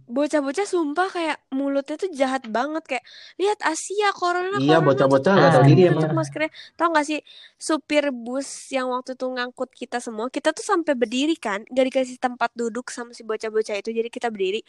Bocah-bocah 0.08 0.64
sumpah 0.70 1.08
kayak 1.12 1.38
mulutnya 1.52 1.98
tuh 2.00 2.10
jahat 2.14 2.46
banget 2.48 2.84
kayak 2.86 3.04
lihat 3.42 3.60
Asia 3.66 4.14
corona 4.16 4.56
Iya 4.56 4.78
bocah-bocah 4.80 5.34
nggak 5.36 5.52
tahu 5.52 5.64
diri 5.68 5.82
emang. 5.92 6.14
maskernya 6.16 6.52
tau 6.80 6.90
gak 6.96 7.06
sih 7.10 7.20
supir 7.58 8.14
bus 8.14 8.70
yang 8.72 8.88
waktu 8.94 9.18
itu 9.18 9.26
ngangkut 9.28 9.70
kita 9.74 9.98
semua 10.00 10.30
kita 10.32 10.54
tuh 10.56 10.62
sampai 10.64 10.94
berdiri 10.96 11.36
kan 11.36 11.66
gak 11.68 11.86
dikasih 11.90 12.18
tempat 12.22 12.54
duduk 12.56 12.88
sama 12.94 13.12
si 13.18 13.26
bocah-bocah 13.26 13.76
itu 13.82 13.90
jadi 13.92 14.08
kita 14.08 14.30
berdiri 14.32 14.62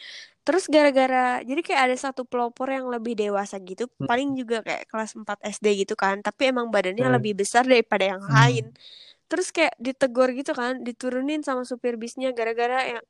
terus 0.43 0.65
gara-gara 0.67 1.39
jadi 1.45 1.61
kayak 1.61 1.81
ada 1.87 1.95
satu 2.09 2.25
pelopor 2.25 2.67
yang 2.73 2.89
lebih 2.89 3.13
dewasa 3.13 3.61
gitu 3.61 3.87
Hmm. 3.95 4.09
paling 4.09 4.29
juga 4.35 4.59
kayak 4.65 4.89
kelas 4.89 5.13
4 5.15 5.37
SD 5.45 5.85
gitu 5.85 5.93
kan 5.93 6.19
tapi 6.25 6.49
emang 6.51 6.67
badannya 6.73 7.05
Hmm. 7.05 7.15
lebih 7.21 7.37
besar 7.37 7.63
daripada 7.63 8.03
yang 8.09 8.21
Hmm. 8.25 8.33
lain 8.33 8.65
terus 9.29 9.47
kayak 9.55 9.73
ditegur 9.85 10.29
gitu 10.39 10.51
kan 10.59 10.73
diturunin 10.87 11.41
sama 11.47 11.61
supir 11.69 11.95
bisnya 12.03 12.29
gara-gara 12.37 12.77
yang 12.97 13.03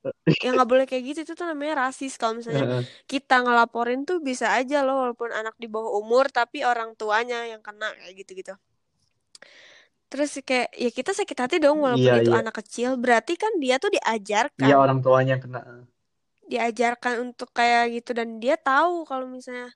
yang 0.44 0.52
nggak 0.56 0.68
boleh 0.72 0.84
kayak 0.90 1.02
gitu. 1.08 1.18
Itu 1.26 1.32
tuh 1.40 1.46
namanya 1.50 1.74
rasis 1.88 2.12
kalau 2.20 2.34
misalnya 2.40 2.64
kita 3.10 3.34
ngelaporin 3.44 4.00
tuh 4.08 4.18
bisa 4.28 4.46
aja 4.58 4.76
loh 4.86 4.96
walaupun 5.02 5.30
anak 5.40 5.54
di 5.62 5.66
bawah 5.72 5.90
umur 6.00 6.24
tapi 6.38 6.58
orang 6.70 6.90
tuanya 7.00 7.36
yang 7.50 7.60
kena 7.66 7.88
kayak 7.98 8.14
gitu-gitu. 8.20 8.52
Terus 10.10 10.30
kayak 10.48 10.68
ya 10.74 10.90
kita 10.98 11.10
sakit 11.18 11.38
hati 11.42 11.56
dong 11.64 11.78
walaupun 11.86 12.02
Iya 12.02 12.12
itu 12.18 12.30
iya. 12.30 12.40
anak 12.42 12.54
kecil. 12.60 12.90
Berarti 12.98 13.32
kan 13.42 13.52
dia 13.62 13.78
tuh 13.82 13.90
Iya 14.60 14.74
diajarkan. 14.74 14.80
orang 14.84 14.98
tuanya 15.04 15.34
kena. 15.42 15.60
diajarkan 16.52 17.14
untuk 17.30 17.48
kayak 17.58 17.84
gitu 17.96 18.10
dan 18.18 18.28
dia 18.42 18.56
tahu 18.58 19.06
kalau 19.10 19.26
misalnya 19.34 19.70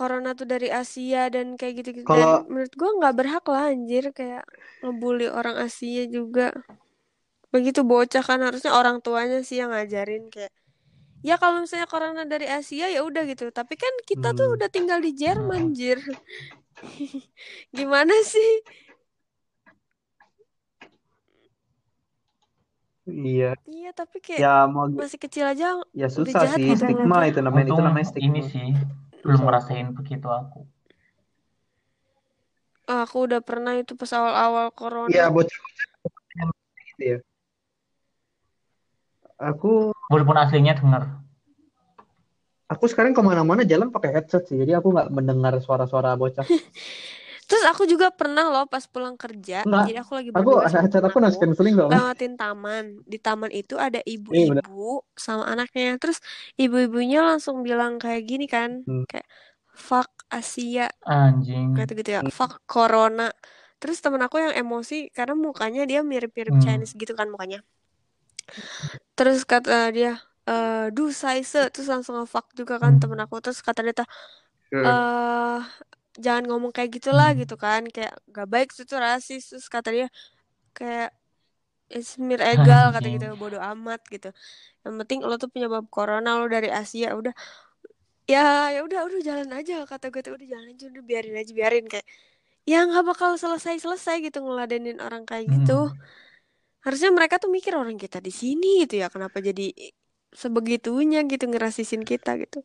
corona 0.00 0.30
tuh 0.38 0.46
dari 0.54 0.68
Asia 0.82 1.20
dan 1.34 1.46
kayak 1.60 1.74
gitu-gitu. 1.84 2.08
Dan 2.18 2.30
Kalau 2.30 2.34
menurut 2.50 2.72
gua 2.80 2.90
nggak 2.98 3.14
berhak 3.18 3.44
lah 3.52 3.64
anjir 3.72 4.04
kayak 4.18 4.42
ngebully 4.82 5.26
orang 5.38 5.56
Asia 5.66 6.02
juga. 6.16 6.46
Begitu 7.54 7.80
bocah 7.90 8.22
kan 8.28 8.40
harusnya 8.46 8.72
orang 8.80 8.96
tuanya 9.04 9.38
sih 9.48 9.56
yang 9.62 9.70
ngajarin 9.74 10.24
kayak 10.34 10.52
ya 11.28 11.34
kalau 11.42 11.56
misalnya 11.64 11.88
corona 11.94 12.22
dari 12.32 12.46
Asia 12.58 12.86
ya 12.94 13.00
udah 13.08 13.22
gitu. 13.30 13.44
Tapi 13.58 13.74
kan 13.82 13.94
kita 14.10 14.28
tuh 14.38 14.46
hmm, 14.48 14.56
udah 14.56 14.68
tinggal 14.76 14.98
di 15.06 15.12
Hmm. 15.12 15.20
Jerman 15.22 15.62
jir 15.78 15.98
gimana 17.76 18.14
sih? 18.32 18.50
Iya. 23.08 23.56
Iya 23.66 23.90
tapi 24.00 24.16
kayak 24.26 24.40
ya 24.44 24.52
mau 24.74 24.86
masih 25.00 25.18
kecil 25.24 25.44
aja 25.52 25.64
ya 26.00 26.06
udah 26.20 26.34
susah 26.34 26.42
jahat 26.42 26.58
sih 26.58 26.70
stigma 26.78 27.18
itu 27.30 27.40
namanya 27.46 27.66
itu 27.74 27.82
namanya 27.82 28.06
ini 28.26 28.40
stigma. 28.40 28.44
sih 28.52 28.68
belum 29.20 29.40
Susah. 29.40 29.46
ngerasain 29.46 29.88
begitu 29.94 30.26
aku. 30.28 30.64
Ah, 32.90 33.06
aku 33.06 33.30
udah 33.30 33.38
pernah 33.38 33.78
itu 33.78 33.94
pas 33.94 34.10
awal-awal 34.10 34.66
corona 34.74 35.12
Iya 35.12 35.30
bocah-bocah 35.30 35.86
yang 36.34 36.50
gitu 36.90 37.02
ya. 37.06 37.18
Aku 39.40 39.94
Walaupun 40.10 40.36
aslinya 40.36 40.74
denger. 40.74 41.04
aku 42.70 42.86
sekarang 42.86 43.10
ke 43.14 43.22
mana-mana 43.22 43.66
jalan 43.66 43.90
pakai 43.90 44.14
headset 44.14 44.46
sih 44.46 44.54
jadi 44.54 44.78
aku 44.78 44.94
nggak 44.94 45.10
mendengar 45.10 45.54
suara-suara 45.62 46.14
bocah. 46.14 46.46
terus 47.50 47.64
aku 47.66 47.82
juga 47.90 48.14
pernah 48.14 48.46
loh 48.46 48.64
pas 48.70 48.86
pulang 48.86 49.18
kerja 49.18 49.66
Enggak, 49.66 49.90
jadi 49.90 49.98
aku 50.06 50.12
lagi 50.14 50.28
aku 50.30 50.50
headset 50.62 51.02
aku 51.02 51.18
canceling 51.18 51.74
kok. 51.74 51.90
lewatin 51.90 52.32
taman 52.38 52.84
di 53.02 53.18
taman 53.18 53.50
itu 53.50 53.74
ada 53.74 53.98
Iya 54.06 54.14
ibu-ibu 54.14 55.02
sama 55.18 55.50
anaknya 55.50 55.98
terus 55.98 56.22
ibu-ibunya 56.54 57.26
langsung 57.26 57.66
bilang 57.66 57.98
kayak 57.98 58.22
gini 58.22 58.46
kan 58.46 58.86
Hmm. 58.86 59.02
kayak 59.10 59.26
fuck 59.74 60.06
Asia 60.30 60.86
Anjing. 61.02 61.74
kayak 61.74 61.90
gitu 61.98 62.10
ya 62.16 62.20
fuck 62.30 62.62
corona 62.70 63.34
terus 63.82 63.98
temen 63.98 64.22
aku 64.22 64.38
yang 64.38 64.54
emosi 64.54 65.10
karena 65.10 65.34
mukanya 65.34 65.82
dia 65.90 66.06
mirip-mirip 66.06 66.54
Hmm. 66.54 66.62
Chinese 66.62 66.94
gitu 66.94 67.18
kan 67.18 67.26
mukanya 67.34 67.66
terus 69.18 69.42
kata 69.42 69.90
dia 69.90 70.22
eh 70.46 70.90
duh 70.94 71.10
saise 71.12 71.68
terus 71.70 71.86
langsung 71.90 72.14
nge-fuck 72.18 72.46
juga 72.54 72.78
kan 72.78 72.96
Hmm. 72.96 73.00
temen 73.02 73.20
aku 73.20 73.42
terus 73.42 73.58
kata 73.60 73.82
dia 73.82 74.06
Hmm. 74.70 74.86
Jangan 76.24 76.44
ngomong 76.48 76.72
kayak 76.76 76.90
gitulah 76.96 77.28
Hmm. 77.28 77.40
gitu 77.40 77.54
kan. 77.64 77.82
Kayak 77.94 78.12
gak 78.36 78.46
baik 78.52 78.68
itu 78.74 78.82
tuh 78.90 78.98
rasis. 79.06 79.42
Terus 79.50 79.66
kata 79.74 79.88
dia 79.96 80.06
kayak 80.78 81.08
it's 81.94 82.12
mir 82.28 82.40
egal 82.52 82.84
kata 82.94 83.06
Anjing. 83.06 83.14
gitu 83.14 83.24
bodoh 83.42 83.62
amat 83.72 84.00
gitu. 84.14 84.28
Yang 84.84 84.94
penting 85.00 85.18
lo 85.28 85.34
tuh 85.42 85.50
penyebab 85.54 85.84
corona 85.94 86.30
lo 86.40 86.46
dari 86.54 86.68
Asia 86.80 87.08
udah. 87.20 87.34
Ya 88.32 88.70
ya 88.74 88.80
udah 88.86 89.00
udah 89.08 89.20
jalan 89.28 89.50
aja 89.58 89.74
kata 89.90 90.06
gue 90.12 90.20
tuh 90.26 90.32
udah 90.38 90.46
jalan 90.52 90.66
aja 90.72 90.84
udah 90.92 91.02
biarin 91.10 91.34
aja 91.40 91.52
biarin 91.58 91.84
kayak. 91.92 92.06
Ya 92.70 92.76
nggak 92.88 93.04
bakal 93.10 93.30
selesai 93.42 93.74
selesai 93.84 94.16
gitu 94.26 94.38
ngeladenin 94.46 94.98
orang 95.06 95.24
kayak 95.30 95.46
gitu. 95.54 95.72
Hmm. 95.72 95.98
harusnya 96.84 97.10
mereka 97.18 97.36
tuh 97.42 97.50
mikir 97.56 97.72
orang 97.80 97.96
kita 98.04 98.18
di 98.26 98.32
sini 98.40 98.66
gitu 98.86 98.94
ya 99.02 99.06
kenapa 99.14 99.38
jadi 99.48 99.62
sebegitunya 100.42 101.18
gitu 101.30 101.44
ngerasisin 101.52 102.02
kita 102.10 102.30
gitu 102.42 102.58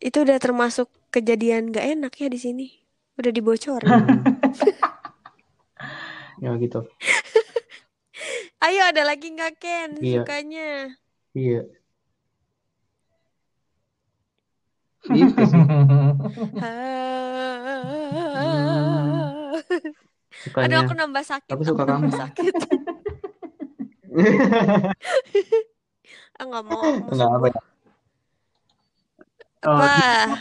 itu 0.00 0.16
udah 0.20 0.36
termasuk 0.40 0.88
kejadian 1.10 1.70
gak 1.70 1.86
enak 1.86 2.12
ya 2.16 2.26
di 2.26 2.38
sini 2.40 2.66
udah 3.16 3.30
dibocorin 3.30 3.90
Hmm. 3.90 4.24
Ya 6.40 6.56
gitu. 6.56 6.80
ayo 8.64 8.80
ada 8.88 9.04
lagi 9.04 9.28
nggak 9.28 9.60
Ken 9.60 10.00
Iya. 10.00 10.24
sukanya 10.24 10.96
Iya. 11.36 11.68
Gitu 15.04 15.42
sih. 15.44 15.60
Aduh 20.56 20.76
aku 20.80 20.96
nambah 20.96 21.20
sakit 21.20 21.52
Aku 21.52 21.60
suka 21.64 21.84
kamu. 21.84 22.08
sakit 22.12 22.54
ah 26.34 26.42
nggak 26.48 26.64
mau 26.66 26.82
Enggak 27.12 27.30
apa 27.30 27.46
ya. 27.52 27.60
Oh, 29.60 29.76
apa 29.76 30.40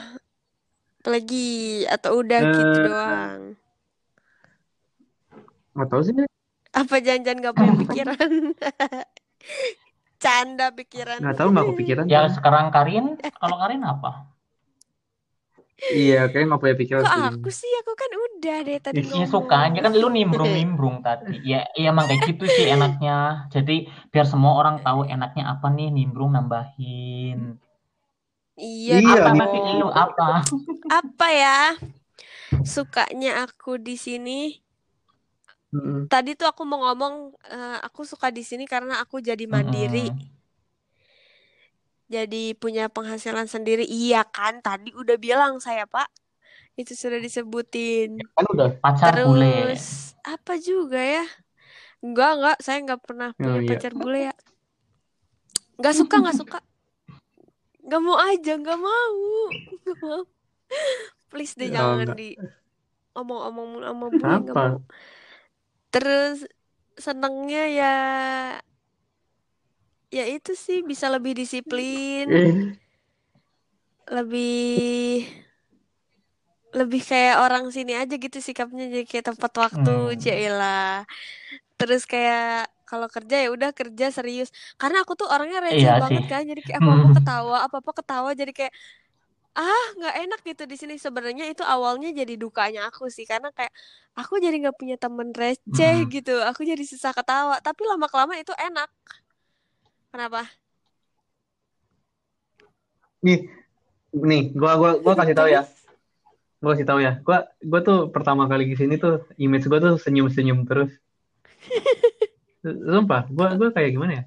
lagi 1.07 1.83
atau 1.91 2.23
udah 2.23 2.39
gitu 2.39 2.77
eh, 2.79 2.85
doang 2.87 3.41
nggak 5.75 5.87
tahu 5.91 6.01
sih. 6.03 6.13
apa 6.75 6.95
jangan-jangan 6.99 7.43
gak 7.43 7.55
punya 7.55 7.73
pikiran 7.83 8.31
canda 10.23 10.67
pikiran 10.75 11.19
Nggak 11.23 11.35
tahu 11.39 11.47
nggak 11.55 11.67
kepikiran. 11.73 12.05
Ya 12.11 12.27
sekarang 12.31 12.71
Karin, 12.75 13.05
kalau 13.39 13.55
Karin 13.59 13.83
apa? 13.83 14.11
Iya, 15.79 16.27
kayak 16.27 16.45
nggak 16.51 16.61
punya 16.61 16.75
pikiran 16.75 17.01
kok 17.07 17.11
sih. 17.15 17.23
aku 17.31 17.49
sih 17.55 17.71
aku 17.79 17.91
kan 17.95 18.11
udah 18.11 18.57
deh 18.67 18.77
tadi 18.83 18.99
Ya 18.99 19.25
sukanya 19.31 19.79
kan 19.79 19.93
lu 19.95 20.07
nimbrung-nimbrung 20.11 20.99
tadi. 21.07 21.39
Ya, 21.47 21.63
ya 21.71 21.95
emang 21.95 22.11
kayak 22.11 22.21
gitu 22.27 22.45
sih 22.51 22.67
enaknya. 22.67 23.47
Jadi 23.47 23.87
biar 24.11 24.27
semua 24.27 24.59
orang 24.59 24.83
tahu 24.83 25.07
enaknya 25.07 25.43
apa 25.55 25.71
nih 25.71 25.87
nimbrung 25.95 26.35
nambahin. 26.35 27.55
Iya 28.59 28.93
Iya, 28.99 29.21
Apa 29.23 29.29
nanti 29.37 29.57
lu 29.79 29.87
apa? 30.03 30.25
apa 30.89 31.27
ya 31.31 31.55
sukanya 32.73 33.31
aku 33.45 33.71
di 33.85 33.95
sini 34.05 34.39
Mm-mm. 35.73 36.09
tadi 36.11 36.29
tuh 36.39 36.47
aku 36.51 36.61
mau 36.69 36.79
ngomong 36.85 37.13
eh, 37.53 37.77
aku 37.87 38.01
suka 38.11 38.27
di 38.37 38.41
sini 38.49 38.65
karena 38.73 38.93
aku 39.03 39.15
jadi 39.21 39.45
mandiri 39.55 40.09
Mm-mm. 40.09 40.39
jadi 42.09 42.57
punya 42.57 42.89
penghasilan 42.89 43.45
sendiri 43.45 43.85
iya 43.85 44.25
kan 44.25 44.53
tadi 44.65 44.89
udah 44.97 45.15
bilang 45.21 45.53
saya 45.61 45.85
pak 45.85 46.09
itu 46.79 46.93
sudah 46.97 47.19
disebutin 47.21 48.09
Kan 48.35 48.45
udah. 48.53 48.67
Pacar 48.81 49.13
bule. 49.23 49.45
terus 49.69 50.15
apa 50.25 50.53
juga 50.59 50.99
ya 50.99 51.25
enggak 52.05 52.29
enggak 52.37 52.57
saya 52.65 52.77
nggak 52.85 53.01
pernah 53.07 53.29
punya 53.39 53.59
Oh, 53.59 53.61
iya. 53.61 53.69
pacar 53.69 53.93
bule 53.95 54.19
ya 54.31 54.35
nggak 55.79 55.95
suka 55.99 56.15
nggak 56.21 56.37
suka 56.39 56.57
nggak 57.89 58.01
mau 58.01 58.17
aja 58.21 58.53
nggak 58.53 58.79
mau 58.79 59.13
nggak 59.81 59.97
mau 59.99 60.21
please 61.29 61.57
deh 61.57 61.67
Oh, 61.67 61.73
jangan 61.73 62.05
enggak. 62.05 62.17
di 62.17 62.29
omong-omong 63.17 63.69
sama 63.81 64.05
nggak 64.07 64.21
Kenapa? 64.21 64.61
mau 64.69 64.77
terus 65.89 66.45
senengnya 66.95 67.63
ya 67.65 67.95
ya 70.09 70.25
itu 70.25 70.53
sih 70.53 70.81
bisa 70.81 71.09
lebih 71.09 71.33
disiplin 71.33 72.29
Eh, 72.29 72.53
lebih 74.09 75.25
lebih 76.69 77.01
kayak 77.01 77.41
orang 77.41 77.65
sini 77.73 77.97
aja 77.97 78.13
gitu 78.13 78.37
sikapnya 78.37 78.85
jadi 78.93 79.05
kayak 79.05 79.25
tempat 79.33 79.51
waktu 79.57 79.89
Hmm. 80.13 80.19
Cila 80.21 81.05
terus 81.77 82.05
kayak 82.05 82.69
kalau 82.91 83.07
kerja 83.15 83.35
ya 83.43 83.49
udah 83.55 83.69
kerja 83.79 84.05
serius 84.17 84.49
karena 84.81 84.97
aku 85.03 85.13
tuh 85.19 85.27
orangnya 85.33 85.59
receh 85.65 85.77
Iya 85.79 85.93
banget 86.01 86.23
sih. 86.23 86.29
kan 86.31 86.41
jadi 86.49 86.61
kayak 86.65 86.79
apa 86.83 86.91
apa 86.97 87.07
ketawa 87.17 87.55
apa 87.65 87.75
apa 87.81 87.91
ketawa 87.99 88.29
jadi 88.41 88.51
kayak 88.57 88.73
ah 89.59 89.85
nggak 89.99 90.15
enak 90.23 90.39
gitu 90.49 90.63
di 90.71 90.75
sini 90.81 90.95
sebenarnya 91.05 91.45
itu 91.51 91.63
awalnya 91.65 92.09
jadi 92.19 92.33
dukanya 92.43 92.81
aku 92.89 93.03
sih 93.15 93.25
karena 93.31 93.49
kayak 93.57 93.73
aku 94.19 94.33
jadi 94.39 94.55
nggak 94.61 94.77
punya 94.79 94.95
temen 95.03 95.29
receh 95.35 95.95
Hmm. 96.05 96.11
gitu 96.15 96.33
aku 96.49 96.61
jadi 96.63 96.83
susah 96.91 97.11
ketawa 97.17 97.55
tapi 97.59 97.81
lama 97.89 98.07
kelamaan 98.11 98.39
itu 98.45 98.53
enak 98.55 98.89
kenapa 100.13 100.41
nih, 103.25 103.39
nih, 104.29 104.41
gua 104.59 104.71
gua 104.81 104.91
gua 105.03 105.13
kasih 105.19 105.35
tahu 105.35 105.49
ya. 105.51 105.61
Gua 106.63 106.75
kasih 106.75 106.87
tahu 106.89 106.99
ya. 107.07 107.11
Gua 107.27 107.37
gua 107.71 107.79
tuh 107.87 107.97
pertama 108.15 108.43
kali 108.51 108.63
di 108.71 108.75
sini 108.79 108.95
tuh 109.03 109.23
image 109.39 109.65
gua 109.71 109.79
tuh 109.85 109.93
senyum-senyum 110.03 110.59
terus. 110.69 110.91
Sumpah, 112.63 113.27
gua 113.31 113.55
gua 113.55 113.69
kayak 113.71 113.95
gimana 113.95 114.13
ya? 114.19 114.23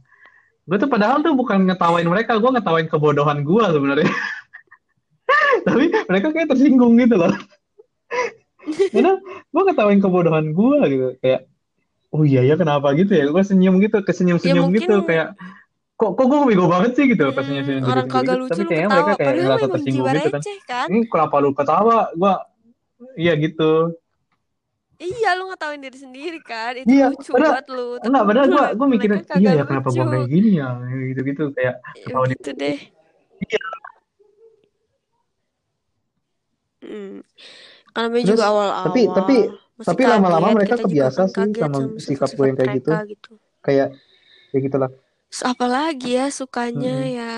Gua 0.64 0.76
tuh 0.80 0.88
padahal 0.88 1.20
tuh 1.20 1.36
bukan 1.36 1.68
ngetawain 1.68 2.08
mereka, 2.08 2.40
gua 2.40 2.56
ngetawain 2.56 2.88
kebodohan 2.88 3.44
gua 3.44 3.68
sebenarnya. 3.72 4.08
Tapi 5.66 5.84
mereka 6.08 6.28
kayak 6.32 6.48
tersinggung 6.48 6.96
gitu 6.96 7.20
loh. 7.20 7.32
Karena 8.94 9.20
gua 9.52 9.62
ngetawain 9.68 10.00
kebodohan 10.00 10.46
gua 10.56 10.88
gitu 10.88 11.18
kayak 11.20 11.50
oh 12.12 12.24
iya 12.24 12.44
ya 12.44 12.56
kenapa 12.56 12.96
gitu 12.96 13.12
ya? 13.12 13.28
Gua 13.28 13.44
senyum 13.44 13.80
gitu, 13.84 14.00
ya 14.00 14.04
kesenyum-senyum 14.04 14.72
gitu 14.72 14.88
mungkin 14.88 15.08
kayak 15.08 15.28
kok 16.02 16.18
kok 16.18 16.26
gue 16.26 16.38
bego 16.50 16.66
banget 16.66 16.98
sih 16.98 17.04
gitu 17.14 17.30
pas 17.30 17.46
hmm, 17.46 17.86
orang 17.86 18.10
segitu 18.10 18.18
kagak 18.18 18.34
gitu. 18.34 18.42
lucu 18.42 18.50
Tapi 18.50 18.64
kayaknya 18.66 18.88
mereka 18.90 19.12
kayak 19.14 19.34
ngerasa 19.38 19.66
tersinggung 19.70 20.06
gitu 20.10 20.30
kan. 20.34 20.42
kan 20.66 20.86
Ini 20.90 20.98
kenapa 21.06 21.36
lu 21.38 21.50
ketawa? 21.54 21.98
Gua 22.18 22.34
iya 23.14 23.32
gitu. 23.38 23.72
Iya 25.02 25.30
lu 25.34 25.50
ngetawain 25.50 25.82
diri 25.82 25.98
sendiri 25.98 26.38
kan 26.40 26.78
itu 26.78 26.86
Iya, 26.86 27.10
lucu 27.10 27.30
padahal 27.34 27.52
buat 27.58 27.66
lu 27.74 27.86
tapi 27.98 28.06
enggak, 28.08 28.24
padahal 28.24 28.46
gua 28.46 28.56
mereka 28.62 28.74
gua 28.78 28.86
mereka 28.86 29.34
iya 29.42 29.50
ya 29.58 29.64
kenapa 29.66 29.88
gua 29.90 30.04
lucu 30.06 30.12
kayak 30.14 30.28
gini 30.30 30.50
ya 30.62 30.68
gitu-gitu 31.10 31.42
kayak 31.52 31.74
ya 31.82 32.04
ketawa 32.06 32.24
gitu 32.30 32.50
deh 32.54 32.78
Iya. 33.42 33.64
hmm. 36.86 37.14
karena 37.90 38.08
Terus 38.14 38.28
juga 38.30 38.44
tapi 38.46 39.00
tapi 39.10 39.36
awal-awal 39.42 39.60
masih 39.72 39.88
tapi 39.90 40.02
lama-lama 40.06 40.48
mereka 40.54 40.74
kebiasa 40.78 41.20
sih 41.26 41.50
sama 41.58 41.78
sama 41.82 41.98
sikap 41.98 42.30
gue 42.30 42.44
yang 42.46 42.56
kayak 42.60 42.72
gitu. 42.78 42.90
gitu 43.10 43.30
Kayak 43.62 43.88
ya 44.52 44.58
gitulah. 44.62 44.90
Terus 45.32 45.42
apalagi 45.42 46.10
ya 46.14 46.26
sukanya 46.30 46.94
Mm-mm. 47.02 47.18
ya 47.18 47.30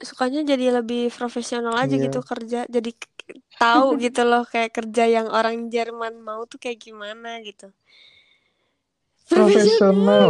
sukanya 0.00 0.40
jadi 0.42 0.80
lebih 0.80 1.12
profesional 1.12 1.76
aja 1.76 1.94
Iya. 1.94 2.08
gitu 2.08 2.20
kerja 2.24 2.60
jadi 2.66 2.90
tahu 3.56 3.86
gitu 4.04 4.22
loh 4.24 4.42
kayak 4.48 4.72
kerja 4.72 5.04
yang 5.06 5.28
orang 5.28 5.68
Jerman 5.68 6.18
mau 6.20 6.44
tuh 6.48 6.56
kayak 6.56 6.80
gimana 6.80 7.38
gitu 7.44 7.68
profesional 9.30 10.26
Profesional. 10.26 10.28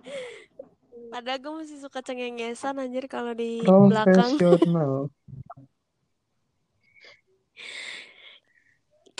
padahal 1.12 1.38
gue 1.42 1.52
masih 1.66 1.78
suka 1.82 2.00
cengengesan 2.00 2.78
anjir 2.78 3.10
kalau 3.10 3.34
di 3.34 3.60
belakang 3.66 4.38
Profesional. 4.38 5.10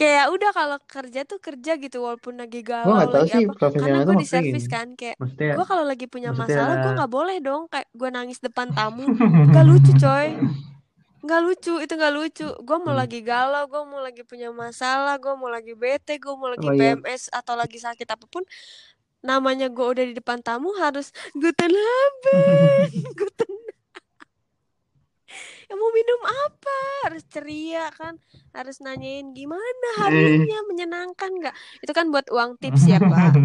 kayak 0.00 0.26
udah 0.32 0.50
kalau 0.56 0.78
kerja 0.88 1.20
tuh 1.28 1.36
kerja 1.36 1.76
gitu 1.76 2.00
walaupun 2.00 2.40
lagi 2.40 2.64
Gue 2.64 2.72
galau 2.72 2.96
nggak 2.96 3.12
tahu 3.12 3.20
lagi 3.20 3.32
sih 3.36 3.44
apa. 3.44 3.66
karena 3.68 4.00
gue 4.08 4.16
di 4.16 4.26
servis 4.26 4.64
kan 4.64 4.88
kayak 4.96 5.20
Maksudnya 5.20 5.54
gue 5.60 5.66
kalau 5.68 5.84
lagi 5.84 6.06
punya 6.08 6.32
maksudnya 6.32 6.56
masalah 6.56 6.74
gue 6.80 6.92
nggak 6.96 7.12
boleh 7.12 7.36
dong 7.44 7.62
kayak 7.68 7.88
gue 7.92 8.08
nangis 8.08 8.38
depan 8.40 8.72
tamu. 8.72 9.04
Nggak 9.52 9.64
lucu 9.68 9.92
coy. 10.00 10.28
Nggak 11.20 11.40
lucu 11.44 11.74
itu 11.84 11.92
nggak 11.92 12.14
lucu. 12.16 12.48
Gue 12.64 12.76
mau 12.80 12.96
hmm. 12.96 13.00
lagi 13.04 13.20
galau 13.20 13.64
gue 13.68 13.82
mau 13.84 14.00
lagi 14.00 14.22
punya 14.24 14.48
masalah 14.48 15.20
gue 15.20 15.32
mau 15.36 15.52
lagi 15.52 15.76
bete 15.76 16.16
gue 16.16 16.32
mau 16.32 16.48
lagi 16.48 16.64
Oh 16.64 16.72
iya. 16.72 16.96
PMS 16.96 17.28
atau 17.28 17.52
lagi 17.60 17.76
sakit 17.76 18.08
apa 18.08 18.24
pun 18.24 18.40
namanya 19.20 19.68
gue 19.68 19.84
udah 19.84 20.04
di 20.08 20.16
depan 20.16 20.40
tamu 20.40 20.72
harus 20.80 21.12
guten 21.36 21.68
Abend 21.76 23.04
guten 23.20 23.52
ya 25.68 25.74
mau 25.76 25.92
minum 25.92 26.20
apa 26.24 26.80
harus 27.06 27.22
ceria 27.28 27.88
kan 27.92 28.14
harus 28.52 28.80
nanyain 28.80 29.30
gimana 29.32 29.88
Eh. 29.90 30.00
harinya 30.02 30.58
menyenangkan 30.68 31.30
nggak? 31.30 31.54
Itu 31.80 31.92
kan 31.92 32.08
buat 32.08 32.26
uang 32.28 32.58
tips 32.58 32.84
ya 32.86 32.98
pak. 32.98 33.34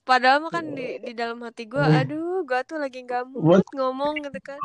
Padahal 0.00 0.42
mah 0.42 0.50
kan 0.50 0.64
di, 0.74 0.98
di 0.98 1.12
dalam 1.14 1.38
hati 1.44 1.70
gue 1.70 1.78
aduh 1.78 2.42
gue 2.42 2.60
tuh 2.66 2.80
lagi 2.80 3.04
nggak 3.04 3.30
mood 3.30 3.62
ngomong 3.76 4.18
gitu 4.26 4.40
kan. 4.42 4.58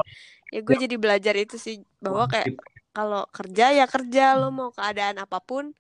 Ya 0.50 0.60
gue 0.64 0.76
jadi 0.80 0.96
belajar 0.98 1.36
itu 1.38 1.56
sih 1.60 1.76
bahwa 2.02 2.26
kayak 2.26 2.56
kalau 2.92 3.28
kerja 3.30 3.76
ya 3.76 3.86
kerja 3.86 4.40
lo 4.40 4.50
mau 4.50 4.72
keadaan 4.72 5.20
apa 5.20 5.38
pun 5.44 5.76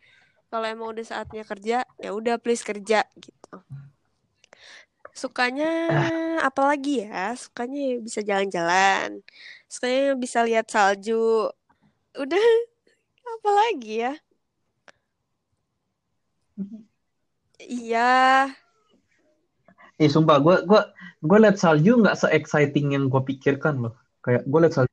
kalau 0.51 0.67
emang 0.67 0.91
udah 0.93 1.05
saatnya 1.07 1.43
kerja 1.47 1.87
ya 1.97 2.09
udah 2.11 2.35
please 2.37 2.61
kerja 2.61 3.07
gitu 3.17 3.51
sukanya 5.15 5.71
apalagi 6.43 7.07
ya 7.07 7.31
sukanya 7.39 7.79
ya 7.79 7.97
bisa 8.03 8.19
jalan-jalan 8.19 9.09
sukanya 9.71 10.01
bisa 10.19 10.43
lihat 10.43 10.67
salju 10.67 11.47
udah 12.19 12.45
apalagi 13.39 14.03
ya 14.03 14.13
iya 17.63 18.51
Eh 19.95 20.11
sumpah 20.11 20.43
gue 20.43 20.55
gua 20.67 20.91
gua 21.23 21.37
liat 21.39 21.55
salju 21.55 21.95
nggak 22.03 22.19
se 22.19 22.27
exciting 22.35 22.91
yang 22.91 23.07
gue 23.07 23.21
pikirkan 23.31 23.79
loh. 23.79 23.95
Kayak 24.19 24.43
gue 24.43 24.59
liat 24.59 24.73
salju 24.75 24.91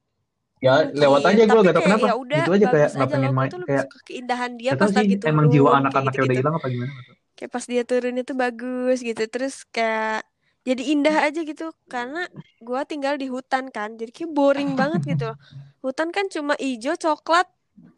ya 0.63 0.87
lewat 0.95 1.27
aja 1.27 1.43
gue 1.43 1.61
gak 1.67 1.75
tau 1.75 1.83
kenapa. 1.83 2.07
ya 2.07 2.15
udah 2.15 2.39
Gitu 2.39 2.51
aja 2.55 2.67
kayak 2.71 2.89
nggak 2.95 3.11
pengen 3.11 3.27
gue 3.27 3.35
main 3.35 3.51
kayak 3.67 3.87
keindahan 4.07 4.51
dia 4.55 4.71
pas 4.79 4.95
lagi 4.95 5.19
emang 5.27 5.51
jiwa 5.51 5.59
turun 5.59 5.75
kayak 5.75 5.83
anak-anaknya 5.83 6.23
udah 6.23 6.37
hilang 6.39 6.55
apa 6.55 6.67
gimana? 6.71 6.93
tahu. 6.95 7.22
Kayak 7.43 7.51
pas 7.55 7.65
dia 7.73 7.83
turun 7.91 8.15
itu 8.23 8.33
bagus 8.43 8.97
gitu. 9.09 9.23
Terus 9.35 9.55
kayak 9.75 10.23
jadi 10.69 10.83
indah 10.95 11.17
aja 11.27 11.41
gitu. 11.51 11.65
Karena 11.93 12.19
gua 12.67 12.83
tinggal 12.91 13.15
di 13.23 13.27
hutan 13.35 13.65
kan. 13.75 13.91
Jadi 14.01 14.11
kayak 14.17 14.31
boring 14.37 14.71
banget 14.81 15.01
gitu. 15.11 15.25
Loh 15.31 15.37
hutan 15.85 16.09
kan 16.17 16.27
cuma 16.35 16.55
hijau 16.63 16.95
coklat 17.05 17.47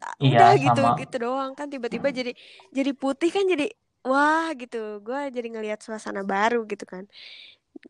ah, 0.03 0.15
Iya, 0.25 0.41
udah 0.41 0.49
gitu 0.63 0.79
sama. 0.79 0.89
gitu 0.99 1.15
doang 1.23 1.51
kan. 1.57 1.67
Tiba-tiba 1.73 2.09
jadi 2.19 2.31
jadi 2.77 2.91
putih 3.01 3.29
kan 3.35 3.45
jadi 3.53 3.65
wah 4.09 4.49
gitu. 4.61 4.77
Gua 5.05 5.29
jadi 5.35 5.47
ngelihat 5.53 5.79
suasana 5.85 6.21
baru 6.33 6.57
gitu 6.71 6.85
kan. 6.93 7.05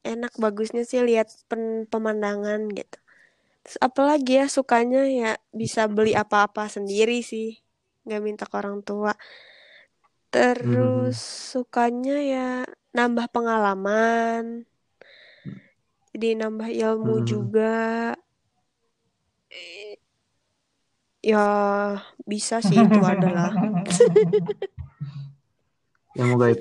Enak 0.05 0.33
bagusnya 0.43 0.81
sih 0.89 1.01
lihat 1.09 1.27
pen- 1.49 1.85
pemandangan 1.91 2.61
gitu. 2.77 2.97
Terus 3.63 3.77
apalagi 3.87 4.31
ya 4.41 4.45
sukanya 4.57 4.99
ya 5.21 5.29
bisa 5.61 5.81
beli 5.95 6.13
apa-apa 6.23 6.63
sendiri 6.75 7.21
sih. 7.31 7.47
Nggak 8.05 8.21
minta 8.27 8.43
ke 8.51 8.55
orang 8.61 8.79
tua 8.87 9.13
Terus 10.35 11.15
sukanya 11.51 12.15
ya 12.31 12.47
nambah 12.95 13.25
pengalaman, 13.35 14.43
jadi 16.13 16.29
nambah 16.41 16.69
ilmu 16.83 17.15
Hmm. 17.15 17.25
juga. 17.31 17.63
Eh, 19.49 19.97
Ya 21.25 21.41
bisa 22.31 22.55
sih 22.67 22.79
itu 22.87 22.99
adalah. 23.13 23.51
Yang 26.15 26.27
mau 26.31 26.37
gaib. 26.39 26.59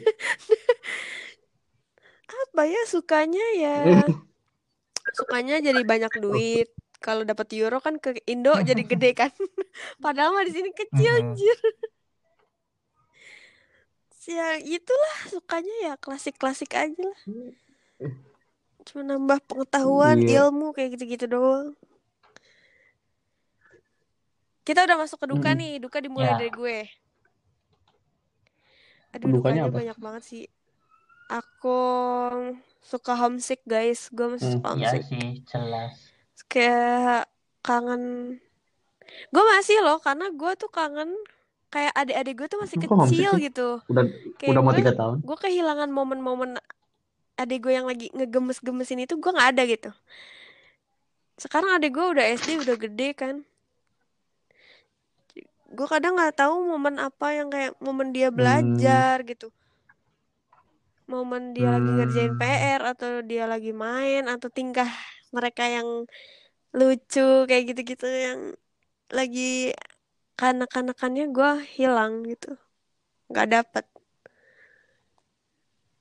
Apa 2.42 2.62
ya 2.72 2.82
sukanya 2.92 3.44
ya? 3.62 3.70
Sukanya 5.18 5.54
jadi 5.66 5.80
banyak 5.92 6.12
duit. 6.24 6.66
Kalau 7.04 7.22
dapat 7.30 7.46
euro 7.60 7.78
kan 7.86 7.94
ke 8.00 8.10
Indo 8.32 8.50
jadi 8.68 8.82
gede 8.90 9.10
kan. 9.20 9.30
Padahal 10.04 10.30
mah 10.36 10.44
di 10.48 10.52
sini 10.56 10.70
kecil 10.74 11.10
Mhm. 11.10 11.20
anjir. 11.20 11.58
Ya 14.24 14.56
itulah 14.56 15.16
sukanya 15.28 15.74
ya 15.82 15.94
klasik-klasik 16.00 16.72
aja 16.72 16.96
lah. 16.96 17.18
Cuma 18.84 19.04
nambah 19.04 19.40
pengetahuan, 19.44 20.20
Iya. 20.20 20.48
ilmu 20.48 20.72
kayak 20.72 20.96
gitu-gitu 20.96 21.28
doang. 21.28 21.76
Kita 24.64 24.88
udah 24.88 24.96
masuk 24.96 25.20
ke 25.20 25.26
duka 25.28 25.52
nih. 25.52 25.76
Duka 25.76 26.00
dimulai 26.00 26.32
Ya. 26.32 26.40
dari 26.40 26.48
gue. 26.48 26.78
Aduh, 29.12 29.28
Dukanya 29.30 29.36
dukanya 29.38 29.62
apa? 29.68 29.76
banyak 29.76 29.98
banget 30.00 30.22
sih. 30.24 30.44
Aku 31.28 31.80
suka 32.80 33.12
homesick, 33.14 33.60
guys. 33.64 34.08
Gue 34.08 34.36
masih 34.36 34.48
Hmm. 34.48 34.56
suka 34.56 34.68
Iya 34.72 34.76
homesick. 34.90 35.02
sih, 35.04 35.28
jelas. 35.44 35.92
Kayak 36.48 37.28
kangen. 37.60 38.04
Gue 39.30 39.44
masih 39.52 39.84
loh, 39.84 40.00
karena 40.00 40.32
gue 40.32 40.52
tuh 40.56 40.68
kangen 40.68 41.12
kayak 41.74 41.92
adik-adik 41.92 42.34
gue 42.38 42.48
tuh 42.48 42.60
masih 42.62 42.78
Kok 42.78 43.10
kecil 43.10 43.30
sih? 43.34 43.44
gitu. 43.50 43.68
Udah 43.90 44.04
Kayak 44.38 44.50
udah 44.54 44.62
mau 44.62 44.70
gue, 44.70 44.78
tiga 44.78 44.92
tahun. 44.94 45.16
gue 45.20 45.36
kehilangan 45.36 45.90
momen-momen 45.90 46.50
adik 47.34 47.66
gue 47.66 47.72
yang 47.74 47.86
lagi 47.90 48.06
ngegemes-gemesin 48.14 49.02
itu 49.02 49.14
gue 49.18 49.30
nggak 49.34 49.50
ada 49.52 49.62
gitu. 49.66 49.90
Sekarang 51.34 51.74
adik 51.74 51.90
gue 51.92 52.06
udah 52.14 52.24
SD, 52.30 52.62
udah 52.62 52.76
gede 52.78 53.10
kan. 53.12 53.36
gue 55.74 55.86
kadang 55.90 56.14
nggak 56.14 56.38
tahu 56.38 56.70
momen 56.70 57.02
apa 57.02 57.34
yang 57.34 57.50
kayak 57.50 57.74
momen 57.82 58.14
dia 58.14 58.30
Hmm. 58.30 58.38
belajar 58.38 59.26
gitu 59.26 59.50
momen 61.04 61.50
dia 61.50 61.68
lagi 61.68 61.90
ngerjain 61.90 62.32
Hmm. 62.32 62.40
PR 62.40 62.80
atau 62.94 63.10
dia 63.20 63.44
lagi 63.44 63.74
main 63.74 64.24
atau 64.24 64.48
tingkah 64.48 64.86
mereka 65.34 65.66
yang 65.66 66.06
lucu 66.70 67.44
kayak 67.50 67.74
gitu-gitu 67.74 68.06
yang 68.06 68.40
lagi 69.10 69.74
kanak-kanakannya 70.34 71.30
gue 71.30 71.50
hilang 71.74 72.26
gitu. 72.26 72.58
Nggak 73.30 73.48
dapet. 73.50 73.84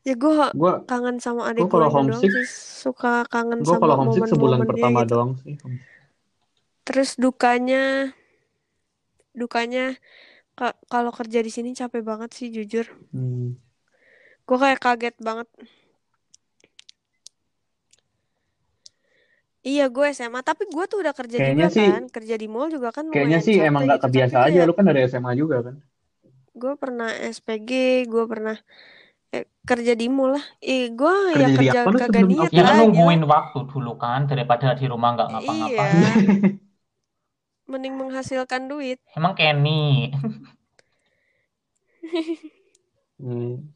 Ya 0.03 0.19
gue 0.19 0.35
Gue 0.51 0.73
kangen 0.83 1.17
sama 1.23 1.47
adik 1.47 1.63
Gua 1.63 1.69
gue 1.69 1.73
kalau 1.87 2.07
doang 2.11 2.19
sih. 2.19 2.29
Suka 2.83 3.23
kangen 3.31 3.63
gue 3.63 3.71
sama 3.71 3.87
kalau 3.87 3.95
homesick 4.03 4.27
sebulan 4.27 4.59
momen-momennya 4.59 4.71
pertama 4.71 4.99
gitu. 5.03 5.11
doang 5.15 5.31
sih. 5.39 5.55
terus 6.83 7.15
dukanya 7.15 8.11
dukanya 9.31 9.95
ka- 10.59 10.75
kalau 10.91 11.15
kerja 11.15 11.39
di 11.39 11.47
sini 11.47 11.71
capek 11.71 12.03
banget 12.03 12.35
sih 12.35 12.51
jujur. 12.51 12.83
Hmm. 13.15 13.55
gue 14.43 14.57
kayak 14.59 14.83
kaget 14.83 15.15
banget 15.23 15.47
iya 19.69 19.83
gue 19.95 20.05
SMA 20.17 20.41
tapi 20.49 20.63
gue 20.75 20.83
tuh 20.91 20.97
udah 21.03 21.13
kerja 21.19 21.37
Kayaknya 21.37 21.65
juga 21.65 21.67
sih- 21.75 21.85
kan 21.93 22.01
kerja 22.15 22.35
di 22.41 22.47
mall 22.53 22.67
juga 22.75 22.89
kan 22.97 23.05
Kayaknya 23.11 23.13
lumayan 23.13 23.43
sih 23.45 23.55
capek 23.57 23.67
emang 23.67 23.81
nggak 23.87 23.99
gitu. 24.01 24.05
kebiasa 24.05 24.37
Tapi 24.37 24.47
aja. 24.47 24.59
kayak 24.59 24.67
Lu 24.67 24.73
kan 24.77 24.85
dari 24.89 24.99
SMA 25.11 25.31
juga 25.41 25.55
kan? 25.67 25.75
gue 26.61 26.73
pernah 26.81 27.09
SPG 27.35 27.71
gue 28.13 28.23
pernah 28.31 28.55
eh, 29.35 29.45
kerja 29.69 29.93
di 30.01 30.07
mall 30.15 30.31
lah 30.37 30.45
eh 30.61 30.83
gue 30.99 31.15
ya 31.41 31.47
Kerja 31.47 31.53
di 31.61 31.67
kerja 31.67 31.77
apa 31.77 31.89
lu 31.93 31.99
kagak 32.01 32.23
sebelum 32.23 32.29
niat? 32.31 32.51
Ya 32.57 32.61
kan 32.67 32.73
lah 32.73 32.77
nungguin 32.79 33.21
waktu 33.33 33.59
dulu 33.71 33.91
kan 34.03 34.19
daripada 34.31 34.67
di 34.79 34.85
rumah 34.91 35.09
nggak 35.17 35.29
iya 35.29 35.33
ngapa-ngapain. 35.33 35.99
mending 37.71 37.95
menghasilkan 37.99 38.63
duit 38.71 38.99
Emang 39.17 39.33
Kenny. 39.37 40.11
Hmm. 43.19 43.73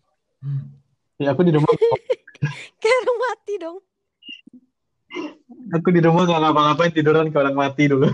Ya 1.17 1.33
aku 1.33 1.41
di 1.47 1.51
rumah, 1.55 1.73
kayak 2.81 2.97
orang 3.03 3.17
mati 3.21 3.53
dong 3.61 3.77
aku 5.71 5.87
di 5.91 5.99
rumah 6.03 6.23
nggak 6.27 6.41
ngapa-ngapain 6.43 6.91
tiduran 6.93 7.27
kayak 7.31 7.43
orang 7.49 7.57
mati 7.57 7.85
dulu. 7.87 8.09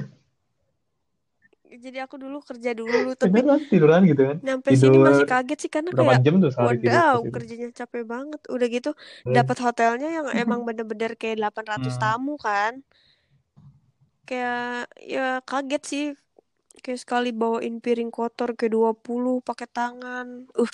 jadi 1.74 2.06
aku 2.06 2.22
dulu 2.22 2.38
kerja 2.46 2.78
dulu 2.78 3.18
tapi 3.18 3.34
Beneran 3.34 3.66
tiduran 3.66 4.06
gitu 4.06 4.22
kan? 4.30 4.38
nyampe 4.46 4.78
sini 4.78 4.94
masih 4.94 5.26
Tidur 5.26 5.34
kaget 5.34 5.58
sih 5.58 5.72
karena 5.74 5.90
kayak 5.90 6.22
jam 6.22 6.38
tuh 6.38 6.52
sehari 6.54 6.78
tidur 6.78 6.94
Wadaw, 6.94 7.18
itu? 7.18 7.30
kerjanya 7.34 7.70
capek 7.74 8.04
banget. 8.06 8.42
Udah 8.46 8.68
gitu 8.70 8.92
Hmm. 9.26 9.34
dapat 9.34 9.58
hotelnya 9.58 10.10
yang 10.14 10.28
emang 10.38 10.62
bener-bener 10.70 11.18
kayak 11.18 11.42
800 11.42 11.98
Hmm. 11.98 12.02
tamu 12.02 12.38
kan. 12.38 12.86
Kayak 14.30 14.86
ya 15.02 15.42
kaget 15.44 15.84
sih. 15.84 16.06
Kayak 16.86 17.00
sekali 17.02 17.30
bawain 17.34 17.82
piring 17.82 18.14
kotor 18.14 18.54
ke 18.54 18.70
20 18.70 19.42
pakai 19.42 19.66
tangan. 19.66 20.46
Uh, 20.54 20.70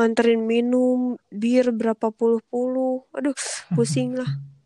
nganterin 0.00 0.42
minum 0.48 1.20
bir 1.28 1.70
berapa 1.76 2.08
puluh-puluh. 2.08 3.04
Aduh, 3.12 3.36
pusing 3.76 4.16
lah. 4.16 4.28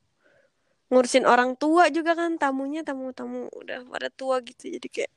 Ngurusin 0.92 1.24
orang 1.24 1.56
tua 1.56 1.88
juga 1.88 2.12
kan 2.20 2.36
tamunya 2.36 2.84
tamu-tamu 2.84 3.48
udah 3.60 3.78
pada 3.88 4.08
tua 4.12 4.36
gitu. 4.44 4.68
Jadi 4.76 4.88
kayak 4.92 5.12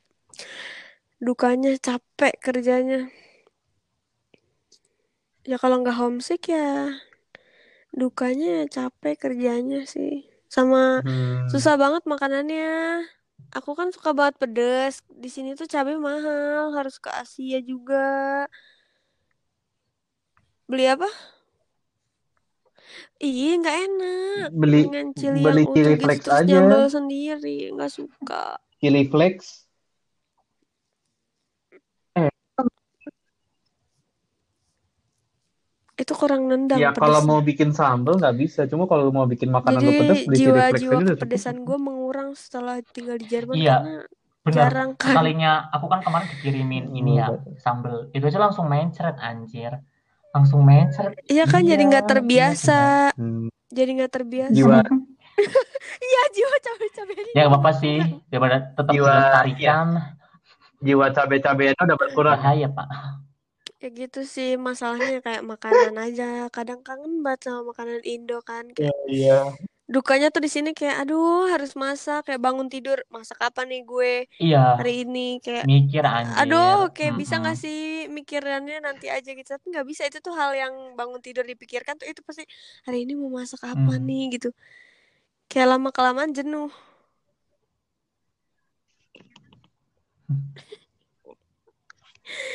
dukanya 1.20 1.72
capek 1.86 2.34
kerjanya. 2.40 3.12
Ya 5.46 5.56
kalau 5.62 5.76
nggak 5.82 5.98
homesick 6.02 6.42
ya 6.50 6.90
dukanya 7.96 8.48
ya 8.60 8.64
capek 8.76 9.16
kerjanya 9.24 9.80
sih. 9.88 10.28
Sama 10.56 11.02
Hmm. 11.04 11.48
susah 11.52 11.76
banget 11.82 12.04
makanannya. 12.08 12.66
Aku 13.56 13.72
kan 13.80 13.88
suka 13.96 14.12
banget 14.18 14.36
pedes. 14.42 15.00
Di 15.08 15.30
sini 15.32 15.56
tuh 15.60 15.68
cabai 15.74 15.96
mahal, 15.96 16.76
harus 16.78 16.96
ke 17.04 17.10
Asia 17.22 17.60
juga. 17.64 17.96
Beli 20.70 20.86
apa? 20.90 21.08
Ih, 23.20 23.56
nggak 23.60 23.78
enak. 23.88 24.48
Beli 24.54 24.82
Dengan 24.86 25.06
chili 25.16 25.40
beli 25.42 25.62
yang 25.64 25.72
chili 25.74 25.82
utuh 25.86 25.96
gitu 25.96 26.04
flakes 26.06 26.26
terus 26.26 26.40
aja. 26.40 26.48
nyambel 26.52 26.84
sendiri, 26.92 27.58
nggak 27.76 27.92
suka. 27.92 28.44
Chili 28.82 29.02
flakes. 29.08 29.48
Itu 35.96 36.12
kurang 36.12 36.52
nendang 36.52 36.76
Ya 36.84 36.92
kalau 36.92 37.24
pedesnya. 37.24 37.30
mau 37.32 37.40
bikin 37.40 37.70
sambal 37.72 38.14
nggak 38.20 38.36
bisa. 38.36 38.62
Cuma 38.68 38.84
kalau 38.92 39.08
mau 39.16 39.24
bikin 39.24 39.48
makanan 39.48 39.80
Jadi 39.80 39.96
beli 39.96 40.16
chili 40.36 40.60
flakes 40.68 40.84
jiwa-jiwa 40.84 40.92
aja 40.92 40.92
udah 40.92 41.16
cukup. 41.16 41.20
kepedesan 41.24 41.58
gue 41.64 41.78
mengurang 41.80 42.30
setelah 42.36 42.76
tinggal 42.84 43.16
di 43.16 43.26
Jerman 43.32 43.56
Iya, 43.56 43.76
karena 43.80 43.94
bener. 44.44 44.56
jarang 44.60 44.90
kan. 45.00 45.08
Sekalinya 45.16 45.52
aku 45.72 45.86
kan 45.88 46.00
kemarin 46.04 46.28
dikirimin 46.36 46.86
ini 46.92 47.12
ya 47.16 47.28
Hmm. 47.32 47.56
sambel. 47.64 47.96
Itu 48.12 48.24
aja 48.28 48.40
langsung 48.44 48.68
mencret 48.68 49.16
anjir. 49.24 49.72
Langsung 50.36 50.62
mencret. 50.62 51.16
Iya 51.26 51.48
kan 51.48 51.64
jadi 51.64 51.80
Iya, 51.80 51.90
nggak 51.90 52.04
iya 52.04 52.12
terbiasa. 52.12 52.80
bener. 53.10 53.16
Hmm. 53.18 53.48
Jadi 53.72 53.90
nggak 53.96 54.12
terbiasa. 54.12 54.52
Jiwa 54.54 54.80
Iya 56.06 56.22
jiwa 56.32 56.56
cabai-cabai 56.62 57.16
Ya 57.16 57.42
nggak 57.42 57.48
apa-apa 57.50 57.70
kurang. 57.70 57.82
sih, 57.82 57.98
daripada 58.28 58.58
tetap 58.70 58.86
jiwa 58.90 59.08
ya 59.08 59.16
dilestarikan. 59.16 59.88
jiwa 60.78 61.06
cabe-cabeannya 61.10 61.82
udah 61.82 61.98
berkurang. 61.98 62.36
Bahaya 62.38 62.68
pak. 62.68 62.88
Ya 63.78 63.90
gitu 63.92 64.22
sih 64.24 64.56
masalahnya 64.56 65.20
kayak 65.20 65.44
makanan 65.44 65.96
aja. 65.98 66.48
Kadang 66.50 66.82
kangen 66.82 67.20
banget 67.20 67.42
sama 67.46 67.70
makanan 67.70 68.02
Indo 68.04 68.40
kan. 68.42 68.68
Ya, 68.72 68.92
Kayak 68.92 68.98
iya. 69.08 69.40
Dukanya 69.86 70.28
tuh 70.34 70.42
di 70.42 70.50
sini 70.50 70.70
kayak 70.74 71.06
aduh 71.06 71.46
harus 71.54 71.72
masak. 71.78 72.26
Kayak 72.26 72.42
bangun 72.42 72.68
tidur 72.74 72.98
masak 73.14 73.38
apa 73.42 73.62
nih 73.70 73.82
gue 73.86 74.12
Iya, 74.42 74.82
hari 74.82 75.06
ini? 75.06 75.38
Kayak 75.46 75.64
mikir 75.70 76.04
anjir. 76.04 76.36
aduh 76.42 76.90
kayak 76.96 77.14
bisa 77.22 77.34
nggak 77.42 77.58
sih 77.58 77.78
mikirannya 78.10 78.78
nanti 78.82 79.06
aja 79.14 79.30
gitu? 79.38 79.46
Tapi 79.46 79.66
nggak 79.72 79.86
bisa 79.88 80.04
itu 80.10 80.18
tuh 80.26 80.34
hal 80.34 80.52
yang 80.58 80.74
bangun 81.00 81.22
tidur 81.22 81.46
dipikirkan 81.46 81.96
tuh 82.02 82.08
itu 82.10 82.22
pasti 82.26 82.44
hari 82.86 83.06
ini 83.06 83.14
mau 83.14 83.30
masak 83.30 83.62
apa 83.66 83.94
Hmm. 83.96 84.06
nih? 84.10 84.24
Gitu. 84.38 84.50
Kayak 85.52 85.78
lama 85.78 85.90
kelamaan 85.94 86.32
jenuh. 86.34 86.70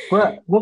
Gua 0.09 0.23
gua 0.49 0.59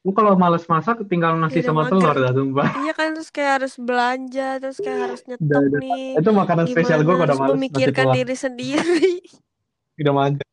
kalau 0.00 0.08
gua 0.08 0.12
kalau 0.16 0.34
males 0.40 0.64
masak 0.64 0.96
tinggal 1.12 1.36
ya 1.36 1.40
nasi 1.44 1.60
udah 1.60 1.68
sama 1.68 1.82
telur 1.92 2.16
dah 2.16 2.32
sumpah. 2.32 2.68
iya 2.80 2.92
kan 2.96 3.08
terus 3.12 3.28
kayak 3.28 3.52
harus 3.60 3.74
belanja 3.76 4.48
terus 4.56 4.78
kayak 4.80 4.98
harus 5.04 5.20
Udah, 5.20 5.36
nyetok 5.36 5.62
udah. 5.68 5.80
nih 5.84 6.08
Itu 6.16 6.30
makanan 6.32 6.64
spesial 6.72 6.98
gimana 7.00 7.04
gua 7.04 7.14
kalau 7.14 7.20
harus 7.20 7.36
udah 7.36 7.44
males 7.44 7.56
memikirkan 7.60 8.06
diri 8.16 8.36
sendiri 8.36 9.12
Udah 10.00 10.12
mager. 10.16 10.46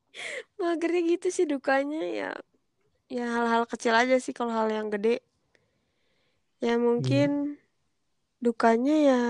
magernya 0.59 1.01
gitu 1.15 1.27
sih 1.31 1.45
dukanya 1.47 2.01
ya 2.03 2.31
ya 3.07 3.23
hal-hal 3.23 3.63
kecil 3.71 3.95
aja 3.95 4.19
sih 4.19 4.35
kalau 4.35 4.51
hal 4.51 4.67
yang 4.67 4.91
gede 4.91 5.23
ya 6.59 6.75
Hmm. 6.75 6.83
mungkin 6.83 7.55
dukanya 8.43 8.95
ya 8.99 9.21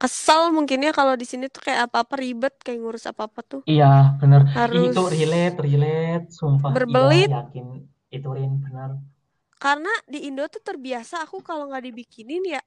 kesel 0.00 0.50
mungkin 0.50 0.80
ya 0.82 0.90
kalau 0.96 1.12
di 1.14 1.28
sini 1.28 1.46
tuh 1.52 1.60
kayak 1.60 1.86
apa-apa 1.92 2.16
ribet 2.18 2.56
kayak 2.64 2.80
ngurus 2.80 3.04
apa-apa 3.06 3.44
tuh 3.44 3.62
Iya, 3.68 4.16
bener. 4.18 4.48
Harus 4.56 4.90
itu 4.96 5.02
relate, 5.06 5.56
relate. 5.60 6.26
Sumpah, 6.32 6.72
iya, 6.72 6.76
berbelit 6.80 7.28
yakin. 7.30 7.66
Itu 8.08 8.28
Rin, 8.32 8.64
bener. 8.64 8.96
Karena 9.60 9.92
di 10.08 10.24
Indo 10.24 10.48
tuh 10.48 10.64
terbiasa 10.64 11.20
aku 11.24 11.44
kalau 11.44 11.68
nggak 11.68 11.84
dibikinin 11.84 12.42
ya 12.48 12.60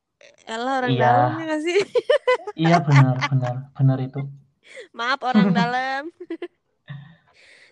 elah 0.48 0.80
orang 0.80 0.94
Iya, 0.94 1.02
dalamnya 1.04 1.44
nggak 1.52 1.62
sih? 1.66 1.80
Iya 2.56 2.78
bener, 2.80 3.16
bener, 3.28 3.56
bener 3.76 3.98
itu. 4.00 4.22
maaf 4.96 5.20
orang 5.26 5.50
dalam. 5.60 6.02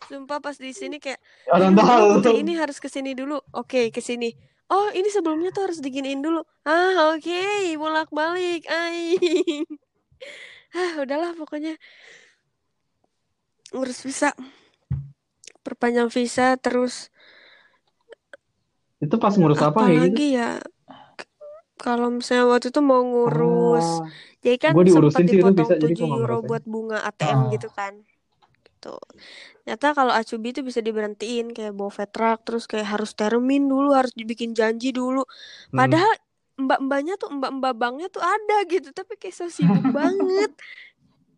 Sumpah 0.10 0.44
pas 0.44 0.58
di 0.60 0.76
sini 0.76 1.00
kayak 1.00 1.22
Orang 1.48 1.78
dalam. 1.78 2.20
ini 2.36 2.60
harus 2.60 2.82
ke 2.84 2.92
sini 2.92 3.16
dulu. 3.16 3.40
Oke 3.56 3.94
ke 3.94 4.02
sini 4.04 4.34
oh 4.72 4.88
ini 4.96 5.12
sebelumnya 5.12 5.52
tuh 5.52 5.68
harus 5.70 5.80
diginiin 5.84 6.24
dulu. 6.24 6.42
Ah 6.64 7.12
oke 7.16 7.44
bolak 7.78 8.10
balik 8.12 8.66
aing. 8.68 9.68
Ah 10.72 11.04
udahlah 11.04 11.36
pokoknya. 11.36 11.76
Ngurus 13.76 14.00
visa 14.08 14.32
perpanjang 15.62 16.08
visa 16.08 16.56
terus 16.58 17.12
Itu 19.02 19.16
pas 19.18 19.34
ngurus 19.34 19.60
apa 19.60 19.80
kayak 19.82 19.90
gitu? 19.90 19.98
apalagi 19.98 20.28
ya 20.38 20.50
kalau 21.82 22.14
misalnya 22.14 22.46
waktu 22.46 22.70
itu 22.70 22.82
mau 22.86 23.02
ngurus. 23.02 24.06
Oh, 24.06 24.06
jadi 24.46 24.58
kan 24.62 24.72
sempat 24.78 24.86
diurusin 24.86 25.26
sih 25.26 25.34
itu 25.34 25.38
dipotong 25.42 25.58
bisa 25.58 25.76
jadi 25.82 25.94
7 25.94 25.98
gua 25.98 26.08
nggak 26.08 26.22
euro 26.22 26.38
buat 26.46 26.64
bunga 26.70 26.98
ATM 27.10 27.40
Ah, 27.42 27.50
gitu 27.50 27.68
kan. 27.74 27.94
Gitu. 28.70 28.96
Ternyata 29.66 29.88
kalau 29.98 30.14
acubi 30.14 30.48
itu 30.54 30.62
bisa 30.62 30.80
diberhentiin 30.86 31.46
kayak 31.58 31.74
bawa 31.74 31.90
vetrak 31.90 32.38
terus 32.46 32.64
kayak 32.70 32.88
harus 32.94 33.12
termin 33.18 33.66
dulu 33.66 33.90
harus 33.98 34.14
dibikin 34.14 34.54
janji 34.54 34.94
dulu. 34.94 35.26
Hmm. 35.26 35.78
padahal 35.78 36.12
mbak-mbaknya 36.62 37.18
tuh 37.18 37.30
mbak-mbak 37.34 37.74
banknya 37.74 38.08
tuh 38.14 38.22
ada 38.22 38.58
gitu 38.70 38.94
tapi 38.94 39.18
kayak 39.18 39.34
so 39.34 39.50
sibuk 39.50 39.82
banget. 39.98 40.54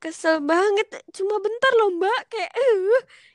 Kesel 0.04 0.44
banget. 0.44 0.88
Cuma 1.16 1.40
bentar 1.40 1.72
loh 1.80 1.90
mbak. 1.96 2.20
Kayak 2.28 2.52
eh 2.60 2.76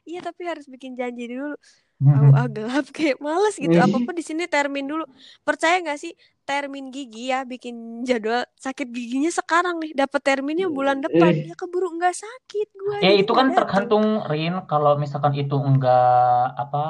iya 0.04 0.20
tapi 0.20 0.44
harus 0.44 0.68
bikin 0.68 0.92
janji 1.00 1.24
dulu 1.32 1.56
tahu 1.98 2.30
ah 2.30 2.46
gelap 2.46 2.86
kayak 2.96 3.18
males 3.18 3.56
gitu. 3.58 3.74
Apa 3.74 3.98
apa 3.98 4.10
di 4.14 4.22
sini 4.22 4.46
termin 4.46 4.86
dulu. 4.86 5.04
Percaya 5.42 5.82
nggak 5.82 5.98
sih 5.98 6.12
termin 6.48 6.88
gigi 6.94 7.28
ya 7.28 7.44
bikin 7.44 8.06
jadwal 8.08 8.46
sakit 8.56 8.88
giginya 8.88 9.30
sekarang 9.34 9.82
nih. 9.82 9.92
Dapat 9.98 10.20
terminnya 10.22 10.66
bulan 10.70 11.02
depan. 11.02 11.34
Eh. 11.34 11.50
ya 11.50 11.54
keburu 11.58 11.90
nggak 11.98 12.14
sakit 12.14 12.68
gua 12.78 12.96
Eh 13.02 13.14
jadi 13.14 13.20
itu 13.22 13.32
kan 13.34 13.46
tergantung 13.54 14.04
Rin 14.30 14.54
kalau 14.70 14.94
misalkan 15.02 15.34
itu 15.34 15.56
enggak 15.58 16.54
apa 16.54 16.82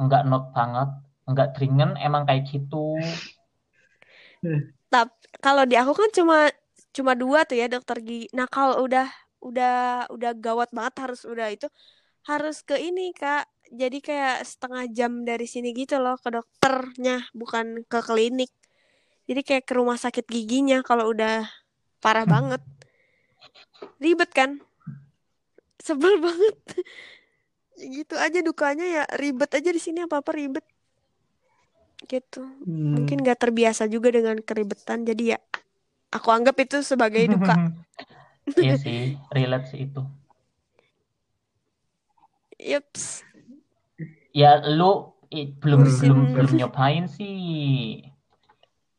enggak 0.00 0.22
not 0.28 0.44
banget 0.56 0.88
enggak 1.28 1.48
dringin 1.54 1.90
emang 2.00 2.22
kayak 2.24 2.44
gitu. 2.48 2.96
Tapi 4.92 5.12
kalau 5.42 5.62
di 5.68 5.74
aku 5.76 5.92
kan 5.92 6.10
cuma 6.14 6.36
cuma 6.96 7.12
dua 7.12 7.44
tuh 7.44 7.56
ya 7.60 7.66
dokter 7.68 8.00
gigi. 8.00 8.26
Nah 8.32 8.46
kalau 8.48 8.80
udah 8.86 9.06
udah 9.44 10.08
udah 10.10 10.30
gawat 10.40 10.72
banget 10.72 10.94
harus 11.04 11.20
udah 11.28 11.48
itu 11.52 11.68
harus 12.26 12.62
ke 12.64 12.76
ini 12.80 13.12
kak. 13.14 13.44
Jadi 13.74 13.98
kayak 13.98 14.46
setengah 14.46 14.86
jam 14.94 15.26
dari 15.26 15.46
sini 15.50 15.74
gitu 15.74 15.98
loh 15.98 16.14
ke 16.18 16.30
dokternya 16.30 17.26
bukan 17.34 17.82
ke 17.86 17.98
klinik. 17.98 18.50
Jadi 19.26 19.40
kayak 19.42 19.64
ke 19.66 19.74
rumah 19.74 19.98
sakit 19.98 20.22
giginya 20.26 20.86
kalau 20.86 21.10
udah 21.10 21.42
parah 21.98 22.22
banget. 22.22 22.62
Ribet 23.98 24.30
kan? 24.30 24.62
Sebel 25.82 26.20
banget. 26.24 26.56
gitu 27.76 28.16
aja 28.16 28.40
dukanya 28.40 28.86
ya 28.88 29.04
ribet 29.20 29.52
aja 29.52 29.68
di 29.68 29.76
sini 29.76 30.00
apa 30.00 30.24
apa 30.24 30.32
ribet 30.32 30.64
gitu 32.08 32.40
Hmm. 32.40 32.96
mungkin 32.96 33.20
gak 33.20 33.44
terbiasa 33.44 33.84
juga 33.84 34.08
dengan 34.08 34.40
keribetan 34.40 35.04
jadi 35.04 35.36
ya 35.36 35.38
aku 36.08 36.32
anggap 36.32 36.56
itu 36.56 36.80
sebagai 36.80 37.28
duka 37.28 37.52
iya 38.64 38.80
sih 38.80 39.20
relate 39.28 39.68
sih 39.68 39.84
itu 39.92 40.00
Yups. 42.56 43.20
Ya 44.36 44.60
lu 44.68 45.16
eh, 45.32 45.48
belum 45.56 45.80
Ngurusin- 45.82 46.12
belum 46.12 46.18
belum 46.36 46.50
nyobain 46.60 47.04
sih. 47.08 48.04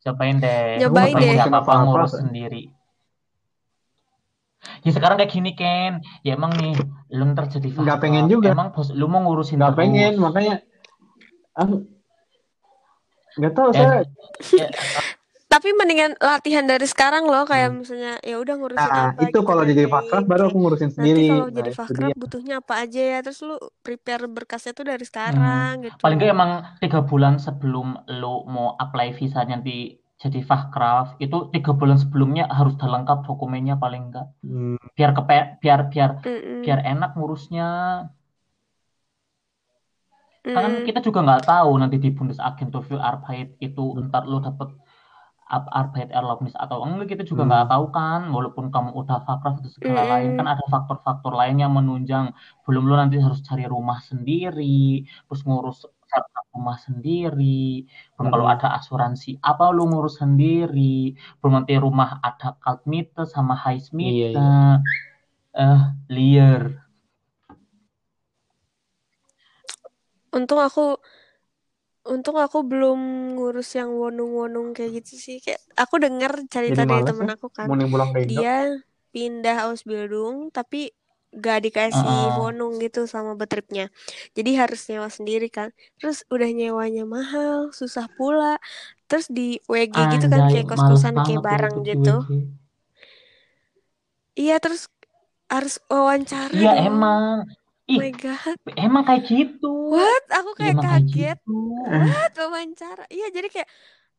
Cobain 0.02 0.42
deh. 0.42 0.82
Nyobain 0.82 1.14
deh. 1.14 1.38
Apa-apa. 1.38 1.86
ngurus 1.86 2.18
sendiri? 2.18 2.74
Ya 4.82 4.92
sekarang 4.92 5.22
kayak 5.22 5.32
gini 5.32 5.52
Ken. 5.54 6.02
Ya 6.26 6.34
emang 6.34 6.52
nih 6.58 6.74
lu 7.14 7.24
ntar 7.32 7.48
jadi 7.48 7.70
Nggak 7.70 8.00
pengen 8.02 8.26
juga. 8.28 8.52
emang 8.52 8.74
bos 8.74 8.90
lu 8.92 9.06
mau 9.06 9.22
ngurusin 9.24 9.62
nggak 9.62 9.72
terus. 9.72 9.80
pengen 9.80 10.14
makanya 10.18 10.56
ah, 11.54 11.68
nggak 13.38 13.54
tahu 13.54 13.70
Eh, 13.70 13.76
saya 13.78 14.02
ya, 14.58 14.68
tapi 15.58 15.70
mendingan 15.80 16.12
latihan 16.30 16.66
dari 16.72 16.86
sekarang 16.94 17.24
loh 17.32 17.44
kayak 17.52 17.70
misalnya 17.74 18.12
ya 18.30 18.36
udah 18.44 18.54
ngurusin 18.60 18.94
Hmm. 18.94 19.02
nah 19.02 19.10
apa 19.10 19.24
itu 19.26 19.38
gitu 19.38 19.46
kalau 19.50 19.64
kan, 19.64 19.70
jadi 19.70 19.82
fakrab 19.90 20.24
baru 20.32 20.44
aku 20.50 20.58
ngurusin 20.62 20.92
nanti 21.00 21.20
sendiri. 21.20 21.28
kalau 21.30 21.48
nah 21.54 21.54
jadi 21.58 21.72
fakrab 21.80 22.12
butuhnya 22.22 22.54
apa 22.62 22.74
aja 22.84 23.02
ya? 23.12 23.18
Terus 23.26 23.40
lu 23.48 23.56
prepare 23.86 24.24
berkasnya 24.38 24.72
tuh 24.78 24.86
dari 24.92 25.06
sekarang 25.12 25.72
gitu. 25.86 25.96
Hmm. 25.98 26.02
paling 26.04 26.18
nggak 26.22 26.32
emang 26.36 26.52
tiga 26.82 27.00
bulan 27.10 27.36
sebelum 27.46 27.88
lu 28.20 28.34
mau 28.54 28.68
apply 28.84 29.08
visa 29.20 29.40
nanti 29.52 29.98
jadi 30.24 30.40
fakraf 30.50 31.08
itu 31.24 31.38
tiga 31.54 31.72
bulan 31.80 31.98
sebelumnya 32.04 32.44
harus 32.58 32.74
udah 32.78 32.90
lengkap 32.96 33.18
dokumennya 33.28 33.76
paling 33.84 34.02
enggak. 34.10 34.28
Hmm, 34.46 34.78
biar 34.98 35.12
kepe 35.18 35.36
biar 35.62 35.80
biar 35.92 36.12
Mm-mm. 36.26 36.64
biar 36.64 36.80
enak 36.92 37.10
ngurusnya. 37.18 37.64
Kan 40.56 40.64
Mm-mm. 40.66 40.86
kita 40.88 41.00
juga 41.08 41.20
nggak 41.26 41.44
tahu 41.52 41.72
nanti 41.82 41.96
di 42.04 42.10
Bundesagentur 42.18 42.82
für 42.90 43.00
Arbeit 43.10 43.48
itu 43.68 43.84
ntar 44.08 44.24
lu 44.32 44.38
dapet 44.48 44.70
Arbeit 45.80 46.10
Erlaubnis 46.18 46.56
atau 46.64 46.78
enggak 46.86 47.08
kita 47.16 47.24
juga 47.32 47.42
Hmm. 47.44 47.50
nggak 47.50 47.66
tahu 47.72 47.86
kan 47.96 48.22
walaupun 48.36 48.66
kamu 48.74 48.90
udah 49.00 49.18
fakraf 49.28 49.54
atau 49.60 49.72
segala 49.78 50.02
Mm-mm. 50.02 50.12
lain 50.12 50.30
kan 50.38 50.46
ada 50.54 50.64
faktor-faktor 50.74 51.32
lain 51.40 51.56
yang 51.64 51.72
menunjang 51.78 52.26
belum 52.68 52.84
lu 52.90 52.94
nanti 53.00 53.16
harus 53.26 53.40
cari 53.48 53.64
rumah 53.76 54.00
sendiri 54.10 55.04
terus 55.28 55.42
ngurus 55.48 55.78
rumah 56.56 56.78
sendiri 56.88 57.86
belum 58.16 58.28
kalau 58.34 58.46
Hmm. 58.46 58.54
ada 58.54 58.68
asuransi 58.80 59.30
apa 59.52 59.64
lu 59.76 59.82
ngurus 59.92 60.16
sendiri 60.24 61.14
belum 61.40 61.54
nanti 61.64 61.74
rumah 61.86 62.10
ada 62.28 62.48
kaltmiete 62.64 63.24
sama 63.36 63.54
Iya, 64.02 64.28
highsmiete 64.34 64.40
eh 65.66 65.82
liar 66.16 66.64
untung 70.36 70.60
aku 70.68 70.82
untung 72.14 72.38
aku 72.40 72.60
belum 72.72 73.00
ngurus 73.36 73.70
yang 73.80 73.90
wonung-wonung 74.02 74.68
kayak 74.76 75.04
gitu 75.04 75.14
sih. 75.26 75.38
Kayak 75.44 75.62
aku 75.82 75.96
dengar 76.04 76.32
cerita 76.54 76.82
Jadi 76.84 76.92
dari 76.92 77.04
temen 77.08 77.28
ya, 77.28 77.36
aku 77.36 77.48
kan. 77.52 77.70
Dia 78.30 78.54
pindah 79.14 79.58
Ausbildung 79.72 80.36
tapi 80.54 80.92
gak 81.38 81.60
dikasih 81.68 82.32
Heeh. 82.32 82.40
wonung 82.40 82.80
gitu 82.84 83.06
sama 83.06 83.36
betripnya. 83.36 83.92
Jadi 84.38 84.52
harus 84.62 84.80
nyewa 84.90 85.10
sendiri 85.12 85.48
kan. 85.52 85.70
Terus 86.00 86.24
udah 86.34 86.50
nyewanya 86.50 87.04
mahal 87.04 87.72
susah 87.76 88.08
pula. 88.18 88.58
Terus 89.08 89.28
di 89.32 89.60
WG 89.72 89.96
gitu 90.18 90.26
kan 90.32 90.42
Anjay, 90.44 90.64
kayak 90.64 90.68
kos-kosan 90.72 91.16
kayak 91.24 91.44
di 91.44 91.80
gitu. 91.94 92.16
Iya 94.38 94.56
terus 94.64 94.82
harus 95.54 95.76
wawancara 95.92 96.56
Iya 96.60 96.72
emang. 96.88 97.24
oh 97.90 97.94
Ih, 97.96 98.00
my 98.00 98.12
god. 98.12 98.58
emang 98.86 99.04
kayak 99.08 99.24
gitu. 99.32 99.77
What? 99.94 100.24
Aku 100.40 100.50
Iya, 100.58 100.60
kayak 100.60 100.76
kayak 100.84 101.04
kaget. 101.08 101.38
gitu. 101.40 101.52
what? 102.04 102.32
Wawancara? 102.38 103.04
Iya 103.12 103.26
jadi 103.36 103.48
kayak 103.54 103.70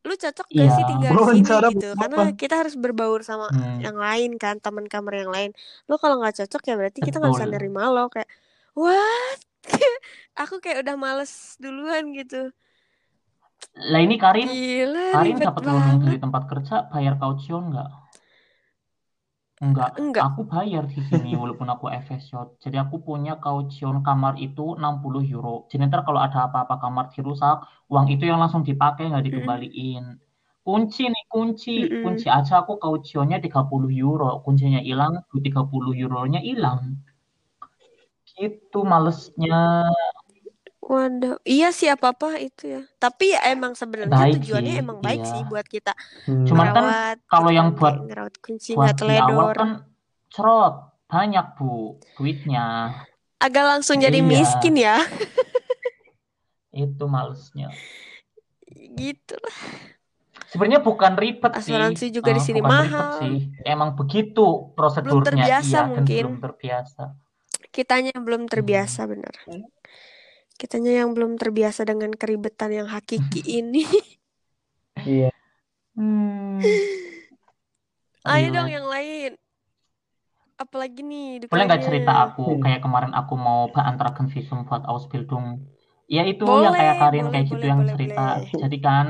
lu 0.07 0.15
cocok 0.15 0.47
gak 0.47 0.55
Iya. 0.55 0.75
sih 0.75 0.85
tinggal 0.87 1.11
di 1.19 1.23
sini? 1.27 1.43
gitu. 1.75 1.87
buat 1.91 1.99
karena 2.01 2.17
apa? 2.17 2.39
kita 2.41 2.55
harus 2.61 2.75
berbaur 2.79 3.19
sama 3.21 3.45
Hmm, 3.51 3.77
yang 3.83 3.97
lain 3.99 4.29
kan 4.39 4.55
teman 4.63 4.85
kamar 4.87 5.13
yang 5.21 5.31
lain. 5.35 5.51
Lo 5.91 5.95
kalau 6.01 6.15
nggak 6.23 6.35
cocok 6.39 6.61
ya 6.69 6.73
berarti 6.79 6.99
kita 7.03 7.15
nggak 7.19 7.33
bisa 7.35 7.47
nerima 7.51 7.83
lo. 7.95 8.07
Kayak 8.13 8.29
what? 8.79 9.39
Aku 10.41 10.55
kayak 10.63 10.87
udah 10.87 10.95
males 10.95 11.59
duluan 11.59 12.15
gitu. 12.15 12.51
Lah 13.91 14.01
ini 14.05 14.15
Karin, 14.23 14.49
gila 14.49 15.05
Karin 15.13 15.35
dapat 15.39 15.63
wonong 15.67 15.97
dari 16.05 16.17
tempat 16.23 16.43
kerja 16.51 16.75
bayar 16.91 17.13
kaution 17.21 17.63
nggak? 17.71 17.89
Enggak, 19.59 19.99
enggak 19.99 20.23
aku 20.31 20.41
bayar 20.47 20.87
di 20.87 21.03
sini 21.09 21.35
walaupun 21.35 21.67
aku 21.67 21.91
FSJ. 21.91 22.31
Jadi 22.63 22.79
aku 22.79 22.95
punya 23.03 23.35
kaution 23.43 23.99
kamar 24.07 24.39
itu 24.39 24.79
60 24.79 25.19
euro. 25.19 25.67
Jadi 25.67 25.81
ntar 25.91 26.07
kalau 26.07 26.23
ada 26.23 26.47
apa-apa 26.47 26.79
kamar 26.79 27.11
dirusak, 27.11 27.67
uang 27.91 28.07
itu 28.07 28.23
yang 28.23 28.39
langsung 28.39 28.63
dipakai 28.63 29.11
nggak 29.11 29.25
dikembaliin. 29.27 30.15
Kunci 30.63 31.03
nih, 31.11 31.23
kunci. 31.27 31.75
Mm-mm. 31.83 32.03
Kunci 32.07 32.27
aja 32.31 32.53
aku 32.63 32.79
kautionnya 32.79 33.37
30 33.43 33.91
euro. 33.91 34.39
Kuncinya 34.47 34.79
hilang, 34.79 35.13
30 35.45 35.91
euronya 35.91 36.39
hilang. 36.39 36.79
Gitu 38.31 38.79
malesnya. 38.87 39.59
Waduh 40.89 41.37
iya 41.45 41.69
sih 41.69 41.85
apa 41.85 42.11
apa 42.11 42.41
itu 42.41 42.65
ya. 42.65 42.81
Tapi 42.97 43.37
ya 43.37 43.45
emang 43.47 43.77
sebenarnya 43.77 44.09
Baik 44.09 44.33
tujuannya 44.41 44.73
sih, 44.73 44.81
emang 44.81 44.97
baik 44.99 45.21
iya. 45.21 45.29
sih 45.29 45.41
buat 45.45 45.65
kita 45.65 45.93
Hmm. 46.25 46.45
Cuman 46.49 46.67
kan 46.73 46.85
kalau 47.29 47.49
yang 47.53 47.69
kan 47.71 47.77
buat 47.77 47.95
ngerawat 48.09 48.35
kunci 48.41 48.73
buat 48.73 48.97
di 48.97 49.13
awal 49.13 49.53
kan 49.53 49.69
cerot 50.27 50.75
banyak 51.05 51.45
bu 51.55 51.97
duitnya. 52.17 52.65
Agak 53.37 53.65
langsung 53.69 54.01
jadi 54.01 54.17
Iya. 54.17 54.27
miskin 54.27 54.75
ya. 54.75 54.97
Itu 56.73 57.05
malesnya 57.05 57.69
gitu 58.89 59.35
lah 59.37 59.57
sebenarnya 60.49 60.81
bukan 60.81 61.13
ribet 61.13 61.51
sih. 61.61 61.73
Asuransi 61.73 62.05
juga 62.09 62.33
di 62.33 62.41
Eh, 62.41 62.45
sini 62.45 62.57
mahal. 62.61 63.21
sih. 63.21 63.53
Emang 63.61 63.93
begitu 63.93 64.73
prosedurnya. 64.73 65.29
Terbiasa 65.29 65.69
iya 65.69 65.81
dan 65.85 65.89
mungkin. 65.93 66.23
belum 66.25 66.37
terbiasa. 66.41 67.03
Kitanya 67.69 68.09
yang 68.17 68.25
belum 68.25 68.43
terbiasa 68.49 69.05
bener 69.05 69.33
kitanya 70.61 70.91
yang 71.01 71.09
belum 71.15 71.31
terbiasa 71.41 71.81
dengan 71.89 72.11
keribetan 72.21 72.71
yang 72.77 72.87
hakiki 72.93 73.41
ini 73.59 73.83
Iya. 75.05 75.29
hmm. 75.95 76.59
ayo 78.33 78.47
Relate. 78.47 78.55
dong 78.55 78.69
yang 78.75 78.85
lain 78.93 79.31
apalagi 80.63 81.01
nih 81.11 81.25
boleh 81.49 81.63
nggak 81.67 81.81
dukanya? 81.81 81.87
cerita 81.87 82.11
aku 82.25 82.41
kayak 82.63 82.79
kemarin 82.85 83.13
aku 83.19 83.33
mau 83.45 83.59
beantragen 83.73 84.27
visum 84.33 84.59
buat 84.67 84.83
Ausbildung 84.91 85.45
ya 86.15 86.21
itu 86.31 86.43
Boleh, 86.45 86.65
yang 86.65 86.75
kayak 86.79 86.95
Karin 87.01 87.25
boleh, 87.25 87.31
kayak 87.33 87.45
gitu 87.51 87.55
boleh, 87.55 87.69
yang 87.71 87.81
boleh, 87.81 87.91
cerita 87.93 88.21
boleh. 88.37 88.61
jadi 88.61 88.77
kan 88.87 89.05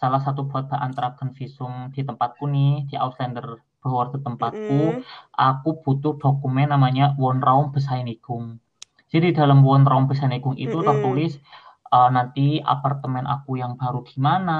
salah 0.00 0.20
satu 0.26 0.40
buat 0.50 0.64
beantragen 0.70 1.30
visum 1.38 1.72
di 1.94 2.00
tempatku 2.08 2.44
nih 2.54 2.70
di 2.90 2.94
Ausländer 3.04 3.46
Behörde 3.82 4.18
tempatku 4.26 4.74
Mm-mm. 4.74 5.02
aku 5.38 5.68
butuh 5.84 6.12
dokumen 6.22 6.66
namanya 6.74 7.14
Wohnraum 7.20 7.66
Bescheinigung 7.74 8.58
jadi 9.12 9.24
di 9.30 9.34
dalam 9.40 9.58
Wohnraum 9.66 10.04
Bescheinigung 10.10 10.56
itu 10.64 10.76
Mm-mm. 10.76 10.88
tertulis 10.88 11.32
eh, 11.94 12.08
nanti 12.16 12.42
apartemen 12.74 13.24
aku 13.34 13.50
yang 13.62 13.72
baru 13.80 14.00
di 14.08 14.16
mana 14.28 14.52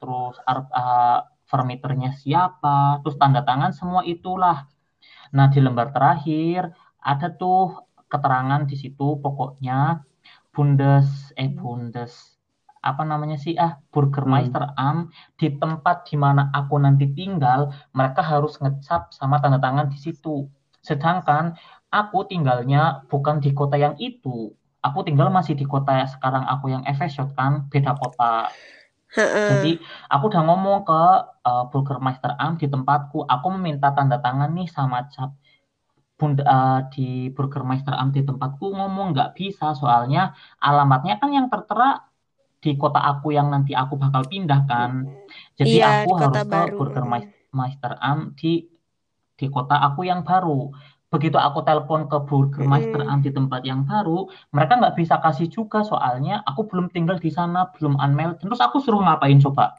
terus 0.00 0.34
eh, 0.50 1.18
vermiternya 1.50 2.10
siapa 2.22 3.00
terus 3.02 3.16
tanda 3.20 3.40
tangan 3.48 3.72
semua 3.78 4.02
itulah 4.14 4.56
Nah, 5.36 5.46
di 5.54 5.58
lembar 5.66 5.88
terakhir 5.94 6.62
ada 7.10 7.26
tuh 7.40 7.58
keterangan 8.12 8.62
di 8.70 8.76
situ 8.82 9.06
pokoknya 9.24 10.02
Bundes 10.54 11.08
eh 11.42 11.50
Bundes 11.58 12.14
apa 12.90 13.02
namanya 13.10 13.36
sih 13.44 13.54
ah 13.66 13.72
Burgermeister 13.92 14.64
Am 14.88 14.98
di 15.40 15.46
tempat 15.60 15.96
di 16.08 16.16
mana 16.24 16.42
aku 16.58 16.74
nanti 16.84 17.04
tinggal 17.18 17.60
mereka 17.98 18.22
harus 18.32 18.52
ngecap 18.62 19.02
sama 19.18 19.36
tanda 19.42 19.58
tangan 19.64 19.86
di 19.92 19.98
situ. 20.04 20.48
Sedangkan 20.88 21.44
aku 21.90 22.18
tinggalnya 22.30 23.04
bukan 23.10 23.42
di 23.42 23.50
kota 23.54 23.76
yang 23.76 23.94
itu. 23.98 24.54
Aku 24.80 25.04
tinggal 25.04 25.28
masih 25.28 25.54
di 25.58 25.66
kota 25.68 26.06
sekarang 26.08 26.46
aku 26.48 26.72
yang 26.72 26.82
FSJ 26.86 27.36
kan 27.36 27.68
beda 27.68 27.92
kota. 28.00 28.48
Jadi 29.50 29.82
aku 30.06 30.24
udah 30.30 30.42
ngomong 30.46 30.86
ke 30.86 31.02
uh, 31.42 31.64
Burgermeister 31.74 32.32
Am 32.38 32.54
di 32.54 32.70
tempatku, 32.70 33.26
aku 33.26 33.46
meminta 33.58 33.90
tanda 33.90 34.22
tangan 34.22 34.54
nih 34.54 34.70
sama 34.70 35.10
cap 35.10 35.34
Bunda, 36.20 36.44
uh, 36.44 36.80
di 36.92 37.32
Burgermeister 37.32 37.96
Am 37.96 38.12
di 38.12 38.20
tempatku 38.20 38.70
ngomong 38.76 39.16
nggak 39.16 39.32
bisa 39.34 39.72
soalnya 39.72 40.36
alamatnya 40.60 41.16
kan 41.16 41.32
yang 41.32 41.48
tertera 41.48 42.06
di 42.60 42.76
kota 42.76 43.00
aku 43.00 43.32
yang 43.32 43.48
nanti 43.48 43.72
aku 43.72 43.96
bakal 43.96 44.28
pindah 44.28 44.68
kan. 44.68 45.08
Jadi 45.56 45.80
Iya, 45.80 46.04
aku 46.04 46.10
harus 46.20 46.44
ke 46.44 46.52
baru. 46.52 46.76
Burgermeister 46.76 47.92
Am 47.98 48.36
di 48.36 48.68
di 49.40 49.46
kota 49.48 49.80
aku 49.80 50.04
yang 50.04 50.20
baru. 50.20 50.68
Begitu 51.10 51.36
aku 51.38 51.66
telepon 51.66 52.06
ke 52.06 52.16
Burgermeister 52.22 53.02
Mm-mm. 53.02 53.10
Am 53.10 53.18
di 53.18 53.30
tempat 53.34 53.66
yang 53.66 53.82
baru, 53.82 54.30
mereka 54.54 54.78
nggak 54.78 54.94
bisa 54.94 55.18
kasih 55.18 55.50
juga 55.50 55.82
soalnya 55.82 56.42
aku 56.46 56.70
belum 56.70 56.86
tinggal 56.94 57.18
di 57.18 57.30
sana, 57.34 57.66
belum 57.74 57.98
unmailed. 57.98 58.38
Terus 58.38 58.62
aku 58.62 58.78
suruh 58.78 59.02
ngapain 59.02 59.42
coba? 59.42 59.74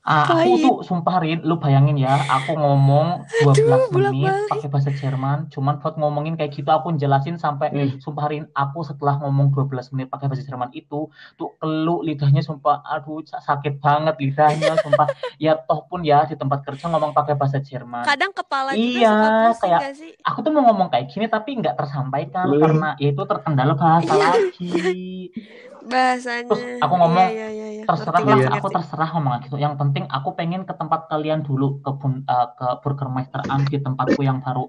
Ah, 0.00 0.24
aku 0.24 0.56
tuh 0.64 0.74
sumpah 0.80 1.20
Rin, 1.20 1.44
lu 1.44 1.60
bayangin 1.60 2.00
ya, 2.00 2.24
aku 2.24 2.56
ngomong 2.56 3.28
12 3.36 3.84
Aduh, 3.84 4.00
menit 4.00 4.32
pakai 4.48 4.72
bahasa 4.72 4.96
Jerman, 4.96 5.52
cuman 5.52 5.76
buat 5.76 6.00
ngomongin 6.00 6.40
kayak 6.40 6.56
gitu 6.56 6.72
aku 6.72 6.96
jelasin 6.96 7.36
sampai 7.36 7.68
Hmm. 7.68 8.00
sumpah 8.00 8.32
Rin, 8.32 8.48
aku 8.56 8.80
setelah 8.80 9.20
ngomong 9.20 9.52
12 9.52 9.92
menit 9.92 10.08
pakai 10.08 10.32
bahasa 10.32 10.40
Jerman 10.40 10.72
itu 10.72 11.12
tuh 11.36 11.52
kelu 11.60 12.00
lidahnya 12.00 12.40
sumpah 12.40 12.80
aduh 12.80 13.20
sakit 13.28 13.76
banget 13.84 14.16
lidahnya 14.16 14.80
sumpah. 14.80 15.04
Ya 15.36 15.60
toh 15.60 15.84
pun 15.84 16.00
ya 16.00 16.24
di 16.24 16.32
tempat 16.32 16.64
kerja 16.64 16.88
ngomong 16.88 17.12
pakai 17.12 17.36
bahasa 17.36 17.60
Jerman. 17.60 18.00
Kadang 18.00 18.32
kepala 18.32 18.72
juga 18.72 18.88
Iya, 19.04 19.12
suka 19.52 19.68
kayak 19.68 19.80
sih? 20.00 20.12
aku 20.24 20.38
tuh 20.40 20.50
mau 20.52 20.64
ngomong 20.64 20.88
kayak 20.88 21.12
gini 21.12 21.28
tapi 21.28 21.60
nggak 21.60 21.76
tersampaikan 21.76 22.48
Lu- 22.48 22.56
karena 22.60 22.96
ya 22.96 23.12
itu 23.12 23.22
terkendala 23.28 23.76
bahasa 23.76 24.12
Iya. 24.16 24.24
lagi. 24.32 24.72
Bahasanya. 25.92 26.48
Terus 26.50 26.80
aku 26.84 26.94
ngomong, 26.96 27.24
Iya, 27.24 27.32
iya, 27.32 27.48
iya. 27.52 27.59
Terserah 27.88 28.22
Ngerti, 28.22 28.30
lah 28.30 28.40
ngerti, 28.40 28.52
aku 28.54 28.66
ngerti. 28.68 28.74
terserah 28.74 29.08
ngomong 29.14 29.32
gitu 29.46 29.56
yang 29.64 29.74
penting 29.80 30.04
aku 30.16 30.28
pengen 30.38 30.62
ke 30.68 30.74
tempat 30.80 31.00
kalian 31.10 31.40
dulu 31.48 31.64
ke 31.84 31.90
bun, 32.00 32.12
eh, 32.34 32.46
ke 32.58 32.66
Burgermeister 32.82 33.40
Am 33.52 33.62
di 33.72 33.78
tempatku 33.86 34.20
yang 34.28 34.38
baru. 34.44 34.64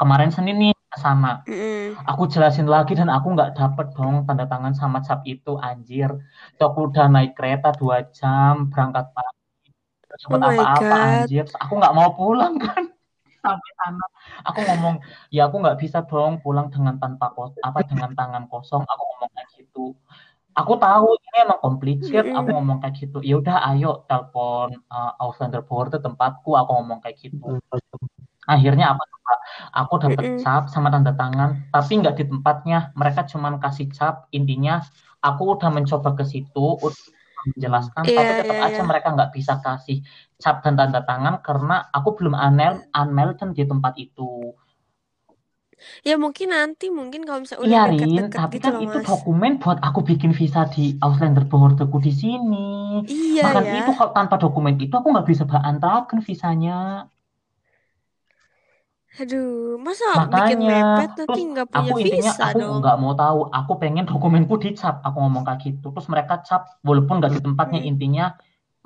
Kemarin 0.00 0.30
Senin 0.36 0.56
nih 0.62 0.72
ke 0.92 0.98
sana. 1.06 1.28
Mm-mm. 1.48 1.96
aku 2.10 2.22
jelasin 2.34 2.68
lagi 2.74 2.92
dan 3.00 3.08
aku 3.16 3.26
nggak 3.34 3.50
dapet 3.58 3.86
dong 3.96 4.14
tanda 4.26 4.44
tangan 4.52 4.74
sama 4.80 4.98
cap 5.06 5.20
itu 5.32 5.50
anjir. 5.68 6.10
Terus 6.56 6.66
aku 6.70 6.80
udah 6.90 7.06
naik 7.14 7.32
kereta 7.38 7.68
dua 7.80 7.96
jam 8.18 8.54
berangkat 8.72 9.06
pagi 9.16 9.38
Terus 10.08 10.24
Oh 10.30 10.36
apa-apa 10.38 10.96
God. 10.96 11.02
anjir. 11.08 11.44
Aku 11.62 11.72
nggak 11.80 11.94
mau 11.98 12.08
pulang 12.18 12.54
kan. 12.64 12.84
Sampai 13.44 13.70
sana. 13.80 14.04
Aku 14.48 14.60
ngomong 14.68 14.94
ya 15.34 15.40
aku 15.48 15.56
nggak 15.62 15.78
bisa 15.82 15.98
dong 16.10 16.32
pulang 16.44 16.66
dengan 16.74 16.96
tanpa 17.02 17.26
kos 17.36 17.52
apa 17.66 17.80
dengan 17.90 18.10
tangan 18.18 18.44
kosong. 18.52 18.82
Aku 18.92 19.02
ngomong 19.10 19.30
kayak 19.36 19.48
gitu 19.58 19.80
aku 20.54 20.72
tahu 20.78 21.08
ini 21.18 21.38
emang 21.44 21.60
complicated 21.60 22.30
aku 22.30 22.48
ngomong 22.54 22.78
kayak 22.80 22.94
gitu. 22.98 23.18
Ya 23.20 23.38
udah 23.42 23.56
ayo 23.74 24.06
telepon 24.06 24.78
uh, 24.88 25.12
Auslander 25.20 25.62
Board 25.66 25.94
tempatku 25.94 26.54
aku 26.54 26.70
ngomong 26.80 27.02
kayak 27.02 27.18
gitu. 27.18 27.58
Akhirnya 28.46 28.94
apa 28.94 29.02
coba 29.08 29.34
aku 29.72 29.94
dapat 30.04 30.24
cap 30.44 30.68
sama 30.70 30.88
tanda 30.94 31.12
tangan 31.14 31.68
tapi 31.74 31.92
nggak 32.00 32.16
di 32.16 32.24
tempatnya. 32.30 32.94
Mereka 32.94 33.26
cuman 33.34 33.58
kasih 33.58 33.90
cap 33.90 34.30
intinya 34.30 34.80
aku 35.20 35.58
udah 35.58 35.70
mencoba 35.74 36.14
ke 36.14 36.24
situ 36.24 36.78
menjelaskan 37.44 38.08
Iya, 38.08 38.16
tapi 38.16 38.32
tetap 38.40 38.56
iya, 38.56 38.66
aja 38.72 38.80
iya. 38.80 38.88
mereka 38.88 39.08
nggak 39.12 39.30
bisa 39.36 39.60
kasih 39.60 39.98
cap 40.40 40.64
dan 40.64 40.80
tanda 40.80 41.04
tangan 41.04 41.44
karena 41.44 41.88
aku 41.92 42.16
belum 42.16 42.32
unmail 42.32 42.80
unmailed 42.96 43.36
di 43.52 43.64
tempat 43.68 43.92
itu 44.00 44.56
Ya 46.08 46.14
mungkin 46.24 46.48
nanti 46.56 46.84
mungkin 46.98 47.20
kalau 47.26 47.40
misalnya 47.44 47.64
Iya 47.68 47.78
udah 47.78 47.82
Rin, 47.90 48.00
deket-deket 48.00 48.32
tapi 48.38 48.56
gitu 48.56 48.66
kan 48.66 48.74
loh 48.74 48.82
itu 48.84 48.96
mas. 48.98 49.10
dokumen 49.10 49.52
buat 49.62 49.78
aku 49.88 50.00
bikin 50.10 50.30
visa 50.40 50.60
di 50.74 50.82
Auslander 51.04 51.44
Boardku 51.50 51.96
di 52.06 52.12
sini. 52.22 52.56
Iya 53.08 53.42
Bahkan 53.44 53.64
ya. 53.66 53.74
itu 53.78 53.90
kalau 53.98 54.10
tanpa 54.16 54.34
dokumen 54.42 54.74
itu 54.84 54.94
aku 54.98 55.08
nggak 55.12 55.28
bisa 55.30 55.42
berantakan 55.50 56.18
visanya. 56.28 56.72
Aduh, 59.20 59.78
masa 59.86 60.06
bikin 60.34 60.58
Makanya, 60.60 60.68
mepet 60.68 61.10
nanti 61.18 61.26
terus 61.26 61.42
nggak 61.50 61.68
punya 61.72 61.90
aku 61.90 61.94
intinya 62.04 62.32
visa 62.32 62.44
aku 62.46 62.58
dong. 62.60 62.76
nggak 62.80 62.96
mau 63.02 63.12
tahu. 63.22 63.38
Aku 63.58 63.72
pengen 63.82 64.04
dokumenku 64.10 64.54
dicap. 64.64 64.94
Aku 65.06 65.16
ngomong 65.22 65.42
kayak 65.46 65.60
gitu. 65.66 65.86
Terus 65.94 66.08
mereka 66.12 66.34
cap, 66.46 66.62
walaupun 66.86 67.14
nggak 67.18 67.32
di 67.36 67.40
tempatnya. 67.46 67.80
Hmm. 67.80 67.90
Intinya 67.90 68.24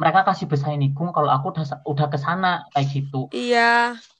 mereka 0.00 0.20
kasih 0.28 0.46
besainikung 0.52 1.08
kalau 1.16 1.30
aku 1.36 1.46
udah 1.52 1.64
udah 1.92 2.06
ke 2.12 2.18
sana 2.26 2.50
kayak 2.72 2.88
gitu. 2.96 3.20
Iya, 3.32 3.60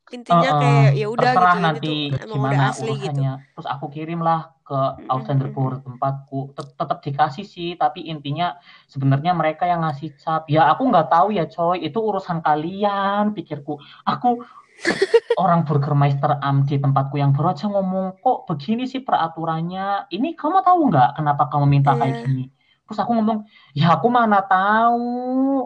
intinya 0.08 0.50
Eh, 0.50 0.60
kayak 0.60 0.90
ya 0.96 1.06
udah 1.08 1.30
gitu 1.32 1.46
ini 1.48 1.62
nanti 1.64 1.88
tuh 2.12 2.18
emang 2.24 2.36
gimana 2.36 2.52
udah 2.52 2.70
asli 2.72 2.86
gitu. 2.88 2.96
urusannya. 2.96 3.32
Terus 3.54 3.66
aku 3.68 3.86
kirimlah 3.92 4.40
ke 4.64 4.78
Auslander 5.08 5.48
Board 5.52 5.76
tempatku. 5.84 6.38
Tet- 6.56 6.74
Tetap 6.78 6.98
dikasih 7.02 7.44
sih, 7.44 7.70
tapi 7.74 8.00
intinya 8.06 8.56
sebenarnya 8.86 9.32
mereka 9.32 9.64
yang 9.68 9.80
ngasih 9.84 10.14
cap. 10.16 10.46
Ya 10.48 10.68
aku 10.68 10.82
nggak 10.88 11.08
tahu 11.08 11.28
ya 11.34 11.44
coy, 11.48 11.80
itu 11.82 11.98
urusan 11.98 12.38
kalian 12.40 13.32
pikirku. 13.36 13.76
Aku 14.04 14.44
orang 15.42 15.66
Burgermeister 15.66 16.38
Am 16.38 16.62
di 16.62 16.78
tempatku 16.78 17.18
yang 17.18 17.34
baru 17.34 17.50
aja 17.54 17.66
ngomong 17.66 18.22
kok 18.22 18.46
begini 18.46 18.86
sih 18.86 19.02
peraturannya. 19.02 20.06
Ini 20.08 20.28
kamu 20.38 20.62
tahu 20.62 20.78
nggak 20.90 21.08
kenapa 21.18 21.42
kamu 21.50 21.66
minta 21.66 21.92
kayak 21.98 22.14
Iya. 22.14 22.24
gini? 22.26 22.44
Terus 22.88 22.98
aku 23.04 23.12
ngomong, 23.20 23.38
ya 23.76 23.84
aku 24.00 24.08
mana 24.08 24.40
tahu. 24.40 25.04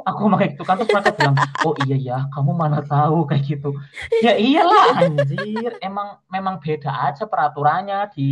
Aku 0.03 0.19
ngomong 0.27 0.39
kayak 0.43 0.53
gitu 0.59 0.65
kan 0.67 0.75
terus 0.75 0.91
mereka 0.91 1.15
bilang, 1.15 1.37
oh 1.63 1.75
iya 1.79 1.95
ya, 1.95 2.17
kamu 2.35 2.51
mana 2.63 2.83
tahu 2.83 3.17
kayak 3.31 3.43
gitu. 3.47 3.79
Ya 4.25 4.35
iyalah 4.35 4.99
anjir, 5.07 5.79
emang 5.79 6.19
memang 6.35 6.59
beda 6.59 6.91
aja 7.07 7.23
peraturannya 7.31 8.11
di 8.15 8.23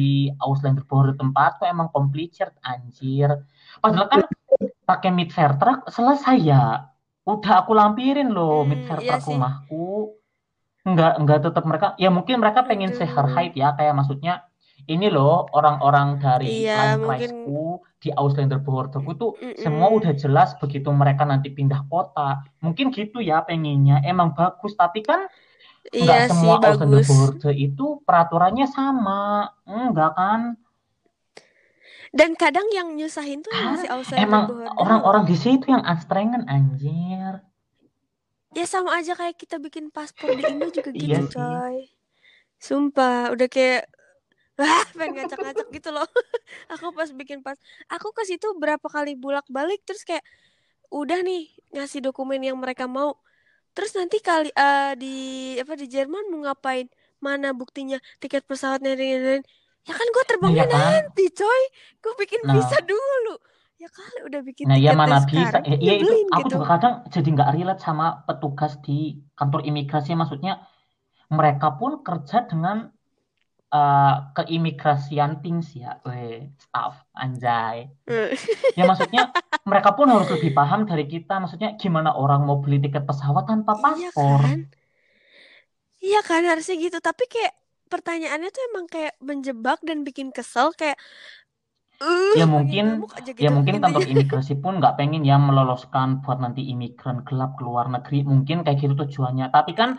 Auslander 0.43 0.82
Board 0.91 1.14
tempatku 1.22 1.62
emang 1.70 1.88
complicated 1.95 2.51
anjir. 2.66 3.30
Padahal 3.82 4.07
kan 4.11 4.20
pakai 4.91 5.11
mid 5.14 5.30
fair 5.30 5.55
truck 5.61 5.86
selesai 5.86 6.36
ya. 6.43 6.91
Udah 7.30 7.53
aku 7.62 7.72
lampirin 7.78 8.28
loh 8.34 8.66
mid 8.66 8.82
Hmm, 8.82 8.88
fair 8.88 9.01
iya 9.01 9.07
truck 9.07 9.22
sih. 9.22 9.38
rumahku. 9.38 10.18
Enggak, 10.88 11.12
enggak 11.20 11.38
tetap 11.45 11.64
mereka. 11.68 11.86
Ya 12.01 12.09
mungkin 12.09 12.41
mereka 12.43 12.64
pengen 12.68 12.91
say 12.97 13.05
her 13.07 13.26
Aduh. 13.26 13.34
height 13.36 13.53
ya, 13.53 13.76
kayak 13.76 13.93
maksudnya 13.99 14.32
ini 14.91 15.07
loh 15.07 15.47
orang-orang 15.55 16.18
dari 16.18 16.66
Iya, 16.66 16.99
mungkin 16.99 17.30
di 18.03 18.09
Auslander 18.16 18.59
Boardku 18.59 19.11
tuh 19.14 19.30
Mm-mm. 19.38 19.55
semua 19.61 19.88
udah 19.95 20.12
jelas 20.16 20.57
begitu 20.59 20.88
mereka 20.91 21.22
nanti 21.22 21.49
pindah 21.55 21.86
kota. 21.86 22.43
Mungkin 22.64 22.91
gitu 22.91 23.22
ya 23.22 23.38
pengennya. 23.47 24.03
Emang 24.03 24.34
bagus, 24.34 24.74
tapi 24.74 25.01
kan 25.07 25.30
Iya 25.95 26.26
sih 26.26 26.34
semua 26.34 26.59
Auslander 26.59 27.01
bagus. 27.01 27.09
Board 27.09 27.41
itu 27.55 27.86
peraturannya 28.05 28.66
sama. 28.68 29.53
Enggak 29.64 30.12
kan? 30.18 30.41
Dan 32.11 32.34
kadang 32.34 32.66
yang 32.74 32.99
nyusahin 32.99 33.38
tuh 33.47 33.55
emang 33.55 33.78
Kan 33.78 33.82
si 33.82 33.86
outsider 33.86 34.18
emang 34.26 34.45
orang-orang 34.82 35.22
di 35.30 35.36
situ 35.38 35.70
yang 35.70 35.86
anstrengen 35.86 36.43
anjir. 36.51 37.38
Ya 38.51 38.66
sama 38.66 38.99
aja 38.99 39.14
kayak 39.14 39.38
kita 39.38 39.62
bikin 39.62 39.95
paspor 39.95 40.34
di 40.34 40.43
Indo 40.43 40.66
juga 40.74 40.91
gitu 40.91 41.07
Iya 41.07 41.22
sih. 41.22 41.30
coy. 41.38 41.76
Sumpah, 42.61 43.30
udah 43.30 43.47
kayak 43.47 43.86
wah 44.61 44.85
pengen 44.99 45.15
ngacak-ngacak 45.25 45.67
gitu 45.77 45.89
loh. 45.97 46.07
aku 46.73 46.87
pas 46.99 47.11
bikin 47.21 47.41
pas, 47.47 47.57
aku 47.95 48.09
ke 48.17 48.23
situ 48.31 48.47
berapa 48.63 48.87
kali 48.97 49.17
bolak-balik 49.17 49.81
terus 49.89 50.03
kayak 50.09 50.25
udah 50.93 51.19
nih 51.27 51.51
ngasih 51.75 52.01
dokumen 52.07 52.41
yang 52.49 52.59
mereka 52.61 52.85
mau. 52.91 53.17
Terus 53.75 53.93
nanti 53.99 54.19
kali 54.29 54.51
eh, 54.55 54.93
di 55.03 55.15
apa 55.63 55.75
di 55.81 55.87
Jerman 55.95 56.25
mau 56.33 56.41
ngapain? 56.47 56.87
Mana 57.27 57.49
buktinya 57.61 57.99
tiket 58.23 58.43
pesawatnya 58.51 58.93
dan 58.99 59.01
lain-lain. 59.01 59.43
Ya 59.89 59.93
kan 59.99 60.07
gue 60.15 60.25
Nah 60.41 60.51
terbangnya 60.51 60.65
ya 60.67 60.67
kan? 60.73 61.03
nanti 61.05 61.25
coy. 61.39 61.63
Gue 62.03 62.13
bikin 62.23 62.41
Nah, 62.47 62.55
visa 62.57 62.79
dulu. 62.85 63.35
Ya 63.83 63.89
kali 63.89 64.19
udah 64.29 64.41
bikin 64.45 64.67
Nah, 64.69 64.77
ya 64.77 64.93
mana 65.01 65.25
bisa. 65.31 65.59
Ya, 65.65 65.77
ya 65.89 65.93
itu 66.05 66.13
aku 66.35 66.49
gitu. 66.49 66.53
juga 66.53 66.67
kadang 66.77 66.95
jadi 67.15 67.29
nggak 67.35 67.51
relate 67.57 67.81
sama 67.87 68.05
petugas 68.29 68.73
di 68.85 68.93
kantor 69.39 69.61
imigrasi. 69.69 70.11
Maksudnya 70.21 70.53
mereka 71.33 71.67
pun 71.81 71.93
kerja 72.07 72.45
dengan 72.51 72.77
eh, 73.75 74.11
keimigrasian 74.37 75.33
things 75.43 75.68
ya, 75.83 75.89
weh, 76.07 76.33
staff, 76.64 76.95
anjay. 77.23 77.77
Eh, 78.07 78.37
Ya 78.79 78.85
maksudnya 78.91 79.23
mereka 79.71 79.91
pun 79.99 80.07
harus 80.14 80.29
lebih 80.35 80.51
paham 80.59 80.81
dari 80.91 81.05
kita. 81.12 81.33
Maksudnya 81.43 81.68
gimana 81.83 82.11
orang 82.23 82.41
mau 82.49 82.59
beli 82.64 82.77
tiket 82.85 83.05
pesawat 83.11 83.45
tanpa 83.51 83.73
Iya 83.95 84.11
paspor? 84.16 84.43
kan? 84.43 84.59
Iya 86.05 86.18
kan 86.29 86.43
harusnya 86.51 86.75
gitu. 86.85 86.99
Tapi 87.09 87.25
kayak 87.33 87.53
pertanyaannya 87.93 88.49
tuh 88.55 88.62
emang 88.71 88.87
kayak 88.93 89.14
menjebak 89.29 89.79
dan 89.89 89.99
bikin 90.07 90.29
kesel 90.37 90.68
kayak 90.81 90.97
uh 92.01 92.39
Ya 92.39 92.45
mungkin, 92.55 92.87
aja 93.18 93.31
ya 93.43 93.49
gitu 93.49 93.55
mungkin 93.57 93.77
kantor 93.83 94.05
intinya. 94.05 94.07
imigrasi 94.12 94.53
pun 94.62 94.73
nggak 94.79 94.95
pengen 94.99 95.23
ya 95.31 95.35
meloloskan 95.47 96.09
buat 96.23 96.39
nanti 96.45 96.61
imigran 96.73 97.18
gelap 97.27 97.51
ke 97.59 97.62
luar 97.68 97.87
negeri. 97.95 98.16
Mungkin 98.33 98.57
kayak 98.64 98.79
gitu 98.83 98.95
tujuannya. 99.03 99.47
Tapi 99.57 99.73
kan 99.81 99.91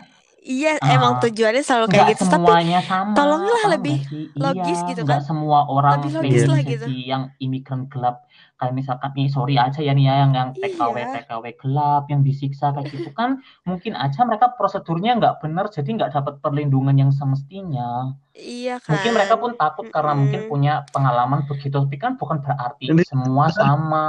iya 0.42 0.74
Ah, 0.82 0.98
emang 0.98 1.22
tujuannya 1.22 1.62
selalu 1.62 1.86
kayak 1.88 2.06
gitu. 2.18 2.24
Tapi 2.26 2.34
semuanya 2.34 2.78
sama 2.82 3.14
tolonglah 3.14 3.62
lebih 3.78 3.98
sih? 4.02 4.24
logis 4.34 4.78
iya 4.82 4.88
gitu 4.90 5.02
kan? 5.06 5.20
semua 5.22 5.64
orang 5.66 6.02
lebih 6.02 6.12
logis 6.18 6.32
gitu 6.34 6.50
lah 6.50 6.60
jadi 6.60 6.70
gitu. 6.74 6.86
yang 6.90 7.22
imigran 7.38 7.86
gelap. 7.86 8.26
Kayak 8.58 8.74
misalkan 8.74 9.10
nih 9.14 9.26
sorry 9.26 9.54
aja 9.58 9.80
ya 9.82 9.90
nih 9.90 10.06
ya 10.06 10.14
yang 10.22 10.32
yang 10.34 10.48
TKW 10.54 10.96
iya 10.98 11.06
TKW 11.18 11.44
gelap 11.58 12.02
yang 12.06 12.22
disiksa 12.22 12.70
kayak 12.70 12.90
gitu 12.90 13.10
kan 13.10 13.42
mungkin 13.62 13.94
aja 13.94 14.22
mereka 14.22 14.54
prosedurnya 14.54 15.18
nggak 15.18 15.34
benar 15.42 15.66
jadi 15.66 15.88
nggak 15.98 16.10
dapat 16.14 16.34
perlindungan 16.38 16.94
yang 16.94 17.10
semestinya. 17.10 18.14
Iya 18.32 18.78
mungkin 18.86 19.10
mereka 19.14 19.34
kan 19.34 19.42
pun 19.42 19.52
takut 19.54 19.86
karena 19.90 20.12
mungkin 20.14 20.40
Mm-mm. 20.46 20.50
punya 20.50 20.74
pengalaman 20.94 21.42
begitu. 21.46 21.74
Tapi 21.74 21.96
kan 21.98 22.14
bukan 22.18 22.38
berarti 22.38 22.86
semua 23.02 23.46
sama. 23.50 24.06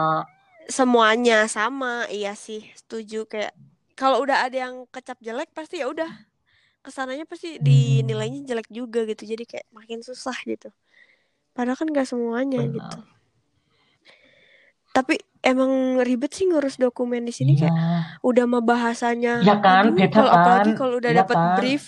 Semuanya 0.63 1.45
sama 1.45 2.07
iya 2.07 2.34
sih 2.39 2.63
setuju 2.73 3.27
kayak 3.27 3.51
kalau 3.93 4.21
udah 4.25 4.45
ada 4.45 4.57
yang 4.69 4.85
kecap 4.89 5.17
jelek 5.23 5.49
pasti 5.53 5.81
ya 5.81 5.89
udah. 5.89 6.09
Ke 6.83 6.91
sananya 6.91 7.23
pasti 7.23 7.55
hmm, 7.55 7.63
dinilainya 7.63 8.43
jelek 8.43 8.67
juga 8.67 9.07
gitu 9.07 9.23
jadi 9.23 9.43
kayak 9.47 9.67
makin 9.71 10.03
susah 10.03 10.35
gitu. 10.43 10.69
Padahal 11.55 11.77
kan 11.79 11.87
gak 11.93 12.09
semuanya 12.09 12.59
gitu. 12.65 12.81
Benar 12.81 13.13
tapi 14.93 15.17
emang 15.41 15.97
ribet 16.05 16.29
sih 16.37 16.45
ngurus 16.45 16.77
dokumen 16.77 17.25
di 17.25 17.33
sini 17.33 17.57
iya. 17.57 17.65
kayak 17.65 17.75
udah 18.21 18.45
mah 18.45 18.61
bahasanya 18.61 19.41
ya 19.41 19.57
kan 19.57 19.89
beda 19.89 20.13
kalau 20.13 20.29
apalagi 20.31 20.71
kalau 20.77 20.95
udah 21.01 21.11
iya 21.11 21.19
dapat 21.25 21.33
kan? 21.35 21.57
brief 21.57 21.83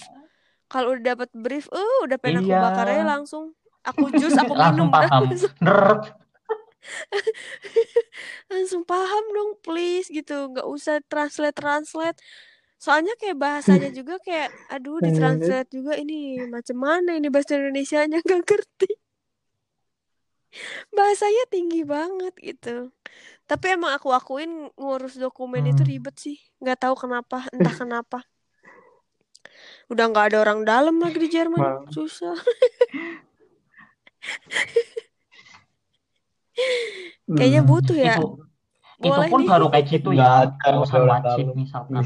kalau 0.65 0.87
udah 0.97 1.03
dapat 1.13 1.29
brief 1.37 1.65
eh 1.69 1.97
udah 2.09 2.17
pengen 2.17 2.41
aku 2.41 2.49
iya. 2.49 2.59
bakar 2.65 2.85
aja 2.89 3.05
langsung. 3.05 3.53
Aku 3.85 4.09
jus 4.17 4.33
aku 4.33 4.57
minum. 4.57 4.89
paham 4.89 5.29
langsung 8.51 8.85
paham 8.85 9.23
dong 9.33 9.51
please 9.65 10.07
gitu. 10.11 10.51
Nggak 10.53 10.67
usah 10.67 10.95
translate 11.09 11.57
translate. 11.57 12.17
Soalnya 12.77 13.13
kayak 13.17 13.37
bahasanya 13.39 13.89
juga 13.99 14.19
kayak 14.21 14.51
aduh 14.69 14.99
ditranslate 15.01 15.69
juga 15.73 15.97
ini 15.97 16.43
macam 16.45 16.77
mana 16.77 17.17
ini 17.17 17.27
bahasa 17.31 17.57
Indonesia 17.57 18.03
nya 18.05 18.19
nggak 18.21 18.41
ngerti. 18.45 18.91
Bahasanya 20.95 21.43
tinggi 21.51 21.83
banget 21.83 22.33
gitu. 22.39 22.89
Tapi 23.45 23.65
emang 23.75 23.91
aku 23.93 24.09
akuin 24.15 24.71
ngurus 24.79 25.19
dokumen 25.19 25.67
itu 25.67 25.83
Hmm. 25.83 25.91
ribet 25.91 26.15
sih. 26.17 26.37
Nggak 26.63 26.87
tahu 26.87 26.95
kenapa 26.95 27.45
entah 27.51 27.75
kenapa. 27.81 28.19
Udah 29.91 30.09
nggak 30.09 30.33
ada 30.33 30.37
orang 30.41 30.59
dalam 30.65 30.97
lagi 30.97 31.17
di 31.21 31.29
Jerman. 31.29 31.91
Susah 31.93 32.33
kayaknya 37.37 37.61
Hmm. 37.61 37.69
butuh 37.69 37.97
ya. 37.97 38.15
Itu 38.15 38.25
itu 38.95 39.11
boleh 39.11 39.27
pun 39.27 39.39
nih. 39.43 39.49
baru 39.51 39.65
kayak 39.73 39.85
gitu 39.91 40.09
ya 40.15 40.27
ada 40.47 40.69
urusan 40.79 40.99
orang 41.03 41.11
wajib 41.27 41.45
misalkan. 41.51 42.01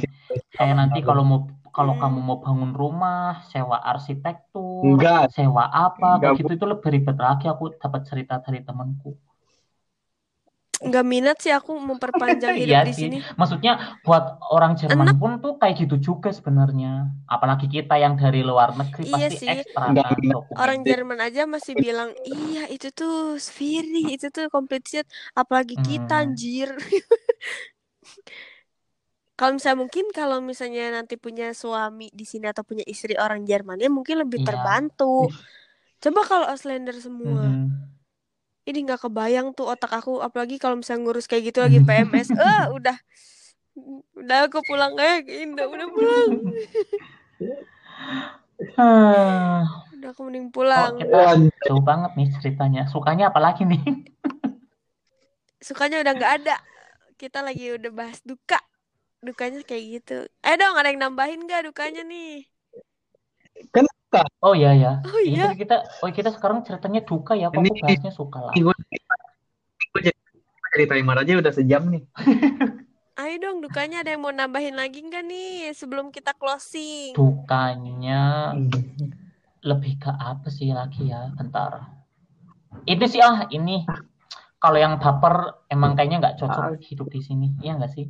Kayak 0.58 0.76
nanti 0.76 1.00
kalau 1.06 1.24
mau 1.24 1.40
kalau 1.70 1.94
Hmm. 1.96 2.02
kamu 2.02 2.20
mau 2.26 2.38
bangun 2.42 2.72
rumah 2.74 3.46
sewa 3.46 3.78
arsitektur 3.78 4.84
Enggak, 4.84 5.30
sewa 5.38 5.70
apa 5.70 6.18
enggak 6.18 6.34
kayak 6.34 6.40
gitu 6.42 6.52
itu 6.58 6.66
lebih 6.66 6.90
ribet 6.90 7.18
lagi. 7.22 7.46
Aku 7.46 7.64
dapat 7.78 8.02
cerita 8.10 8.42
dari 8.42 8.60
temanku 8.66 9.14
nggak 10.80 11.06
minat 11.06 11.38
sih 11.44 11.52
aku 11.52 11.76
memperpanjang 11.76 12.56
hidup 12.64 12.72
iya 12.72 12.82
di 12.88 12.94
sih. 12.96 13.12
sini. 13.12 13.18
Maksudnya 13.36 14.00
buat 14.08 14.40
orang 14.56 14.80
Jerman 14.80 15.12
enak. 15.12 15.20
pun 15.20 15.32
tuh 15.44 15.60
kayak 15.60 15.76
gitu 15.86 15.96
juga 16.00 16.32
sebenarnya. 16.32 17.12
Apalagi 17.28 17.68
kita 17.68 18.00
yang 18.00 18.16
dari 18.16 18.40
luar 18.42 18.72
negeri 18.80 19.12
iya 19.12 19.28
pasti 19.28 19.44
sih. 19.44 19.50
ekstra 19.52 19.92
kan 19.92 20.16
orang 20.56 20.80
Jerman 20.88 21.20
aja 21.20 21.44
masih 21.44 21.76
bilang 21.76 22.16
iya 22.24 22.72
itu 22.72 22.96
tuh 22.96 23.36
Sphiri 23.36 24.16
itu 24.16 24.32
tuh 24.32 24.48
complete 24.48 25.04
apalagi 25.36 25.76
kita 25.84 26.16
hmm. 26.16 26.24
anjir. 26.24 26.70
Kalau 29.40 29.56
misalnya 29.56 29.80
mungkin 29.80 30.06
kalau 30.12 30.44
misalnya 30.44 31.00
nanti 31.00 31.16
punya 31.16 31.56
suami 31.56 32.12
di 32.12 32.28
sini 32.28 32.52
atau 32.52 32.68
punya 32.68 32.84
istri 32.84 33.16
orang 33.16 33.48
Jerman 33.48 33.80
ya 33.80 33.88
mungkin 33.88 34.20
lebih 34.28 34.44
iya. 34.44 34.52
terbantu. 34.52 35.32
Ih, 35.32 35.40
coba 36.04 36.22
kalau 36.28 36.46
Auslander 36.52 37.00
semua. 37.00 37.48
Mhm. 37.48 37.99
Ini 38.70 38.86
nggak 38.86 39.02
kebayang 39.10 39.58
tuh 39.58 39.66
otak 39.66 39.90
aku 39.90 40.22
apalagi 40.22 40.62
kalau 40.62 40.78
misalnya 40.78 41.10
ngurus 41.10 41.26
kayak 41.26 41.50
gitu 41.50 41.66
lagi 41.66 41.82
PMS 41.82 42.30
eh 42.38 42.64
udah. 42.70 42.98
Udah 44.14 44.38
aku 44.46 44.62
pulang 44.62 44.94
kayak 44.94 45.26
ke 45.26 45.34
Indo 45.42 45.66
udah 45.66 45.88
pulang. 45.90 46.30
Hah. 48.76 49.64
udah 50.00 50.10
aku 50.12 50.22
mending 50.28 50.52
pulang. 50.54 51.00
Kita 51.00 51.16
Lanjut. 51.34 51.54
jauh 51.66 51.84
banget 51.84 52.12
nih 52.16 52.28
ceritanya. 52.38 52.82
Sukanya 52.92 53.32
apa 53.34 53.40
lagi 53.42 53.66
nih? 53.66 53.82
Sukanya 55.68 56.04
udah 56.04 56.14
nggak 56.16 56.34
ada. 56.44 56.56
Kita 57.16 57.40
lagi 57.42 57.76
udah 57.76 57.92
bahas 57.92 58.20
duka. 58.22 58.60
Dukanya 59.24 59.64
kayak 59.64 59.84
gitu. 60.00 60.18
Eh 60.44 60.56
dong 60.60 60.76
ada 60.76 60.92
yang 60.92 61.04
nambahin 61.04 61.44
nggak 61.48 61.72
dukanya 61.72 62.04
nih 62.04 62.48
Kan 63.70 63.86
suka. 63.86 64.22
oh 64.42 64.54
iya 64.58 64.72
ya 64.74 64.94
oh 65.06 65.20
iya. 65.22 65.54
Tadi 65.54 65.58
kita 65.62 65.76
oh 66.02 66.10
kita 66.10 66.30
sekarang 66.34 66.66
ceritanya 66.66 67.02
duka 67.06 67.38
ya 67.38 67.54
kok 67.54 67.62
bahasnya 67.62 68.14
suka 68.14 68.40
lah. 68.42 68.54
Ini 68.58 68.66
gue, 68.66 68.76
gue 69.94 70.02
jadi, 70.10 70.20
jadi 70.74 70.86
timer 70.90 71.18
aja 71.22 71.32
udah 71.38 71.54
sejam 71.54 71.84
nih. 71.94 72.04
ayo 73.22 73.36
dong 73.44 73.60
dukanya 73.60 74.00
ada 74.02 74.16
yang 74.16 74.24
mau 74.24 74.32
nambahin 74.32 74.80
lagi 74.80 75.04
nggak 75.04 75.24
nih 75.28 75.76
sebelum 75.76 76.10
kita 76.10 76.34
closing? 76.40 77.14
Dukanya 77.14 78.56
lebih 79.70 79.94
ke 80.00 80.12
apa 80.12 80.48
sih 80.48 80.72
lagi 80.72 81.12
ya? 81.12 81.30
Bentar. 81.36 82.00
Ini 82.88 83.06
sih 83.06 83.22
ah 83.22 83.46
ini. 83.52 83.84
Kalau 84.60 84.76
yang 84.76 85.00
baper 85.00 85.68
emang 85.72 85.96
kayaknya 85.96 86.18
nggak 86.20 86.36
Ah, 86.36 86.40
cocok 86.44 86.84
hidup 86.84 87.08
di 87.12 87.22
sini. 87.24 87.48
Iya 87.64 87.80
nggak 87.80 87.92
sih 87.96 88.08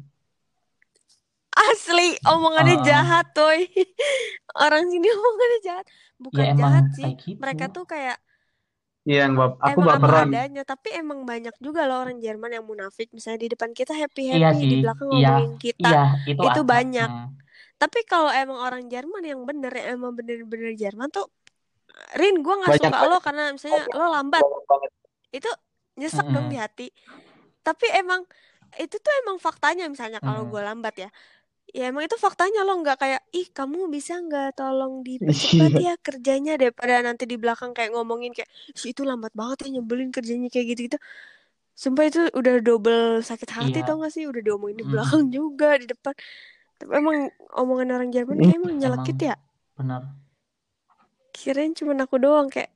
asli 1.55 2.15
omongannya 2.25 2.75
Ah, 2.75 2.83
jahat 2.87 3.25
toy 3.35 3.59
orang 4.63 4.83
sini 4.91 5.07
omongannya 5.09 5.59
jahat. 5.67 5.85
Ya 6.35 6.43
bukan 6.45 6.47
emang 6.53 6.73
jahat 6.73 6.85
sih. 6.97 7.09
kayak 7.09 7.15
gitu. 7.25 7.41
Mereka 7.41 7.63
tuh 7.75 7.85
kayak 7.89 8.17
Iya, 9.07 9.17
yang 9.25 9.33
bap 9.39 9.51
aku 9.67 9.79
emang 9.79 9.89
apa 9.97 10.07
baperan. 10.07 10.27
adanya 10.27 10.61
tapi 10.67 10.87
emang 10.95 11.19
banyak 11.31 11.55
juga 11.65 11.81
loh 11.89 12.03
orang 12.03 12.17
Jerman 12.25 12.51
yang 12.57 12.65
munafik. 12.67 13.07
Misalnya 13.15 13.39
di 13.45 13.49
depan 13.53 13.71
kita 13.79 13.93
happy 13.95 14.21
iya 14.33 14.49
happy 14.51 14.65
di 14.71 14.75
belakang 14.81 15.09
iya. 15.11 15.29
ngomongin 15.33 15.51
kita 15.59 15.87
iya 15.87 15.99
itu 16.31 16.41
itu 16.45 16.59
banyak. 16.73 17.09
Hmm. 17.09 17.27
tapi 17.81 17.99
kalau 18.11 18.31
emang 18.31 18.59
orang 18.59 18.83
Jerman 18.91 19.23
yang 19.25 19.41
bener 19.49 19.71
yang 19.73 19.87
emang 19.99 20.13
bener-bener 20.17 20.73
Jerman 20.77 21.09
tuh 21.15 21.25
Rin 22.19 22.35
gue 22.45 22.55
nggak 22.59 22.73
Banyak 22.73 22.79
suka 22.79 22.97
lo 23.09 23.17
karena 23.25 23.41
misalnya 23.55 23.81
lo 23.97 24.05
lambat. 24.15 24.47
Banget. 24.69 24.91
itu 25.37 25.49
nyesek 25.99 26.27
dong 26.33 26.45
Mm-mm. 26.45 26.51
di 26.51 26.57
hati. 26.59 26.87
Tapi 27.65 27.85
emang 27.99 28.21
itu 28.79 28.95
tuh 29.01 29.13
emang 29.25 29.37
faktanya 29.41 29.85
misalnya 29.93 30.19
kalau 30.23 30.43
Mm. 30.45 30.51
gue 30.51 30.61
lambat 30.61 30.95
ya 31.05 31.09
ya 31.77 31.83
emang 31.91 32.03
itu 32.07 32.17
faktanya 32.25 32.59
lo 32.67 32.71
nggak 32.81 32.97
kayak 33.03 33.21
ih 33.39 33.47
kamu 33.57 33.79
bisa 33.95 34.13
nggak 34.25 34.47
tolong 34.59 34.93
dipercepat 35.07 35.71
Iya. 35.71 35.79
ya 35.85 35.93
kerjanya? 36.05 36.51
Daripada 36.61 36.93
nanti 37.07 37.23
di 37.31 37.35
belakang 37.41 37.71
kayak 37.77 37.91
ngomongin 37.95 38.31
kayak 38.37 38.49
si 38.79 38.85
itu 38.93 39.01
lambat 39.09 39.31
banget 39.39 39.57
ya 39.65 39.79
nyebelin 39.79 40.09
kerjanya 40.15 40.47
kayak 40.53 40.67
gitu 40.75 40.81
gitu 40.89 40.97
sumpah 41.81 42.05
itu 42.09 42.19
udah 42.39 42.53
double 42.67 43.23
sakit 43.29 43.49
hati 43.57 43.79
iya. 43.79 43.87
tau 43.87 43.97
gak 44.03 44.11
sih? 44.15 44.23
Udah 44.31 44.41
diomongin 44.45 44.77
di 44.81 44.85
Mm-mm. 44.85 44.93
belakang 44.93 45.23
juga 45.37 45.67
di 45.81 45.85
depan. 45.91 46.13
Tapi 46.79 46.91
emang 47.01 47.17
omongan 47.61 47.89
orang 47.95 48.09
Jerman 48.15 48.39
kayak 48.43 48.57
emang 48.59 48.73
nyelekit 48.81 49.17
emang 49.17 49.29
ya? 49.29 49.35
benar. 49.77 50.03
Kirain 51.35 51.73
cuma 51.77 51.93
aku 52.03 52.15
doang 52.25 52.47
kayak 52.53 52.71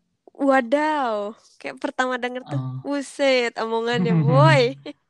wadaw. 0.47 1.35
Kayak 1.59 1.77
pertama 1.83 2.13
denger 2.23 2.43
tuh 2.51 2.61
buset 2.83 3.53
omongannya 3.63 4.13
boy 4.27 4.63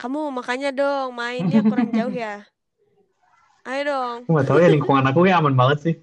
kamu 0.00 0.32
makanya 0.32 0.72
dong 0.72 1.12
mainnya 1.12 1.60
kurang 1.60 1.92
jauh 1.92 2.08
ya 2.10 2.40
ayo 3.62 3.80
dong 3.84 4.18
nggak 4.24 4.46
tahu 4.46 4.58
ya 4.58 4.68
lingkungan 4.68 5.04
aku 5.04 5.20
kayak 5.22 5.38
aman 5.38 5.52
banget 5.52 5.78
sih. 5.80 5.94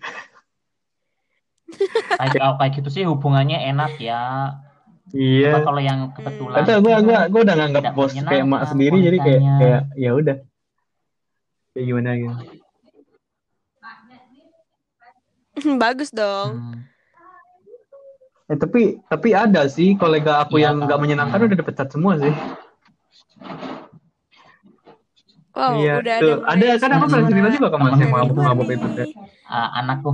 kayak 2.22 2.34
kalau 2.34 2.56
kayak 2.56 2.72
gitu 2.78 2.89
sih 2.89 3.04
hubungannya 3.04 3.58
enak 3.66 3.98
ya 3.98 4.54
Cuma 5.08 5.16
Iya. 5.16 5.64
kalau 5.64 5.80
yang 5.80 6.00
kebetulan 6.12 6.58
Kata 6.60 6.72
gue 6.78 6.93
gue 7.00 7.18
gue 7.32 7.41
udah 7.41 7.56
nganggap 7.56 7.82
tidak 7.82 7.95
bos 7.95 8.12
kayak 8.14 8.43
emak 8.43 8.62
sendiri 8.68 8.98
jadi 9.02 9.18
kayak 9.18 9.41
kayak 9.58 9.82
ya 9.95 10.12
udah 10.14 10.38
kayak 11.72 11.86
gimana 11.88 12.10
gitu. 12.14 12.36
bagus 15.82 16.10
dong 16.12 16.50
Hmm. 16.58 16.80
Eh, 18.48 18.56
tapi 18.56 18.82
tapi 19.04 19.30
ada 19.32 19.68
sih 19.68 19.95
kolega 19.95 20.39
aku 20.39 20.56
Iya 20.56 20.72
yang 20.72 20.80
nggak 20.80 20.91
kan 20.93 21.04
menyenangkan 21.04 21.36
Hmm. 21.36 21.48
udah 21.48 21.58
dipecat 21.58 21.88
semua 21.91 22.14
sih. 22.16 22.32
Wow 25.58 25.74
Iya, 25.74 25.93
udah 25.97 26.14
ada 26.14 26.22
tuh. 26.22 26.38
mulai 26.38 26.53
Ada 26.53 26.66
kan 26.78 26.89
aku 26.93 27.05
pernah 27.10 27.26
cerita 27.26 27.49
juga 27.49 27.68
ke 27.74 27.78
Mas. 27.82 27.97
yang 27.97 28.12
luar 28.14 28.22
mabuk-mabuk 28.30 28.68
itu. 28.70 28.88
Ah, 29.49 29.68
anakku. 29.82 30.12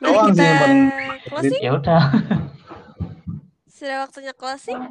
Mari 0.00 0.10
Doang 0.10 0.26
sih 0.26 0.34
kita 0.34 0.42
yang 0.42 0.58
paling 0.58 0.82
closing? 1.30 1.60
Ya 1.62 1.70
udah. 1.78 2.02
Sudah 3.80 3.96
waktunya 4.04 4.32
closing? 4.36 4.76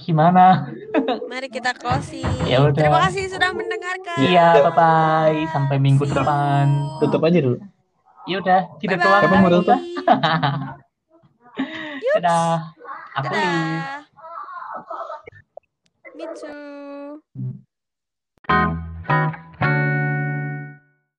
Gimana? 0.00 0.72
Mari 1.28 1.48
kita 1.52 1.76
closing. 1.76 2.24
Ya 2.48 2.64
terima 2.72 2.98
udah 2.98 3.08
kasih 3.08 3.28
sudah 3.28 3.52
mendengarkan. 3.52 4.16
Iya 4.16 4.64
bye 4.64 4.72
bye 4.72 5.38
sampai 5.52 5.76
minggu 5.76 6.04
see 6.08 6.16
depan. 6.16 6.66
Tutup 6.98 7.20
aja 7.24 7.38
dulu. 7.40 7.58
ya 8.28 8.36
udah 8.36 8.60
tidak 8.80 9.00
doang 9.00 9.22
Kapan 9.24 9.38
mau 9.40 9.50
tutup? 9.60 9.80
dadah. 12.20 12.56
Aku 13.16 13.26
dadah. 13.28 14.04
Me 16.16 16.24
too. 16.36 16.79
Thank 18.50 19.34
you. 19.34 19.39